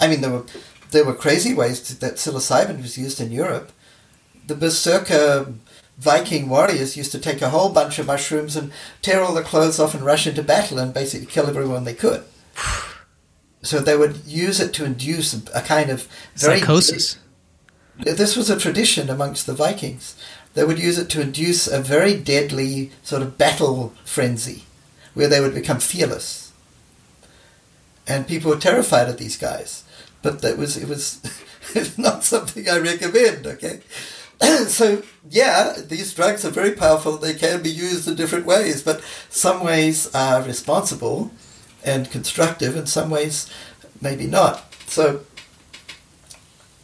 [0.00, 0.44] I mean, there were
[0.90, 3.72] there were crazy ways to, that psilocybin was used in Europe.
[4.46, 5.54] The berserker
[6.00, 8.72] Viking warriors used to take a whole bunch of mushrooms and
[9.02, 12.24] tear all the clothes off and rush into battle and basically kill everyone they could.
[13.62, 17.18] So they would use it to induce a kind of psychosis.
[17.98, 20.16] This was a tradition amongst the Vikings.
[20.54, 24.64] They would use it to induce a very deadly sort of battle frenzy,
[25.12, 26.50] where they would become fearless.
[28.08, 29.84] And people were terrified of these guys,
[30.22, 31.20] but that was it was
[31.98, 33.46] not something I recommend.
[33.46, 33.80] Okay.
[34.66, 37.16] so yeah, these drugs are very powerful.
[37.16, 41.30] They can be used in different ways, but some ways are responsible
[41.84, 43.50] and constructive, and some ways
[44.00, 44.74] maybe not.
[44.86, 45.22] So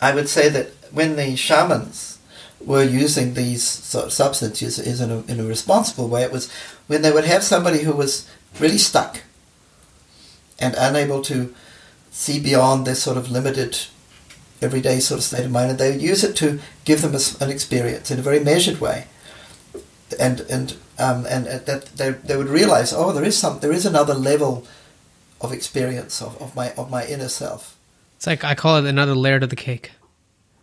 [0.00, 2.16] I would say that when the shamans
[2.60, 6.22] were using these sort of substances in a, in a responsible way.
[6.22, 6.50] It was
[6.86, 8.28] when they would have somebody who was
[8.58, 9.22] really stuck
[10.58, 11.54] and unable to
[12.10, 13.78] see beyond their sort of limited
[14.62, 17.44] everyday sort of state of mind, and they would use it to give them a,
[17.44, 19.06] an experience in a very measured way,
[20.18, 23.84] and and um, and that they, they would realize, oh, there is some, there is
[23.84, 24.66] another level
[25.40, 27.76] of experience of, of my of my inner self.
[28.16, 29.92] It's like I call it another layer to the cake.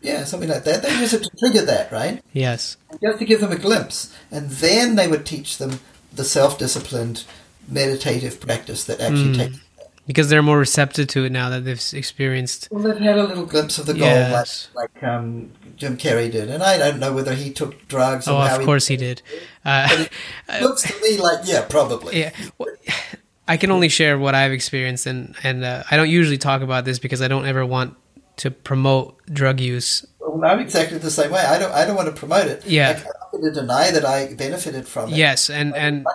[0.02, 0.84] Yeah, something like that.
[0.84, 2.22] They use it to trigger that, right?
[2.34, 2.76] Yes.
[3.02, 5.80] Just to give them a glimpse, and then they would teach them
[6.12, 7.24] the self-disciplined
[7.70, 9.38] meditative practice that actually mm.
[9.38, 9.60] takes
[10.06, 12.68] because they're more receptive to it now that they've experienced.
[12.72, 14.70] Well, they've had a little glimpse of the goal, yes.
[14.76, 18.28] like, like um, Jim Carrey did, and I don't know whether he took drugs.
[18.28, 19.22] oh, of course he, he did.
[19.66, 20.08] Uh,
[20.62, 22.20] looks to me like yeah, probably.
[22.20, 22.32] Yeah.
[22.58, 22.68] Well,
[23.48, 26.84] I can only share what I've experienced, and and uh, I don't usually talk about
[26.84, 27.96] this because I don't ever want
[28.38, 30.06] to promote drug use.
[30.20, 31.40] Well, I'm exactly the same way.
[31.40, 32.66] I don't I don't want to promote it.
[32.66, 32.90] Yeah.
[32.90, 35.16] I can't gonna deny that I benefited from it.
[35.16, 36.06] Yes, and and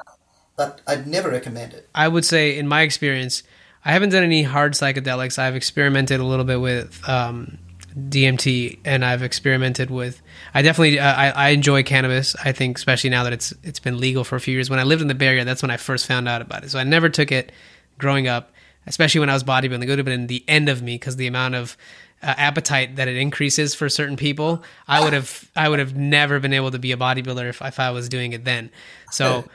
[0.57, 1.89] but I'd never recommend it.
[1.95, 3.43] I would say, in my experience,
[3.89, 5.39] I haven't done any hard psychedelics.
[5.39, 7.57] I've experimented a little bit with um,
[7.97, 10.21] DMT, and I've experimented with.
[10.53, 12.37] I definitely uh, I, I, enjoy cannabis.
[12.45, 14.69] I think especially now that it's it's been legal for a few years.
[14.69, 16.71] When I lived in the Bay Area, that's when I first found out about it.
[16.71, 17.51] So I never took it
[17.97, 18.53] growing up,
[18.87, 19.85] especially when I was bodybuilding.
[19.85, 21.75] It would have been the end of me because the amount of
[22.23, 24.63] uh, appetite that it increases for certain people.
[24.87, 27.81] I would have I would have never been able to be a bodybuilder if, if
[27.81, 28.71] I was doing it then.
[29.13, 29.47] So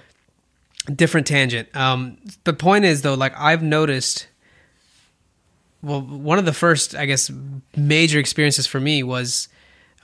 [0.86, 1.74] different tangent.
[1.76, 4.28] Um, the point is though, like I've noticed
[5.84, 7.30] well, one of the first, I guess,
[7.76, 9.50] major experiences for me was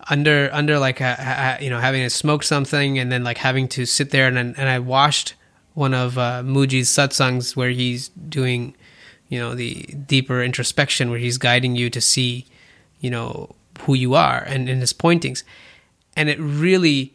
[0.09, 3.67] under under like a, a, you know having to smoke something and then like having
[3.67, 5.35] to sit there and and I watched
[5.73, 8.75] one of uh, Mooji's satsangs where he's doing
[9.27, 12.45] you know the deeper introspection where he's guiding you to see
[13.01, 15.43] you know who you are and in his pointings
[16.15, 17.13] and it really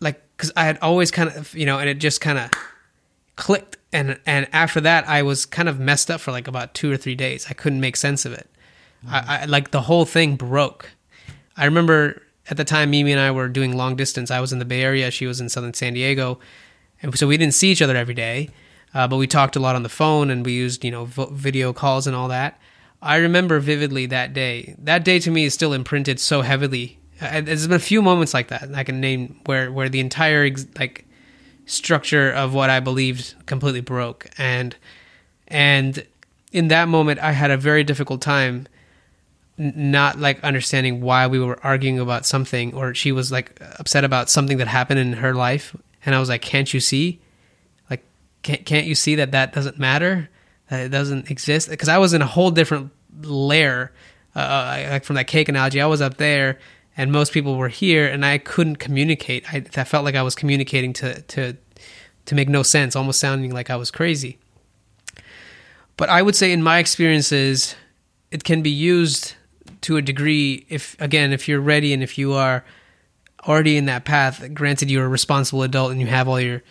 [0.00, 2.50] like because I had always kind of you know and it just kind of
[3.36, 6.90] clicked and and after that i was kind of messed up for like about two
[6.90, 7.46] or three days.
[7.50, 8.48] I couldn't make sense of it.
[9.04, 9.14] Mm-hmm.
[9.14, 10.90] I, I, like the whole thing broke.
[11.56, 14.30] I remember at the time mimi and i were doing long distance.
[14.30, 15.10] I was in the bay area.
[15.10, 16.38] She was in southern san diego.
[17.02, 18.50] And so we didn't see each other every day
[18.94, 21.26] uh, but we talked a lot on the phone and we used you know vo-
[21.26, 22.58] video calls and all that.
[23.02, 24.74] I remember vividly that day.
[24.78, 26.98] That day to me is still imprinted so heavily.
[27.20, 30.42] Uh, there's been a few moments like that i can name where where the entire
[30.42, 31.06] ex- like
[31.66, 34.26] structure of what I believed completely broke.
[34.38, 34.76] And
[35.48, 36.06] and
[36.52, 38.66] in that moment I had a very difficult time
[39.56, 44.28] not like understanding why we were arguing about something or she was like upset about
[44.28, 45.76] something that happened in her life.
[46.04, 47.20] And I was like can't you see?
[47.88, 48.04] Like
[48.42, 50.28] can't can't you see that that doesn't matter?
[50.70, 51.68] That it doesn't exist?
[51.68, 52.90] Because I was in a whole different
[53.22, 53.92] layer
[54.36, 55.80] uh, uh, like from that cake analogy.
[55.80, 56.58] I was up there
[56.96, 59.52] and most people were here and I couldn't communicate.
[59.52, 61.56] I, I felt like I was communicating to, to,
[62.26, 64.38] to make no sense, almost sounding like I was crazy.
[65.96, 67.74] But I would say in my experiences,
[68.30, 69.34] it can be used
[69.82, 72.64] to a degree if, again, if you're ready and if you are
[73.46, 76.62] already in that path, granted you're a responsible adult and you have all your,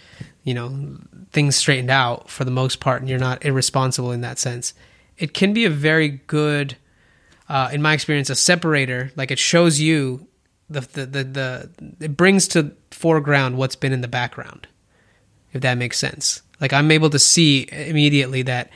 [0.44, 0.98] you know,
[1.32, 4.74] things straightened out for the most part and you're not irresponsible in that sense.
[5.18, 6.78] It can be a very good
[7.50, 9.12] uh, in my experience, a separator.
[9.16, 10.28] Like it shows you
[10.70, 14.68] the, the the the it brings to foreground what's been in the background.
[15.52, 16.42] If that makes sense.
[16.60, 18.70] Like I'm able to see immediately that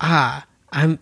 [0.00, 0.98] ah I'm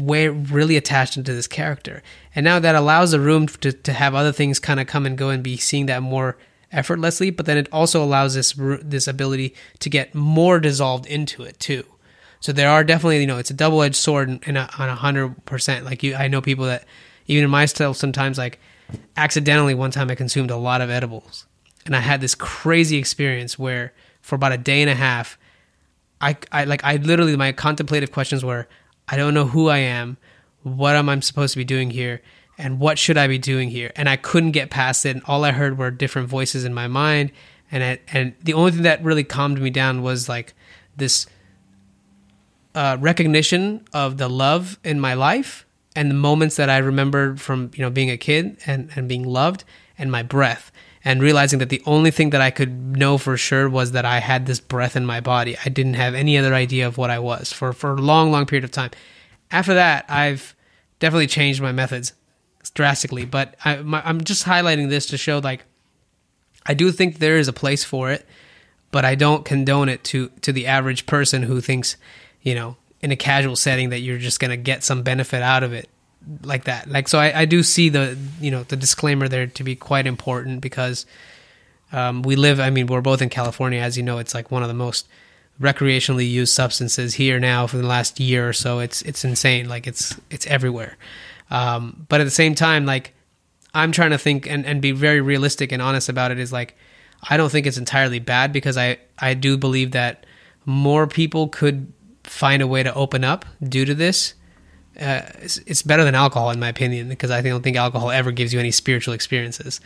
[0.00, 2.02] way really attached into this character,
[2.34, 5.16] and now that allows the room to to have other things kind of come and
[5.16, 6.36] go and be seeing that more
[6.72, 7.30] effortlessly.
[7.30, 11.84] But then it also allows this this ability to get more dissolved into it too.
[12.46, 14.94] So there are definitely, you know, it's a double edged sword in a, on a
[14.94, 15.84] hundred percent.
[15.84, 16.84] Like you, I know people that
[17.26, 18.60] even in myself sometimes like
[19.16, 21.44] accidentally one time I consumed a lot of edibles
[21.86, 23.92] and I had this crazy experience where
[24.22, 25.36] for about a day and a half,
[26.20, 28.68] I, I like, I literally, my contemplative questions were,
[29.08, 30.16] I don't know who I am.
[30.62, 32.22] What am I supposed to be doing here?
[32.58, 33.90] And what should I be doing here?
[33.96, 35.16] And I couldn't get past it.
[35.16, 37.32] And all I heard were different voices in my mind.
[37.72, 40.54] And it, and the only thing that really calmed me down was like
[40.96, 41.26] this
[42.76, 45.66] uh, recognition of the love in my life
[45.96, 49.24] and the moments that I remembered from you know being a kid and, and being
[49.24, 49.64] loved
[49.98, 50.70] and my breath
[51.02, 54.18] and realizing that the only thing that I could know for sure was that I
[54.18, 55.56] had this breath in my body.
[55.64, 58.44] I didn't have any other idea of what I was for for a long long
[58.44, 58.90] period of time.
[59.50, 60.54] After that, I've
[60.98, 62.12] definitely changed my methods
[62.74, 65.64] drastically, but I, am just highlighting this to show like
[66.66, 68.26] I do think there is a place for it,
[68.90, 71.96] but I don't condone it to to the average person who thinks
[72.46, 75.64] you know, in a casual setting that you're just going to get some benefit out
[75.64, 75.88] of it.
[76.44, 76.88] like that.
[76.88, 80.06] Like so, I, I do see the you know the disclaimer there to be quite
[80.06, 81.06] important because
[81.92, 82.60] um, we live.
[82.60, 84.18] I mean, we're both in California, as you know.
[84.18, 85.08] It's like one of the most
[85.60, 88.78] recreationally used substances here now for the last year or so.
[88.78, 89.68] It's it's insane.
[89.68, 90.96] Like it's it's everywhere.
[91.50, 93.12] Um, but at the same time, like
[93.74, 96.38] I'm trying to think and, and be very realistic and honest about it.
[96.38, 96.76] Is like
[97.28, 100.26] I don't think it's entirely bad because I I do believe that
[100.64, 101.92] more people could
[102.26, 104.34] find a way to open up due to this.
[104.98, 108.32] Uh, it's, it's, better than alcohol in my opinion because I don't think alcohol ever
[108.32, 109.80] gives you any spiritual experiences.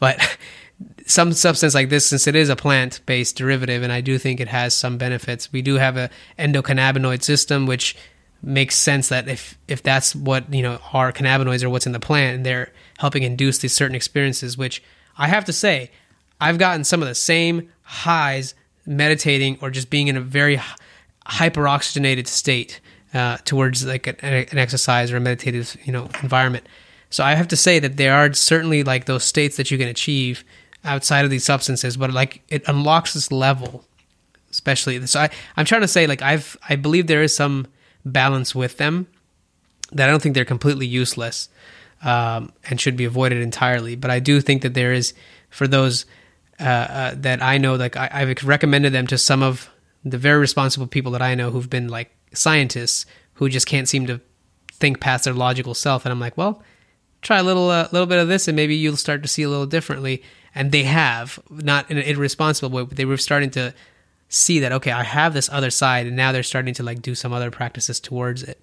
[0.00, 0.38] But
[1.06, 4.48] some substance like this, since it is a plant-based derivative, and I do think it
[4.48, 7.96] has some benefits, we do have a endocannabinoid system, which
[8.42, 12.00] makes sense that if if that's what you know our cannabinoids are what's in the
[12.00, 14.82] plant, and they're helping induce these certain experiences, which
[15.16, 15.90] I have to say,
[16.40, 18.54] I've gotten some of the same highs
[18.84, 20.60] meditating or just being in a very
[21.26, 22.80] hyper oxygenated state
[23.14, 26.66] uh, towards like an, an exercise or a meditative you know environment.
[27.10, 29.88] So I have to say that there are certainly like those states that you can
[29.88, 30.44] achieve
[30.84, 33.84] outside of these substances, but like it unlocks this level,
[34.50, 35.04] especially.
[35.06, 37.66] So I, I'm trying to say like I've I believe there is some
[38.04, 39.06] balance with them
[39.92, 41.48] that I don't think they're completely useless
[42.02, 43.96] um, and should be avoided entirely.
[43.96, 45.14] But I do think that there is
[45.50, 46.06] for those
[46.60, 49.70] uh, uh, that I know, like I, I've recommended them to some of
[50.10, 54.06] the very responsible people that I know who've been like scientists who just can't seem
[54.06, 54.20] to
[54.72, 56.04] think past their logical self.
[56.04, 56.62] And I'm like, well,
[57.22, 59.48] try a little, uh, little bit of this, and maybe you'll start to see a
[59.48, 60.22] little differently.
[60.54, 63.74] And they have, not in an irresponsible way, but they were starting to
[64.28, 67.14] see that okay, I have this other side, and now they're starting to like do
[67.14, 68.60] some other practices towards it.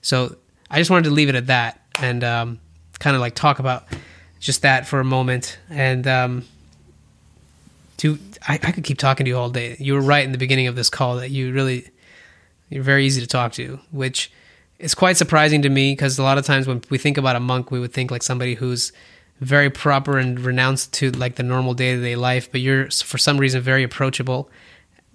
[0.00, 0.36] So
[0.70, 2.60] I just wanted to leave it at that, and um,
[3.00, 3.84] kind of like talk about
[4.38, 5.58] just that for a moment.
[5.68, 6.44] And um,
[7.98, 9.76] to I, I could keep talking to you all day.
[9.78, 11.90] You were right in the beginning of this call that you really
[12.70, 14.32] you're very easy to talk to, which
[14.78, 17.40] is quite surprising to me because a lot of times when we think about a
[17.40, 18.92] monk, we would think like somebody who's
[19.40, 23.18] very proper and renounced to like the normal day to day life, but you're for
[23.18, 24.48] some reason very approachable.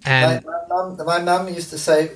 [0.04, 2.12] And my, mom, my mom used to say,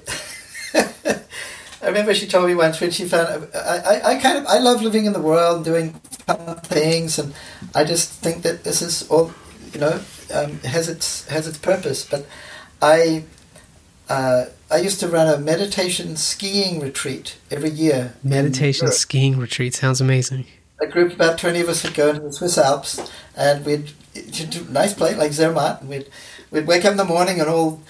[0.74, 4.58] I remember she told me once when she found I, I, I kind of I
[4.58, 5.92] love living in the world, doing
[6.26, 7.34] fun things, and
[7.74, 9.32] I just think that this is all
[9.72, 10.00] you know
[10.32, 12.08] um, has its has its purpose.
[12.08, 12.26] But
[12.80, 13.24] I
[14.08, 18.14] uh, I used to run a meditation skiing retreat every year.
[18.22, 20.46] Meditation skiing retreat sounds amazing.
[20.80, 23.92] A group about twenty of us would go into the Swiss Alps, and we'd
[24.70, 26.08] nice place like Zermatt, and we'd
[26.50, 27.82] we'd wake up in the morning and all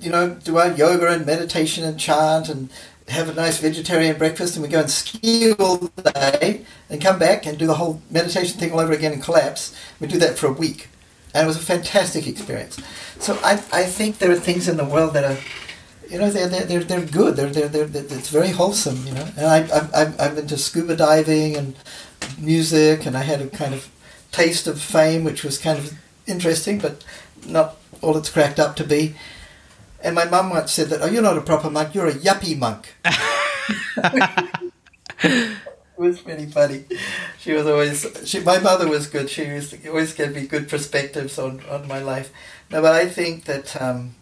[0.00, 2.70] you know do our yoga and meditation and chant and
[3.08, 7.44] have a nice vegetarian breakfast and we go and ski all day and come back
[7.44, 9.76] and do the whole meditation thing all over again and collapse.
[9.98, 10.88] We do that for a week
[11.34, 12.80] and it was a fantastic experience.
[13.18, 15.38] So I, I think there are things in the world that are,
[16.08, 17.36] you know, they're they're they're, they're good.
[17.36, 19.28] They're, they're they're it's very wholesome, you know.
[19.36, 21.76] And I I I'm, I'm into scuba diving and
[22.38, 23.88] music, and I had a kind of
[24.32, 25.94] taste of fame, which was kind of
[26.26, 27.04] interesting, but
[27.46, 29.14] not all it's cracked up to be.
[30.02, 31.94] And my mum once said that, "Oh, you're not a proper monk.
[31.94, 32.94] You're a yuppie monk."
[36.00, 36.84] was pretty funny.
[37.38, 38.40] She was always she.
[38.40, 39.30] My mother was good.
[39.30, 42.32] She used to always give me good perspectives on, on my life.
[42.70, 44.14] No, but I think that um,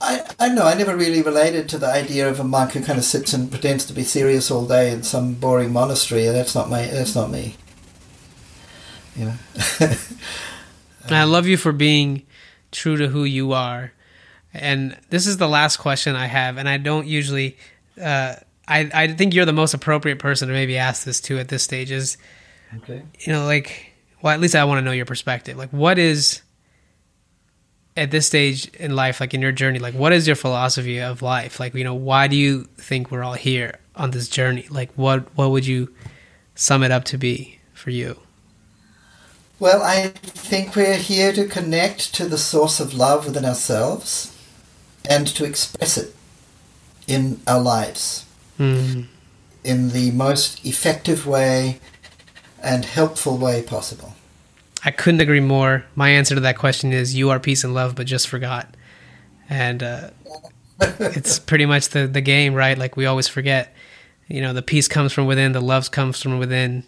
[0.00, 2.98] I I know I never really related to the idea of a monk who kind
[2.98, 6.24] of sits and pretends to be serious all day in some boring monastery.
[6.26, 6.86] That's not my.
[6.86, 7.56] That's not me.
[9.16, 9.34] You know.
[11.10, 12.22] I love you for being
[12.70, 13.92] true to who you are.
[14.54, 17.56] And this is the last question I have, and I don't usually.
[18.00, 18.36] Uh,
[18.68, 21.62] I I think you're the most appropriate person to maybe ask this to at this
[21.62, 21.90] stage.
[21.90, 22.18] Is
[22.76, 23.02] okay.
[23.20, 23.92] you know like
[24.22, 25.56] well at least I want to know your perspective.
[25.56, 26.42] Like what is
[27.96, 31.22] at this stage in life, like in your journey, like what is your philosophy of
[31.22, 31.58] life?
[31.58, 34.66] Like you know why do you think we're all here on this journey?
[34.70, 35.92] Like what what would you
[36.54, 38.18] sum it up to be for you?
[39.60, 44.32] Well, I think we're here to connect to the source of love within ourselves
[45.08, 46.14] and to express it
[47.08, 48.27] in our lives
[48.58, 49.06] mm.
[49.64, 51.80] in the most effective way
[52.62, 54.14] and helpful way possible.
[54.84, 55.84] I couldn't agree more.
[55.94, 58.74] My answer to that question is you are peace and love, but just forgot.
[59.48, 60.10] And uh,
[60.80, 62.78] it's pretty much the, the game, right?
[62.78, 63.74] Like we always forget.
[64.28, 66.84] You know, the peace comes from within, the love comes from within.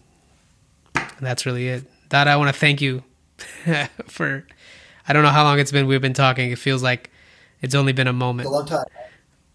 [0.94, 1.84] And that's really it.
[2.10, 3.02] That I want to thank you
[4.06, 4.44] for.
[5.08, 6.50] I don't know how long it's been we've been talking.
[6.50, 7.10] It feels like
[7.62, 8.48] it's only been a moment.
[8.48, 8.84] A long time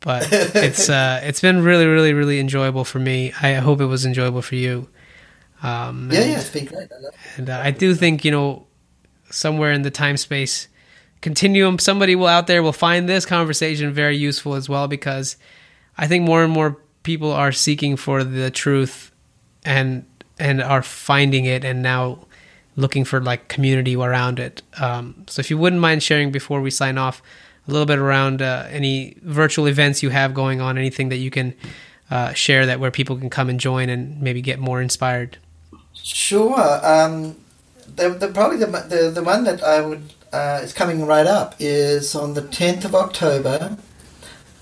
[0.06, 3.34] but it's uh, it's been really, really, really enjoyable for me.
[3.41, 4.88] I hope it was enjoyable for you.
[5.61, 6.90] Um, yeah, and, yeah, it's been great.
[6.90, 8.68] I and uh, I do think you know
[9.30, 10.69] somewhere in the time space
[11.26, 15.38] continuum, somebody will out there will find this conversation very useful as well because
[15.98, 19.11] I think more and more people are seeking for the truth
[19.64, 20.06] and
[20.38, 22.19] and are finding it and now
[22.76, 24.61] looking for like community around it.
[24.80, 27.23] Um, so if you wouldn't mind sharing before we sign off
[27.68, 31.32] a little bit around uh, any virtual events you have going on, anything that you
[31.32, 31.54] can
[32.12, 35.38] uh, share that where people can come and join and maybe get more inspired.
[35.94, 36.80] Sure.
[36.86, 37.36] Um,
[37.96, 41.56] the, the probably the, the the one that I would uh, is coming right up
[41.60, 43.78] is on the tenth of October.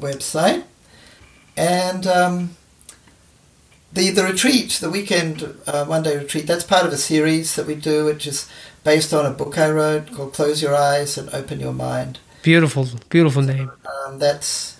[0.00, 0.64] website,
[1.56, 2.56] and um,
[3.92, 7.66] the the retreat, the weekend uh, one day retreat, that's part of a series that
[7.66, 8.48] we do, which is
[8.88, 12.88] based on a book I wrote called "Close Your Eyes and Open Your Mind." Beautiful,
[13.10, 13.70] beautiful name.
[13.84, 14.78] Um, that's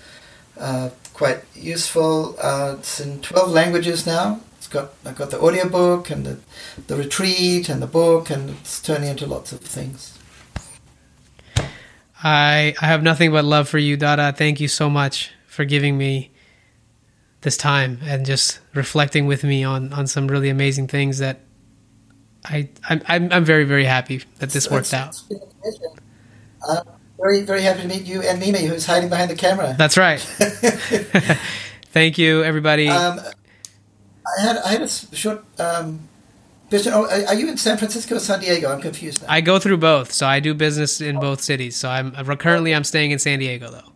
[0.58, 2.34] uh, quite useful.
[2.42, 4.40] Uh, it's in twelve languages now.
[4.56, 6.38] It's got I've got the audiobook and the
[6.86, 10.18] the retreat and the book, and it's turning into lots of things.
[12.24, 14.32] I I have nothing but love for you, Dada.
[14.32, 16.30] Thank you so much for giving me
[17.42, 21.40] this time and just reflecting with me on on some really amazing things that
[22.44, 25.20] I I'm I'm, I'm very very happy that this worked out.
[26.68, 26.84] I'm
[27.18, 29.74] very very happy to meet you and Mimi, who's hiding behind the camera.
[29.78, 30.20] That's right.
[31.90, 32.88] Thank you, everybody.
[32.88, 33.20] Um,
[34.38, 35.44] I had I had a short.
[35.58, 36.08] Um,
[36.70, 36.94] business.
[36.94, 38.70] Oh, are you in San Francisco or San Diego?
[38.70, 39.22] I'm confused.
[39.22, 39.28] Now.
[39.30, 41.76] I go through both, so I do business in both cities.
[41.76, 43.92] So I'm currently I'm staying in San Diego though.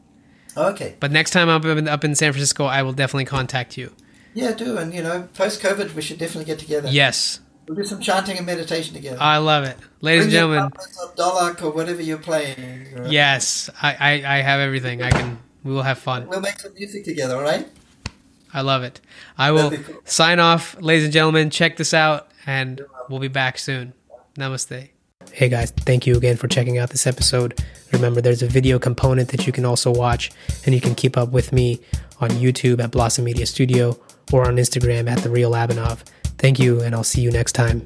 [0.56, 0.96] Okay.
[1.00, 3.92] But next time I'm up in, up in San Francisco, I will definitely contact you.
[4.34, 4.76] Yeah, do.
[4.78, 6.88] And, you know, post COVID, we should definitely get together.
[6.90, 7.40] Yes.
[7.72, 9.16] We'll do some chanting and meditation together.
[9.18, 9.78] I love it.
[10.02, 10.72] Ladies Bring and gentlemen.
[11.16, 13.06] Dholak or whatever you're playing.
[13.06, 13.70] Yes.
[13.80, 15.02] I, I, I have everything.
[15.02, 16.28] I can, we will have fun.
[16.28, 17.66] We'll make some music together, all right?
[18.52, 19.00] I love it.
[19.38, 20.02] I will cool.
[20.04, 21.48] sign off, ladies and gentlemen.
[21.48, 23.94] Check this out, and we'll be back soon.
[24.34, 24.90] Namaste.
[25.32, 27.58] Hey guys, thank you again for checking out this episode.
[27.90, 30.30] Remember, there's a video component that you can also watch,
[30.66, 31.80] and you can keep up with me
[32.20, 33.98] on YouTube at Blossom Media Studio
[34.30, 36.00] or on Instagram at The Real Abhinav.
[36.42, 37.84] Thank you, and I'll see you next time.